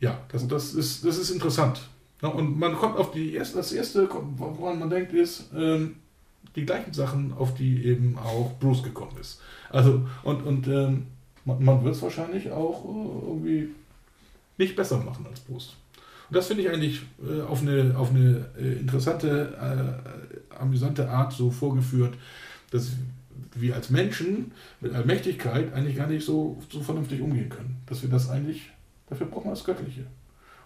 ja, 0.00 0.20
das, 0.30 0.46
das, 0.48 0.74
ist, 0.74 1.04
das 1.04 1.18
ist 1.18 1.30
interessant. 1.30 1.80
Ja, 2.22 2.28
und 2.28 2.58
man 2.58 2.74
kommt 2.74 2.96
auf 2.96 3.12
die 3.12 3.34
erste, 3.34 3.58
das 3.58 3.72
erste, 3.72 4.08
woran 4.36 4.78
man 4.78 4.90
denkt, 4.90 5.12
ist 5.12 5.50
ähm, 5.56 5.96
die 6.56 6.66
gleichen 6.66 6.92
Sachen, 6.92 7.32
auf 7.32 7.54
die 7.54 7.84
eben 7.84 8.18
auch 8.18 8.52
Bruce 8.58 8.82
gekommen 8.82 9.16
ist. 9.20 9.40
Also, 9.70 10.06
und, 10.24 10.42
und 10.42 10.66
ähm, 10.66 11.06
man, 11.44 11.64
man 11.64 11.84
wird 11.84 11.94
es 11.94 12.02
wahrscheinlich 12.02 12.50
auch 12.50 12.84
äh, 12.84 13.26
irgendwie 13.26 13.68
nicht 14.56 14.74
besser 14.74 14.98
machen 14.98 15.26
als 15.30 15.40
Bruce. 15.40 15.76
Und 16.28 16.36
das 16.36 16.48
finde 16.48 16.64
ich 16.64 16.70
eigentlich 16.70 17.02
äh, 17.26 17.42
auf 17.42 17.62
eine, 17.62 17.94
auf 17.96 18.10
eine 18.10 18.46
äh, 18.58 18.80
interessante, 18.80 19.56
äh, 19.56 20.54
amüsante 20.60 21.08
Art 21.08 21.32
so 21.32 21.50
vorgeführt, 21.50 22.14
dass 22.70 22.92
wir 23.54 23.74
als 23.74 23.90
Menschen 23.90 24.52
mit 24.80 24.92
Allmächtigkeit 24.92 25.72
eigentlich 25.72 25.96
gar 25.96 26.06
nicht 26.06 26.24
so, 26.24 26.60
so 26.70 26.80
vernünftig 26.80 27.20
umgehen 27.20 27.48
können. 27.48 27.76
Dass 27.86 28.02
wir 28.02 28.10
das 28.10 28.28
eigentlich, 28.28 28.70
dafür 29.08 29.26
brauchen 29.26 29.46
wir 29.46 29.50
das 29.50 29.64
Göttliche. 29.64 30.04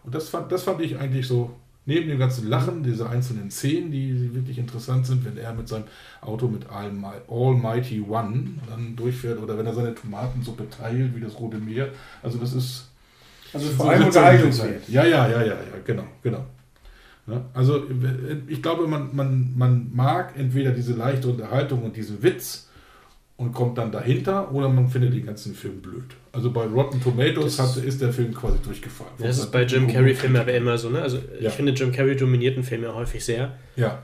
Und 0.04 0.14
das 0.14 0.28
fand, 0.28 0.50
das 0.50 0.64
fand 0.64 0.80
ich 0.80 0.98
eigentlich 0.98 1.26
so, 1.26 1.50
neben 1.86 2.08
dem 2.08 2.18
ganzen 2.18 2.48
Lachen, 2.48 2.82
diese 2.82 3.08
einzelnen 3.08 3.50
Szenen, 3.50 3.90
die, 3.90 4.34
wirklich 4.34 4.58
interessant 4.58 5.06
sind, 5.06 5.24
wenn 5.24 5.36
er 5.36 5.52
mit 5.52 5.68
seinem 5.68 5.84
Auto 6.20 6.48
mit 6.48 6.66
Almi- 6.70 7.22
Almighty 7.28 8.00
One 8.08 8.44
dann 8.68 8.94
durchfährt 8.96 9.40
oder 9.40 9.58
wenn 9.58 9.66
er 9.66 9.74
seine 9.74 9.94
Tomatensuppe 9.94 10.68
teilt, 10.70 11.14
wie 11.16 11.20
das 11.20 11.38
Rote 11.38 11.58
Meer. 11.58 11.88
Also 12.22 12.38
das 12.38 12.52
ist 12.52 12.88
Also 13.52 13.66
so 13.66 13.72
vor 13.74 13.90
allem 13.90 14.04
unterhaltungswert. 14.06 14.88
Ja, 14.88 15.04
ja, 15.04 15.28
ja, 15.28 15.40
ja, 15.40 15.54
ja, 15.54 15.56
genau, 15.84 16.04
genau. 16.22 16.44
Ja, 17.26 17.44
also 17.54 17.84
ich 18.48 18.60
glaube, 18.62 18.88
man, 18.88 19.14
man, 19.14 19.52
man 19.56 19.90
mag 19.94 20.36
entweder 20.36 20.72
diese 20.72 20.94
leichte 20.94 21.28
Unterhaltung 21.28 21.84
und 21.84 21.96
diesen 21.96 22.20
Witz 22.22 22.68
und 23.36 23.52
kommt 23.52 23.78
dann 23.78 23.90
dahinter 23.90 24.52
oder 24.52 24.68
man 24.68 24.88
findet 24.88 25.14
den 25.14 25.26
ganzen 25.26 25.54
Film 25.54 25.80
blöd. 25.82 26.04
Also 26.32 26.50
bei 26.52 26.64
Rotten 26.64 27.00
Tomatoes 27.02 27.58
hat, 27.58 27.76
ist 27.78 28.00
der 28.00 28.12
Film 28.12 28.32
quasi 28.34 28.58
durchgefallen. 28.64 29.12
Das 29.18 29.38
ist 29.38 29.50
bei 29.50 29.64
Jim 29.64 29.88
Carrey-Filmen 29.88 30.36
aber 30.40 30.52
immer 30.52 30.78
so, 30.78 30.90
ne? 30.90 31.02
Also 31.02 31.18
Ja. 31.40 31.48
ich 31.48 31.54
finde, 31.54 31.72
Jim 31.72 31.90
Carrey 31.92 32.14
dominiert 32.16 32.54
einen 32.54 32.64
Film 32.64 32.82
ja 32.84 32.94
häufig 32.94 33.24
sehr. 33.24 33.56
Ja, 33.76 34.02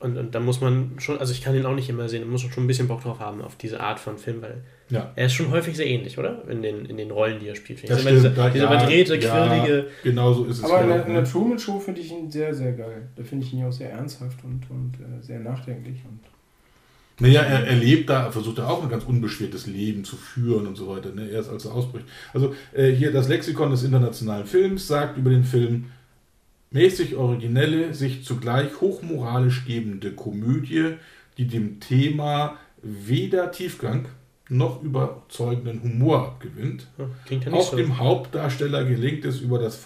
Und, 0.00 0.18
und 0.18 0.34
da 0.34 0.40
muss 0.40 0.60
man 0.60 0.92
schon, 0.98 1.18
also 1.18 1.32
ich 1.32 1.40
kann 1.42 1.54
ihn 1.54 1.64
auch 1.64 1.74
nicht 1.74 1.88
immer 1.88 2.08
sehen, 2.08 2.22
da 2.22 2.26
muss 2.28 2.42
man 2.42 2.52
schon 2.52 2.64
ein 2.64 2.66
bisschen 2.66 2.88
Bock 2.88 3.02
drauf 3.02 3.20
haben, 3.20 3.40
auf 3.42 3.56
diese 3.56 3.80
Art 3.80 3.98
von 4.00 4.18
Film, 4.18 4.42
weil 4.42 4.62
ja. 4.90 5.12
er 5.16 5.26
ist 5.26 5.32
schon 5.32 5.50
häufig 5.50 5.76
sehr 5.76 5.86
ähnlich, 5.86 6.18
oder? 6.18 6.42
In 6.48 6.60
den, 6.60 6.84
in 6.84 6.96
den 6.98 7.10
Rollen, 7.10 7.38
die 7.40 7.48
er 7.48 7.54
spielt. 7.54 7.78
finde 7.80 7.94
Das 7.94 8.02
stimmt, 8.02 8.16
diese, 8.18 8.30
da- 8.30 8.50
diese 8.50 8.64
ja, 8.64 8.70
überdrehte, 8.74 9.16
ja, 9.16 9.46
quirlige. 9.46 9.86
Genau 10.02 10.32
so 10.34 10.44
ist 10.46 10.58
es. 10.58 10.64
Aber 10.64 10.82
in 10.82 10.88
ja, 10.90 10.96
der, 10.96 11.06
in 11.06 11.14
der? 11.14 11.24
Truman 11.24 11.58
Show 11.58 11.78
finde 11.78 12.00
ich 12.02 12.10
ihn 12.10 12.30
sehr, 12.30 12.52
sehr 12.52 12.72
geil. 12.72 13.08
Da 13.16 13.22
finde 13.22 13.46
ich 13.46 13.52
ihn 13.54 13.60
ja 13.60 13.68
auch 13.68 13.72
sehr 13.72 13.92
ernsthaft 13.92 14.42
und, 14.44 14.68
und 14.68 14.92
äh, 15.00 15.22
sehr 15.22 15.38
nachdenklich. 15.40 16.02
Und 16.06 16.20
Naja, 17.20 17.42
er, 17.42 17.66
er 17.66 17.76
lebt 17.76 18.10
da, 18.10 18.30
versucht 18.32 18.58
er 18.58 18.68
auch 18.68 18.82
ein 18.82 18.88
ganz 18.88 19.04
unbeschwertes 19.04 19.66
Leben 19.66 20.04
zu 20.04 20.16
führen 20.16 20.66
und 20.66 20.76
so 20.76 20.88
weiter, 20.88 21.12
ne? 21.12 21.28
erst 21.28 21.48
als 21.48 21.64
er 21.64 21.72
ausbricht. 21.72 22.06
Also 22.32 22.54
äh, 22.72 22.90
hier 22.90 23.12
das 23.12 23.28
Lexikon 23.28 23.70
des 23.70 23.84
internationalen 23.84 24.46
Films 24.46 24.88
sagt 24.88 25.16
über 25.16 25.30
den 25.30 25.44
Film, 25.44 25.86
mäßig 26.72 27.14
originelle, 27.14 27.94
sich 27.94 28.24
zugleich 28.24 28.80
hochmoralisch 28.80 29.64
gebende 29.64 30.10
Komödie, 30.10 30.94
die 31.38 31.46
dem 31.46 31.78
Thema 31.78 32.56
weder 32.82 33.52
Tiefgang 33.52 34.06
noch 34.48 34.82
überzeugenden 34.82 35.82
Humor 35.82 36.18
abgewinnt. 36.26 36.88
Ja, 36.98 37.06
klingt 37.24 37.44
ja 37.44 37.52
Auch 37.52 37.70
so. 37.70 37.76
dem 37.76 37.98
Hauptdarsteller 37.98 38.84
gelingt 38.84 39.24
es 39.24 39.40
über 39.40 39.58
das 39.58 39.76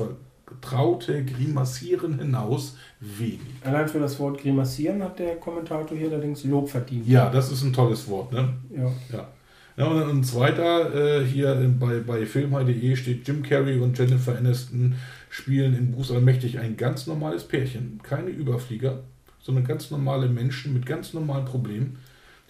vertraute 0.49 1.25
Grimassieren 1.25 2.19
hinaus 2.19 2.77
wenig. 3.01 3.41
allein 3.65 3.89
für 3.89 4.01
das 4.01 4.19
Wort 4.19 4.41
grimassieren 4.41 5.03
hat 5.03 5.19
der 5.19 5.37
Kommentator 5.37 5.97
hier 5.97 6.11
allerdings 6.11 6.45
Lob 6.45 6.69
verdient. 6.69 7.07
Ja, 7.07 7.29
das 7.31 7.53
ist 7.53 7.63
ein 7.63 7.73
tolles 7.73 8.09
Wort. 8.09 8.33
Ne? 8.33 8.55
ja. 8.75 8.91
Ja. 9.13 9.29
Ja, 9.77 9.87
und 9.87 10.01
dann 10.01 10.11
ein 10.11 10.25
zweiter, 10.25 11.21
äh, 11.21 11.25
hier 11.25 11.55
bei, 11.79 12.01
bei 12.01 12.27
filmhai.de 12.27 12.97
steht, 12.97 13.29
Jim 13.29 13.45
Carrey 13.45 13.79
und 13.79 13.97
Jennifer 13.97 14.37
Aniston 14.37 14.97
spielen 15.31 15.73
in 15.77 15.93
Bruce 15.93 16.11
Allmächtig 16.11 16.59
ein 16.59 16.77
ganz 16.77 17.07
normales 17.07 17.45
Pärchen, 17.45 18.01
keine 18.03 18.31
Überflieger, 18.31 19.05
sondern 19.41 19.65
ganz 19.65 19.93
normale 19.93 20.29
Menschen 20.29 20.75
mit 20.75 20.85
ganz 20.85 21.15
normalen 21.15 21.45
Problemen, 21.45 21.99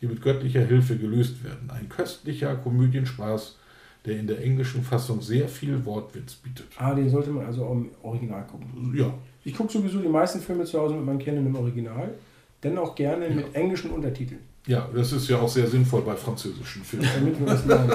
die 0.00 0.06
mit 0.06 0.22
göttlicher 0.22 0.64
Hilfe 0.64 0.96
gelöst 0.96 1.44
werden. 1.44 1.68
Ein 1.70 1.90
köstlicher 1.90 2.56
Komödienspaß, 2.56 3.58
der 4.04 4.18
in 4.18 4.26
der 4.26 4.42
englischen 4.42 4.82
Fassung 4.82 5.20
sehr 5.20 5.48
viel 5.48 5.84
Wortwitz 5.84 6.34
bietet. 6.34 6.66
Ah, 6.76 6.94
den 6.94 7.08
sollte 7.10 7.30
man 7.30 7.46
also 7.46 7.64
auch 7.64 7.72
im 7.72 7.90
Original 8.02 8.46
gucken. 8.46 8.94
Ja, 8.96 9.12
Ich 9.44 9.54
gucke 9.56 9.72
sowieso 9.72 10.00
die 10.00 10.08
meisten 10.08 10.40
Filme 10.40 10.64
zu 10.64 10.78
Hause 10.78 10.94
mit 10.94 11.04
meinen 11.04 11.18
Kindern 11.18 11.46
im 11.46 11.56
Original, 11.56 12.14
dennoch 12.62 12.94
gerne 12.94 13.28
mit 13.30 13.54
englischen 13.54 13.90
Untertiteln, 13.90 14.40
ja, 14.66 14.86
das 14.94 15.12
ist 15.12 15.28
ja 15.28 15.38
auch 15.38 15.48
sehr 15.48 15.66
sinnvoll 15.66 16.02
bei 16.02 16.14
französischen 16.14 16.82
Filmen. 16.84 17.08
damit 17.14 17.38
wir 17.40 17.46
was 17.46 17.64
lernen. 17.66 17.92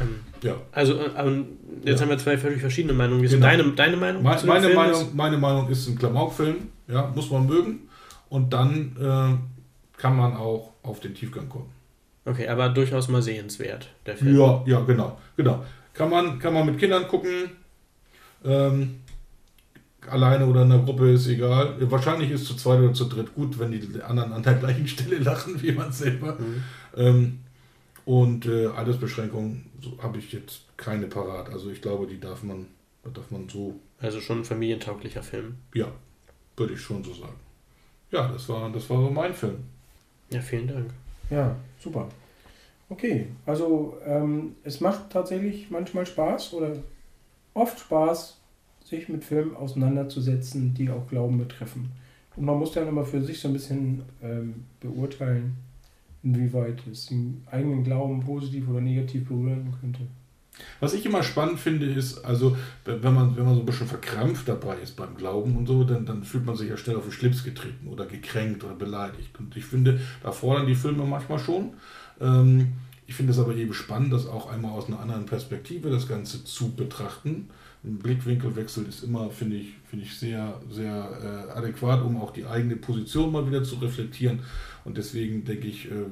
Ähm, 0.00 0.08
Ja. 0.42 0.54
Also, 0.70 0.94
äh, 0.94 1.08
ähm, 1.16 1.46
jetzt 1.82 1.98
Ja. 1.98 2.02
haben 2.02 2.10
wir 2.10 2.18
zwei 2.18 2.36
völlig 2.36 2.60
verschiedene 2.60 2.92
Meinungen. 2.92 3.22
Wie 3.22 3.24
ist 3.26 3.32
Genau. 3.32 3.46
deine, 3.46 3.72
deine 3.72 3.96
Meinung? 3.96 4.22
Me- 4.22 4.38
Meine 4.46 4.66
Film? 4.66 4.76
Meinung, 4.76 5.08
meine 5.16 5.38
Meinung 5.38 5.68
ist 5.70 5.88
ein 5.88 5.98
Klamaukfilm, 5.98 6.56
ja, 6.88 7.10
muss 7.14 7.30
man 7.30 7.46
mögen. 7.46 7.88
Und 8.28 8.52
dann 8.52 8.92
äh, 9.00 9.98
kann 10.00 10.14
man 10.16 10.36
auch 10.36 10.72
auf 10.82 11.00
den 11.00 11.14
Tiefgang 11.14 11.48
kommen. 11.48 11.70
Okay, 12.26 12.48
aber 12.48 12.68
durchaus 12.68 13.08
mal 13.08 13.22
sehenswert, 13.22 13.88
der 14.04 14.16
Film. 14.16 14.36
Ja, 14.36 14.62
ja, 14.66 14.80
genau, 14.80 15.18
genau. 15.36 15.64
Kann 15.94 16.10
man, 16.10 16.38
kann 16.38 16.52
man 16.52 16.66
mit 16.66 16.78
Kindern 16.78 17.06
gucken. 17.06 17.50
Ähm, 18.44 18.96
alleine 20.10 20.46
oder 20.46 20.62
in 20.62 20.72
einer 20.72 20.82
Gruppe 20.82 21.12
ist 21.12 21.28
egal. 21.28 21.76
Wahrscheinlich 21.90 22.32
ist 22.32 22.46
zu 22.46 22.56
zweit 22.56 22.80
oder 22.80 22.92
zu 22.92 23.04
dritt 23.04 23.34
gut, 23.34 23.58
wenn 23.58 23.70
die 23.70 24.02
anderen 24.02 24.32
an 24.32 24.42
der 24.42 24.54
gleichen 24.54 24.88
Stelle 24.88 25.18
lachen 25.18 25.62
wie 25.62 25.72
man 25.72 25.92
selber. 25.92 26.36
Mhm. 26.38 26.64
Ähm, 26.96 27.38
und 28.04 28.46
äh, 28.46 28.66
Altersbeschränkungen 28.66 29.70
so, 29.80 29.96
habe 30.02 30.18
ich 30.18 30.32
jetzt 30.32 30.62
keine 30.76 31.06
parat. 31.06 31.48
Also 31.48 31.70
ich 31.70 31.80
glaube, 31.80 32.06
die 32.06 32.20
darf 32.20 32.42
man, 32.42 32.66
darf 33.04 33.30
man 33.30 33.48
so 33.48 33.78
Also 34.00 34.20
schon 34.20 34.40
ein 34.40 34.44
familientauglicher 34.44 35.22
Film. 35.22 35.56
Ja, 35.74 35.92
würde 36.56 36.74
ich 36.74 36.80
schon 36.80 37.02
so 37.04 37.14
sagen. 37.14 37.36
Ja, 38.10 38.28
das 38.28 38.48
war, 38.48 38.70
das 38.70 38.88
war 38.90 39.00
so 39.00 39.10
mein 39.10 39.34
Film. 39.34 39.56
Ja, 40.30 40.40
vielen 40.40 40.68
Dank. 40.68 40.90
Ja, 41.30 41.56
super. 41.86 42.08
Okay, 42.88 43.26
also 43.46 43.96
ähm, 44.04 44.56
es 44.64 44.80
macht 44.80 45.10
tatsächlich 45.10 45.70
manchmal 45.70 46.06
Spaß 46.06 46.54
oder 46.54 46.76
oft 47.54 47.78
Spaß, 47.78 48.38
sich 48.84 49.08
mit 49.08 49.24
Filmen 49.24 49.56
auseinanderzusetzen, 49.56 50.74
die 50.74 50.90
auch 50.90 51.08
Glauben 51.08 51.38
betreffen. 51.38 51.90
Und 52.36 52.44
man 52.44 52.58
muss 52.58 52.72
dann 52.72 52.86
immer 52.86 53.04
für 53.04 53.22
sich 53.22 53.40
so 53.40 53.48
ein 53.48 53.54
bisschen 53.54 54.02
ähm, 54.22 54.64
beurteilen, 54.80 55.56
inwieweit 56.22 56.86
es 56.86 57.06
den 57.06 57.42
eigenen 57.50 57.82
Glauben 57.82 58.20
positiv 58.20 58.68
oder 58.68 58.80
negativ 58.80 59.26
berühren 59.26 59.74
könnte. 59.80 60.00
Was 60.80 60.94
ich 60.94 61.06
immer 61.06 61.22
spannend 61.22 61.58
finde, 61.58 61.86
ist, 61.86 62.24
also 62.24 62.56
wenn 62.84 63.14
man, 63.14 63.36
wenn 63.36 63.44
man 63.44 63.54
so 63.54 63.60
ein 63.60 63.66
bisschen 63.66 63.86
verkrampft 63.86 64.48
dabei 64.48 64.76
ist 64.78 64.96
beim 64.96 65.16
Glauben 65.16 65.56
und 65.56 65.66
so, 65.66 65.84
dann, 65.84 66.04
dann 66.04 66.24
fühlt 66.24 66.44
man 66.44 66.56
sich 66.56 66.68
ja 66.68 66.76
schnell 66.76 66.96
auf 66.96 67.04
den 67.04 67.12
Schlips 67.12 67.44
getreten 67.44 67.88
oder 67.88 68.06
gekränkt 68.06 68.64
oder 68.64 68.74
beleidigt. 68.74 69.38
Und 69.38 69.56
ich 69.56 69.64
finde, 69.64 70.00
da 70.22 70.32
fordern 70.32 70.66
die 70.66 70.74
Filme 70.74 71.04
manchmal 71.04 71.38
schon. 71.38 71.74
Ähm, 72.20 72.72
ich 73.06 73.14
finde 73.14 73.32
es 73.32 73.38
aber 73.38 73.54
eben 73.54 73.72
spannend, 73.72 74.12
das 74.12 74.26
auch 74.26 74.50
einmal 74.50 74.72
aus 74.72 74.88
einer 74.88 75.00
anderen 75.00 75.26
Perspektive 75.26 75.90
das 75.90 76.08
Ganze 76.08 76.44
zu 76.44 76.74
betrachten. 76.74 77.48
Ein 77.84 77.98
Blickwinkelwechsel 77.98 78.84
ist 78.86 79.04
immer, 79.04 79.30
finde 79.30 79.56
ich, 79.56 79.74
finde 79.88 80.04
ich 80.04 80.18
sehr, 80.18 80.60
sehr 80.68 81.46
äh, 81.52 81.52
adäquat, 81.52 82.02
um 82.02 82.20
auch 82.20 82.32
die 82.32 82.46
eigene 82.46 82.74
Position 82.74 83.30
mal 83.30 83.46
wieder 83.46 83.62
zu 83.62 83.76
reflektieren. 83.76 84.40
Und 84.84 84.96
deswegen 84.96 85.44
denke 85.44 85.68
ich, 85.68 85.90
äh, 85.90 86.06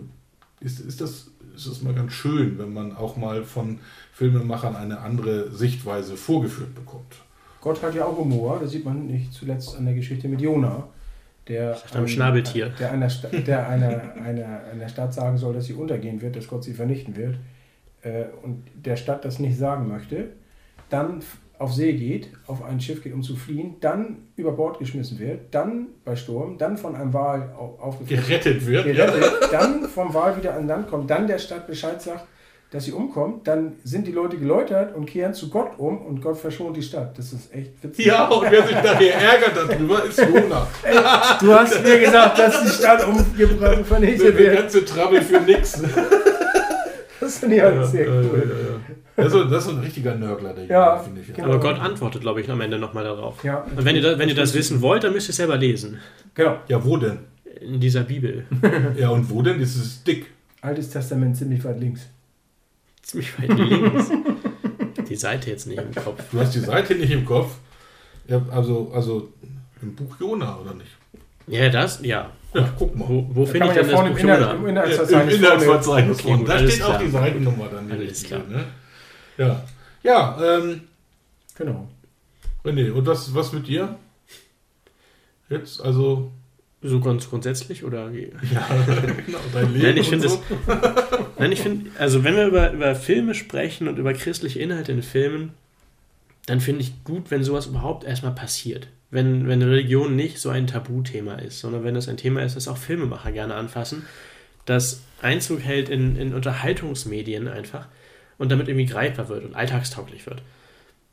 ist, 0.64 0.81
ist, 0.81 1.00
das, 1.00 1.31
ist 1.55 1.66
das 1.66 1.83
mal 1.83 1.94
ganz 1.94 2.12
schön, 2.12 2.59
wenn 2.59 2.72
man 2.72 2.96
auch 2.96 3.16
mal 3.16 3.44
von 3.44 3.79
Filmemachern 4.12 4.74
eine 4.77 4.98
andere 5.00 5.50
Sichtweise 5.50 6.16
vorgeführt 6.16 6.74
bekommt. 6.74 7.16
Gott 7.61 7.82
hat 7.82 7.95
ja 7.95 8.05
auch 8.05 8.16
Humor, 8.16 8.59
das 8.61 8.72
sieht 8.72 8.84
man 8.84 9.07
nicht 9.07 9.32
zuletzt 9.32 9.76
an 9.76 9.84
der 9.84 9.95
Geschichte 9.95 10.28
mit 10.28 10.41
Jona, 10.41 10.89
der, 11.49 11.76
einem 11.93 12.09
Schnabeltier. 12.09 12.70
der, 12.78 12.93
einer, 12.93 13.11
Sta 13.11 13.28
der 13.28 13.68
einer, 13.68 14.14
einer, 14.14 14.64
einer 14.72 14.89
Stadt 14.89 15.12
sagen 15.14 15.36
soll, 15.36 15.55
dass 15.55 15.66
sie 15.66 15.74
untergehen 15.74 16.20
wird, 16.20 16.36
dass 16.36 16.49
Gott 16.49 16.64
sie 16.64 16.74
vernichten 16.74 17.16
wird, 17.16 17.36
äh, 18.03 18.24
und 18.43 18.64
der 18.74 18.97
Stadt 18.97 19.24
das 19.24 19.39
nicht 19.39 19.59
sagen 19.59 19.89
möchte, 19.89 20.28
dann 20.91 21.22
auf 21.59 21.72
See 21.72 21.92
geht, 21.92 22.30
auf 22.46 22.62
ein 22.64 22.80
Schiff 22.80 23.02
geht, 23.02 23.14
um 23.14 23.22
zu 23.22 23.36
fliehen, 23.36 23.76
dann 23.80 24.28
über 24.36 24.52
Bord 24.52 24.78
geschmissen 24.78 25.18
wird, 25.18 25.55
dann 25.55 25.86
bei 26.05 26.16
Sturm, 26.16 26.59
dann 26.59 26.76
von 26.76 26.96
einem 26.96 27.12
Wal 27.14 27.52
au- 27.57 27.78
aufgefressen 27.80 28.26
Gerettet 28.26 28.66
wird. 28.66 28.84
gerettet, 28.84 29.48
dann 29.52 29.84
vom 29.88 30.12
Wal 30.12 30.36
wieder 30.36 30.55
an 30.55 30.66
Land 30.66 30.88
kommt, 30.88 31.09
dann 31.11 31.26
der 31.26 31.38
Stadt 31.38 31.66
Bescheid 31.66 32.02
sagt, 32.02 32.24
dass 32.70 32.86
sie 32.86 32.92
umkommt, 32.92 33.46
dann 33.46 33.74
sind 33.84 34.05
die 34.09 34.11
Leute 34.11 34.36
geläutert 34.36 34.96
und 34.96 35.07
kehren 35.07 35.32
zu 35.32 35.48
Gott 35.48 35.78
um 35.78 35.98
und 36.05 36.20
Gott 36.20 36.36
verschont 36.36 36.76
die 36.76 36.82
Stadt. 36.82 37.16
Das 37.16 37.32
ist 37.32 37.55
echt 37.55 37.70
witzig. 37.84 38.07
Ja, 38.07 38.26
und 38.26 38.50
wer 38.50 38.66
sich 38.66 38.74
nachher 38.74 39.14
ärgert 39.14 39.57
darüber, 39.57 40.05
ist 40.05 40.18
Jona. 40.18 40.66
Du 41.40 41.55
hast 41.55 41.80
mir 41.84 42.00
gesagt, 42.00 42.36
dass 42.36 42.62
die 42.64 42.70
Stadt 42.70 43.07
umgebracht 43.07 43.76
und 43.78 43.86
vernichtet 43.86 44.26
Der 44.26 44.36
wird. 44.38 44.57
ganze 44.57 44.84
Trouble 44.84 45.22
für 45.22 45.40
nix. 45.42 45.80
Das 47.21 47.39
finde 47.39 47.57
ich 47.57 47.62
halt 47.62 47.75
Ja, 47.77 47.85
sehr 47.87 48.09
cool. 48.09 48.43
ja, 48.49 48.71
ja. 48.73 48.81
Das, 49.17 49.27
ist, 49.27 49.33
so- 49.33 49.45
das 49.45 49.59
ist 49.65 49.71
so 49.71 49.77
ein 49.77 49.83
richtiger 49.83 50.15
Nörgler, 50.17 50.53
der 50.55 50.67
Ja, 50.67 50.99
finde 50.99 51.21
ich. 51.21 51.33
genau. 51.33 51.49
Aber 51.49 51.61
Gott 51.61 51.79
antwortet, 51.79 52.21
glaube 52.23 52.41
ich, 52.41 52.51
am 52.51 52.61
Ende 52.61 52.79
nochmal 52.79 53.05
darauf. 53.05 53.43
Ja, 53.45 53.59
Und 53.77 53.85
wenn 53.85 53.95
ihr, 53.97 54.03
das, 54.03 54.19
wenn 54.19 54.29
ihr 54.29 54.35
das 54.35 54.55
wissen 54.55 54.81
wollt, 54.83 55.05
dann 55.05 55.12
müsst 55.12 55.29
ihr 55.29 55.31
es 55.31 55.37
selber 55.37 55.57
lesen. 55.57 55.99
Genau. 56.35 56.59
Ja, 56.69 56.85
wo 56.85 56.97
denn? 56.97 57.19
In 57.61 57.79
dieser 57.81 58.03
Bibel. 58.03 58.45
Ja, 58.99 59.11
und 59.11 59.31
wo 59.31 59.41
denn? 59.43 59.61
Das 59.61 59.77
ist 59.77 60.07
dick. 60.07 60.27
Altes 60.61 60.91
Testament 60.91 61.37
ziemlich 61.37 61.62
weit 61.65 61.79
links. 61.79 62.03
Ziemlich 63.03 63.39
weit 63.39 63.57
links. 63.59 64.11
Die 65.09 65.17
Seite 65.17 65.51
jetzt 65.51 65.67
nicht 65.67 65.79
im 65.81 65.95
Kopf. 65.95 66.23
Du 66.33 66.41
hast 66.41 66.55
die 66.55 66.61
Seite 66.61 66.95
nicht 66.95 67.11
im 67.12 67.25
Kopf. 67.25 67.55
Ja, 68.27 68.41
also, 68.51 68.91
also 68.95 69.29
im 69.83 69.95
Buch 69.95 70.17
Jona, 70.19 70.59
oder 70.59 70.75
nicht? 70.75 70.91
Ja, 71.47 71.68
das, 71.68 72.01
ja. 72.03 72.30
Ja, 72.55 72.72
guck 72.78 72.97
mal. 72.97 73.09
Wo, 73.09 73.26
wo 73.30 73.47
finde 73.47 73.66
ich 73.66 73.74
man 73.74 73.74
denn 73.74 73.90
ja 73.90 73.97
vorne 73.97 74.11
das 74.11 74.20
im, 74.20 74.26
Buch 74.26 74.34
Inhalt, 74.34 74.40
Jona? 74.40 74.53
im 74.53 74.61
Im 74.62 74.68
Inhaltsverzeichnis 74.68 75.34
Inhaltsverzeichnis 75.34 76.20
Okay, 76.20 76.36
gut, 76.36 76.49
Da 76.49 76.59
steht 76.59 76.82
auch 76.82 76.88
klar. 76.88 76.99
die 76.99 77.11
Seitennummer 77.11 77.68
dann. 77.68 77.92
Alles 77.92 78.22
klar. 78.22 78.42
Ne? 78.49 78.64
Ja, 79.36 79.64
ja 80.03 80.59
ähm, 80.59 80.80
Genau. 81.57 81.88
René, 82.64 82.90
und 82.90 83.07
was, 83.07 83.34
was 83.34 83.53
mit 83.53 83.66
dir? 83.66 83.97
Jetzt, 85.49 85.80
also, 85.80 86.32
So 86.82 87.01
ganz 87.01 87.28
grundsätzlich 87.28 87.84
oder 87.84 88.11
ja, 88.11 88.68
genau, 89.26 89.38
dein 89.53 89.72
Leben 89.72 89.84
Nein, 89.86 89.97
ich 89.97 90.12
und 90.12 90.20
finde 90.20 90.28
so. 90.28 90.42
Nein, 91.38 91.53
ich 91.53 91.61
finde, 91.61 91.90
also 91.99 92.24
wenn 92.24 92.36
wir 92.36 92.47
über, 92.47 92.72
über 92.72 92.95
Filme 92.95 93.34
sprechen 93.34 93.88
und 93.88 93.99
über 93.99 94.12
christliche 94.14 94.61
Inhalte 94.61 94.92
in 94.92 95.03
Filmen, 95.03 95.53
dann 96.47 96.61
finde 96.61 96.82
ich 96.82 97.05
gut, 97.05 97.30
wenn 97.30 97.42
sowas 97.42 97.66
überhaupt 97.66 98.05
erstmal 98.05 98.34
passiert. 98.34 98.88
Wenn, 99.11 99.46
wenn 99.46 99.62
Religion 99.62 100.16
nicht 100.16 100.38
so 100.38 100.50
ein 100.50 100.66
Tabuthema 100.66 101.36
ist, 101.36 101.61
sondern 101.61 101.84
wenn 101.84 101.94
es 101.94 102.09
ein 102.09 102.16
Thema 102.16 102.42
ist, 102.42 102.57
das 102.57 102.68
auch 102.68 102.78
Filmemacher 102.78 103.30
gerne 103.32 103.55
anfassen, 103.55 104.05
das 104.64 105.02
Einzug 105.22 105.61
hält 105.61 105.88
in, 105.88 106.16
in 106.16 106.34
Unterhaltungsmedien 106.34 107.48
einfach 107.48 107.86
und 108.38 108.50
damit 108.50 108.68
irgendwie 108.68 108.86
greifbar 108.86 109.28
wird 109.28 109.44
und 109.44 109.55
alltagstauglich 109.55 110.26
wird. 110.26 110.42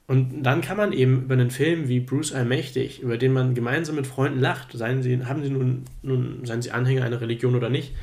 Und 0.08 0.44
dann 0.44 0.62
kann 0.62 0.78
man 0.78 0.92
eben 0.92 1.24
über 1.24 1.36
einen 1.36 1.52
Film 1.52 1.88
wie 1.88 2.00
Bruce 2.00 2.34
Allmächtig, 2.34 3.02
über 3.02 3.18
den 3.18 3.32
man 3.32 3.56
gemeinsam 3.56 3.96
mit 3.96 4.08
Freunden 4.08 4.40
lacht, 4.40 4.74
seien 4.74 5.02
sie, 5.02 5.26
haben 5.26 5.44
sie 5.44 5.50
nun, 5.50 5.86
nun, 6.02 6.46
seien 6.46 6.62
sie 6.62 6.72
Anhänger 6.72 7.06
einer 7.06 7.22
Religion 7.22 7.56
oder 7.56 7.70
nicht, 7.70 7.94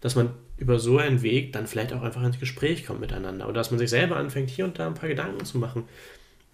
dass 0.00 0.16
man 0.16 0.30
über 0.56 0.78
so 0.78 0.98
einen 0.98 1.22
Weg 1.22 1.52
dann 1.52 1.66
vielleicht 1.66 1.92
auch 1.92 2.02
einfach 2.02 2.22
ins 2.24 2.40
Gespräch 2.40 2.86
kommt 2.86 3.00
miteinander 3.00 3.44
oder 3.44 3.54
dass 3.54 3.70
man 3.70 3.78
sich 3.78 3.90
selber 3.90 4.16
anfängt, 4.16 4.50
hier 4.50 4.64
und 4.64 4.78
da 4.78 4.86
ein 4.86 4.94
paar 4.94 5.08
Gedanken 5.08 5.44
zu 5.44 5.58
machen. 5.58 5.84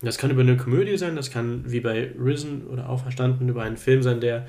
Das 0.01 0.17
kann 0.17 0.31
über 0.31 0.43
eine 0.43 0.57
Komödie 0.57 0.97
sein, 0.97 1.17
das 1.17 1.31
kann 1.31 1.65
wie 1.67 1.81
bei 1.81 2.13
Risen 2.19 2.67
oder 2.69 2.89
Auferstanden 2.89 3.49
über 3.49 3.63
einen 3.63 3.77
Film 3.77 4.03
sein, 4.03 4.21
der, 4.21 4.47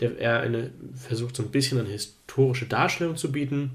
der 0.00 0.18
eher 0.18 0.40
eine, 0.40 0.70
versucht, 0.94 1.36
so 1.36 1.42
ein 1.42 1.50
bisschen 1.50 1.78
eine 1.80 1.88
historische 1.88 2.66
Darstellung 2.66 3.16
zu 3.16 3.32
bieten. 3.32 3.70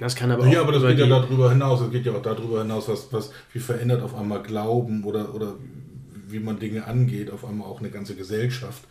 Das 0.00 0.16
kann 0.16 0.30
aber 0.30 0.44
auch 0.44 0.52
Ja, 0.52 0.62
aber 0.62 0.72
das 0.72 0.82
geht 0.82 0.98
ja 0.98 1.06
darüber 1.06 1.50
hinaus. 1.50 1.80
Es 1.82 1.90
geht 1.90 2.06
ja 2.06 2.12
auch 2.12 2.22
darüber 2.22 2.62
hinaus, 2.62 2.88
was, 2.88 3.12
was, 3.12 3.32
wie 3.52 3.58
verändert 3.60 4.02
auf 4.02 4.14
einmal 4.14 4.42
Glauben 4.42 5.04
oder, 5.04 5.34
oder 5.34 5.54
wie 6.28 6.40
man 6.40 6.58
Dinge 6.58 6.86
angeht, 6.86 7.30
auf 7.30 7.44
einmal 7.44 7.68
auch 7.68 7.80
eine 7.80 7.90
ganze 7.90 8.14
Gesellschaft 8.14 8.82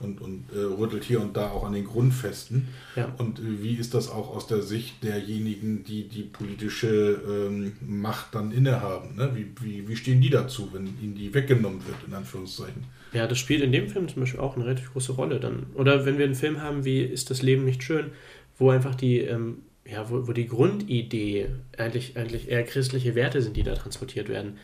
und, 0.00 0.20
und 0.20 0.44
äh, 0.54 0.58
rüttelt 0.58 1.04
hier 1.04 1.20
und 1.20 1.36
da 1.36 1.50
auch 1.50 1.64
an 1.64 1.72
den 1.72 1.84
Grundfesten. 1.84 2.68
Ja. 2.96 3.12
Und 3.18 3.38
äh, 3.38 3.62
wie 3.62 3.74
ist 3.74 3.94
das 3.94 4.10
auch 4.10 4.34
aus 4.34 4.46
der 4.46 4.62
Sicht 4.62 5.02
derjenigen, 5.02 5.84
die 5.84 6.08
die 6.08 6.22
politische 6.22 7.20
ähm, 7.26 7.72
Macht 7.80 8.34
dann 8.34 8.52
innehaben? 8.52 9.16
Ne? 9.16 9.30
Wie, 9.34 9.46
wie, 9.60 9.88
wie 9.88 9.96
stehen 9.96 10.20
die 10.20 10.30
dazu, 10.30 10.70
wenn 10.72 10.86
ihnen 11.02 11.14
die 11.14 11.32
weggenommen 11.34 11.80
wird, 11.86 11.96
in 12.06 12.14
Anführungszeichen? 12.14 12.84
Ja, 13.12 13.26
das 13.26 13.38
spielt 13.38 13.62
in 13.62 13.72
dem 13.72 13.88
Film 13.88 14.08
zum 14.08 14.20
Beispiel 14.20 14.40
auch 14.40 14.56
eine 14.56 14.66
relativ 14.66 14.92
große 14.92 15.12
Rolle 15.12 15.40
dann. 15.40 15.66
Oder 15.74 16.04
wenn 16.04 16.18
wir 16.18 16.24
einen 16.24 16.34
Film 16.34 16.60
haben 16.60 16.84
wie 16.84 17.00
Ist 17.00 17.30
das 17.30 17.42
Leben 17.42 17.64
nicht 17.64 17.82
schön, 17.82 18.10
wo 18.58 18.70
einfach 18.70 18.94
die, 18.94 19.18
ähm, 19.18 19.58
ja, 19.86 20.10
wo, 20.10 20.28
wo 20.28 20.32
die 20.32 20.46
Grundidee 20.46 21.46
eigentlich, 21.76 22.16
eigentlich 22.16 22.48
eher 22.50 22.64
christliche 22.64 23.14
Werte 23.14 23.40
sind, 23.40 23.56
die 23.56 23.62
da 23.62 23.74
transportiert 23.74 24.28
werden. 24.28 24.58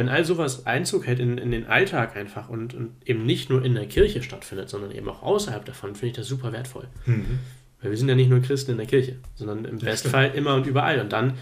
Wenn 0.00 0.08
all 0.08 0.24
sowas 0.24 0.64
Einzug 0.64 1.06
hält 1.06 1.18
in, 1.20 1.36
in 1.36 1.50
den 1.50 1.66
Alltag 1.66 2.16
einfach 2.16 2.48
und, 2.48 2.72
und 2.72 2.92
eben 3.04 3.26
nicht 3.26 3.50
nur 3.50 3.62
in 3.62 3.74
der 3.74 3.84
Kirche 3.84 4.22
stattfindet, 4.22 4.70
sondern 4.70 4.92
eben 4.92 5.06
auch 5.10 5.22
außerhalb 5.22 5.62
davon, 5.66 5.90
finde 5.94 6.06
ich 6.06 6.12
das 6.14 6.26
super 6.26 6.52
wertvoll. 6.54 6.88
Weil 7.04 7.90
wir 7.90 7.98
sind 7.98 8.08
ja 8.08 8.14
nicht 8.14 8.30
nur 8.30 8.40
Christen 8.40 8.70
in 8.70 8.78
der 8.78 8.86
Kirche, 8.86 9.16
sondern 9.34 9.66
im 9.66 9.76
Bestfall 9.76 10.30
immer 10.34 10.54
und 10.54 10.66
überall. 10.66 11.00
Und 11.00 11.12
dann 11.12 11.34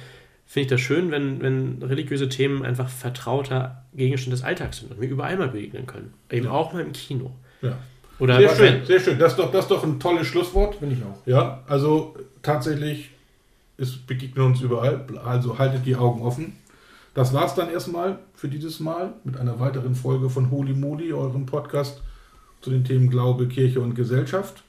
finde 0.44 0.62
ich 0.62 0.66
das 0.66 0.80
schön, 0.80 1.12
wenn, 1.12 1.40
wenn 1.40 1.80
religiöse 1.84 2.28
Themen 2.28 2.64
einfach 2.64 2.88
vertrauter 2.88 3.84
Gegenstand 3.94 4.32
des 4.32 4.42
Alltags 4.42 4.78
sind 4.78 4.90
und 4.90 5.00
wir 5.00 5.08
überall 5.08 5.36
mal 5.36 5.46
begegnen 5.50 5.86
können. 5.86 6.12
Eben 6.28 6.48
auch 6.48 6.72
mal 6.72 6.82
im 6.82 6.90
Kino. 6.92 7.30
Ja. 7.62 7.78
Oder 8.18 8.38
Sehr 8.38 8.48
wenn- 8.48 8.56
schön, 8.78 8.86
sehr 8.86 8.98
schön. 8.98 9.18
Das 9.20 9.34
ist 9.34 9.38
doch, 9.38 9.52
das 9.52 9.66
ist 9.66 9.70
doch 9.70 9.84
ein 9.84 10.00
tolles 10.00 10.26
Schlusswort. 10.26 10.74
Finde 10.74 10.96
ich 10.96 11.04
auch. 11.04 11.24
Ja, 11.26 11.62
also 11.68 12.16
tatsächlich, 12.42 13.10
es 13.76 13.96
begegnet 13.98 14.44
uns 14.44 14.60
überall. 14.62 15.06
Also 15.24 15.56
haltet 15.60 15.86
die 15.86 15.94
Augen 15.94 16.22
offen. 16.22 16.54
Das 17.18 17.32
war's 17.32 17.56
dann 17.56 17.68
erstmal 17.68 18.20
für 18.32 18.46
dieses 18.46 18.78
Mal 18.78 19.14
mit 19.24 19.38
einer 19.38 19.58
weiteren 19.58 19.96
Folge 19.96 20.30
von 20.30 20.52
Holy 20.52 20.72
Moly, 20.72 21.12
eurem 21.12 21.46
Podcast 21.46 22.00
zu 22.60 22.70
den 22.70 22.84
Themen 22.84 23.10
Glaube, 23.10 23.48
Kirche 23.48 23.80
und 23.80 23.96
Gesellschaft. 23.96 24.62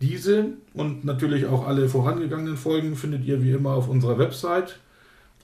Diese 0.00 0.50
und 0.74 1.04
natürlich 1.04 1.46
auch 1.46 1.66
alle 1.66 1.88
vorangegangenen 1.88 2.56
Folgen 2.56 2.94
findet 2.94 3.24
ihr 3.24 3.42
wie 3.42 3.50
immer 3.50 3.72
auf 3.72 3.88
unserer 3.88 4.16
Website 4.16 4.78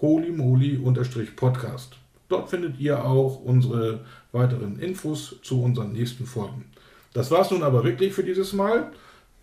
holymoly-podcast. 0.00 1.96
Dort 2.28 2.50
findet 2.50 2.78
ihr 2.80 3.04
auch 3.04 3.40
unsere 3.40 4.04
weiteren 4.32 4.78
Infos 4.78 5.36
zu 5.42 5.62
unseren 5.62 5.92
nächsten 5.92 6.26
Folgen. 6.26 6.64
Das 7.12 7.30
war's 7.30 7.50
nun 7.50 7.62
aber 7.62 7.84
wirklich 7.84 8.12
für 8.12 8.24
dieses 8.24 8.52
Mal. 8.52 8.92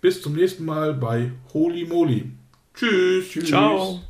Bis 0.02 0.22
zum 0.22 0.34
nächsten 0.34 0.66
Mal 0.66 0.94
bei 0.94 1.32
Holy 1.54 1.86
Moly. 1.86 2.32
Tschüss. 2.74 3.30
Tschüss. 3.30 3.48
Ciao. 3.48 4.02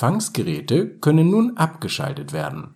Empfangsgeräte 0.00 0.86
können 1.02 1.28
nun 1.28 1.58
abgeschaltet 1.58 2.32
werden. 2.32 2.68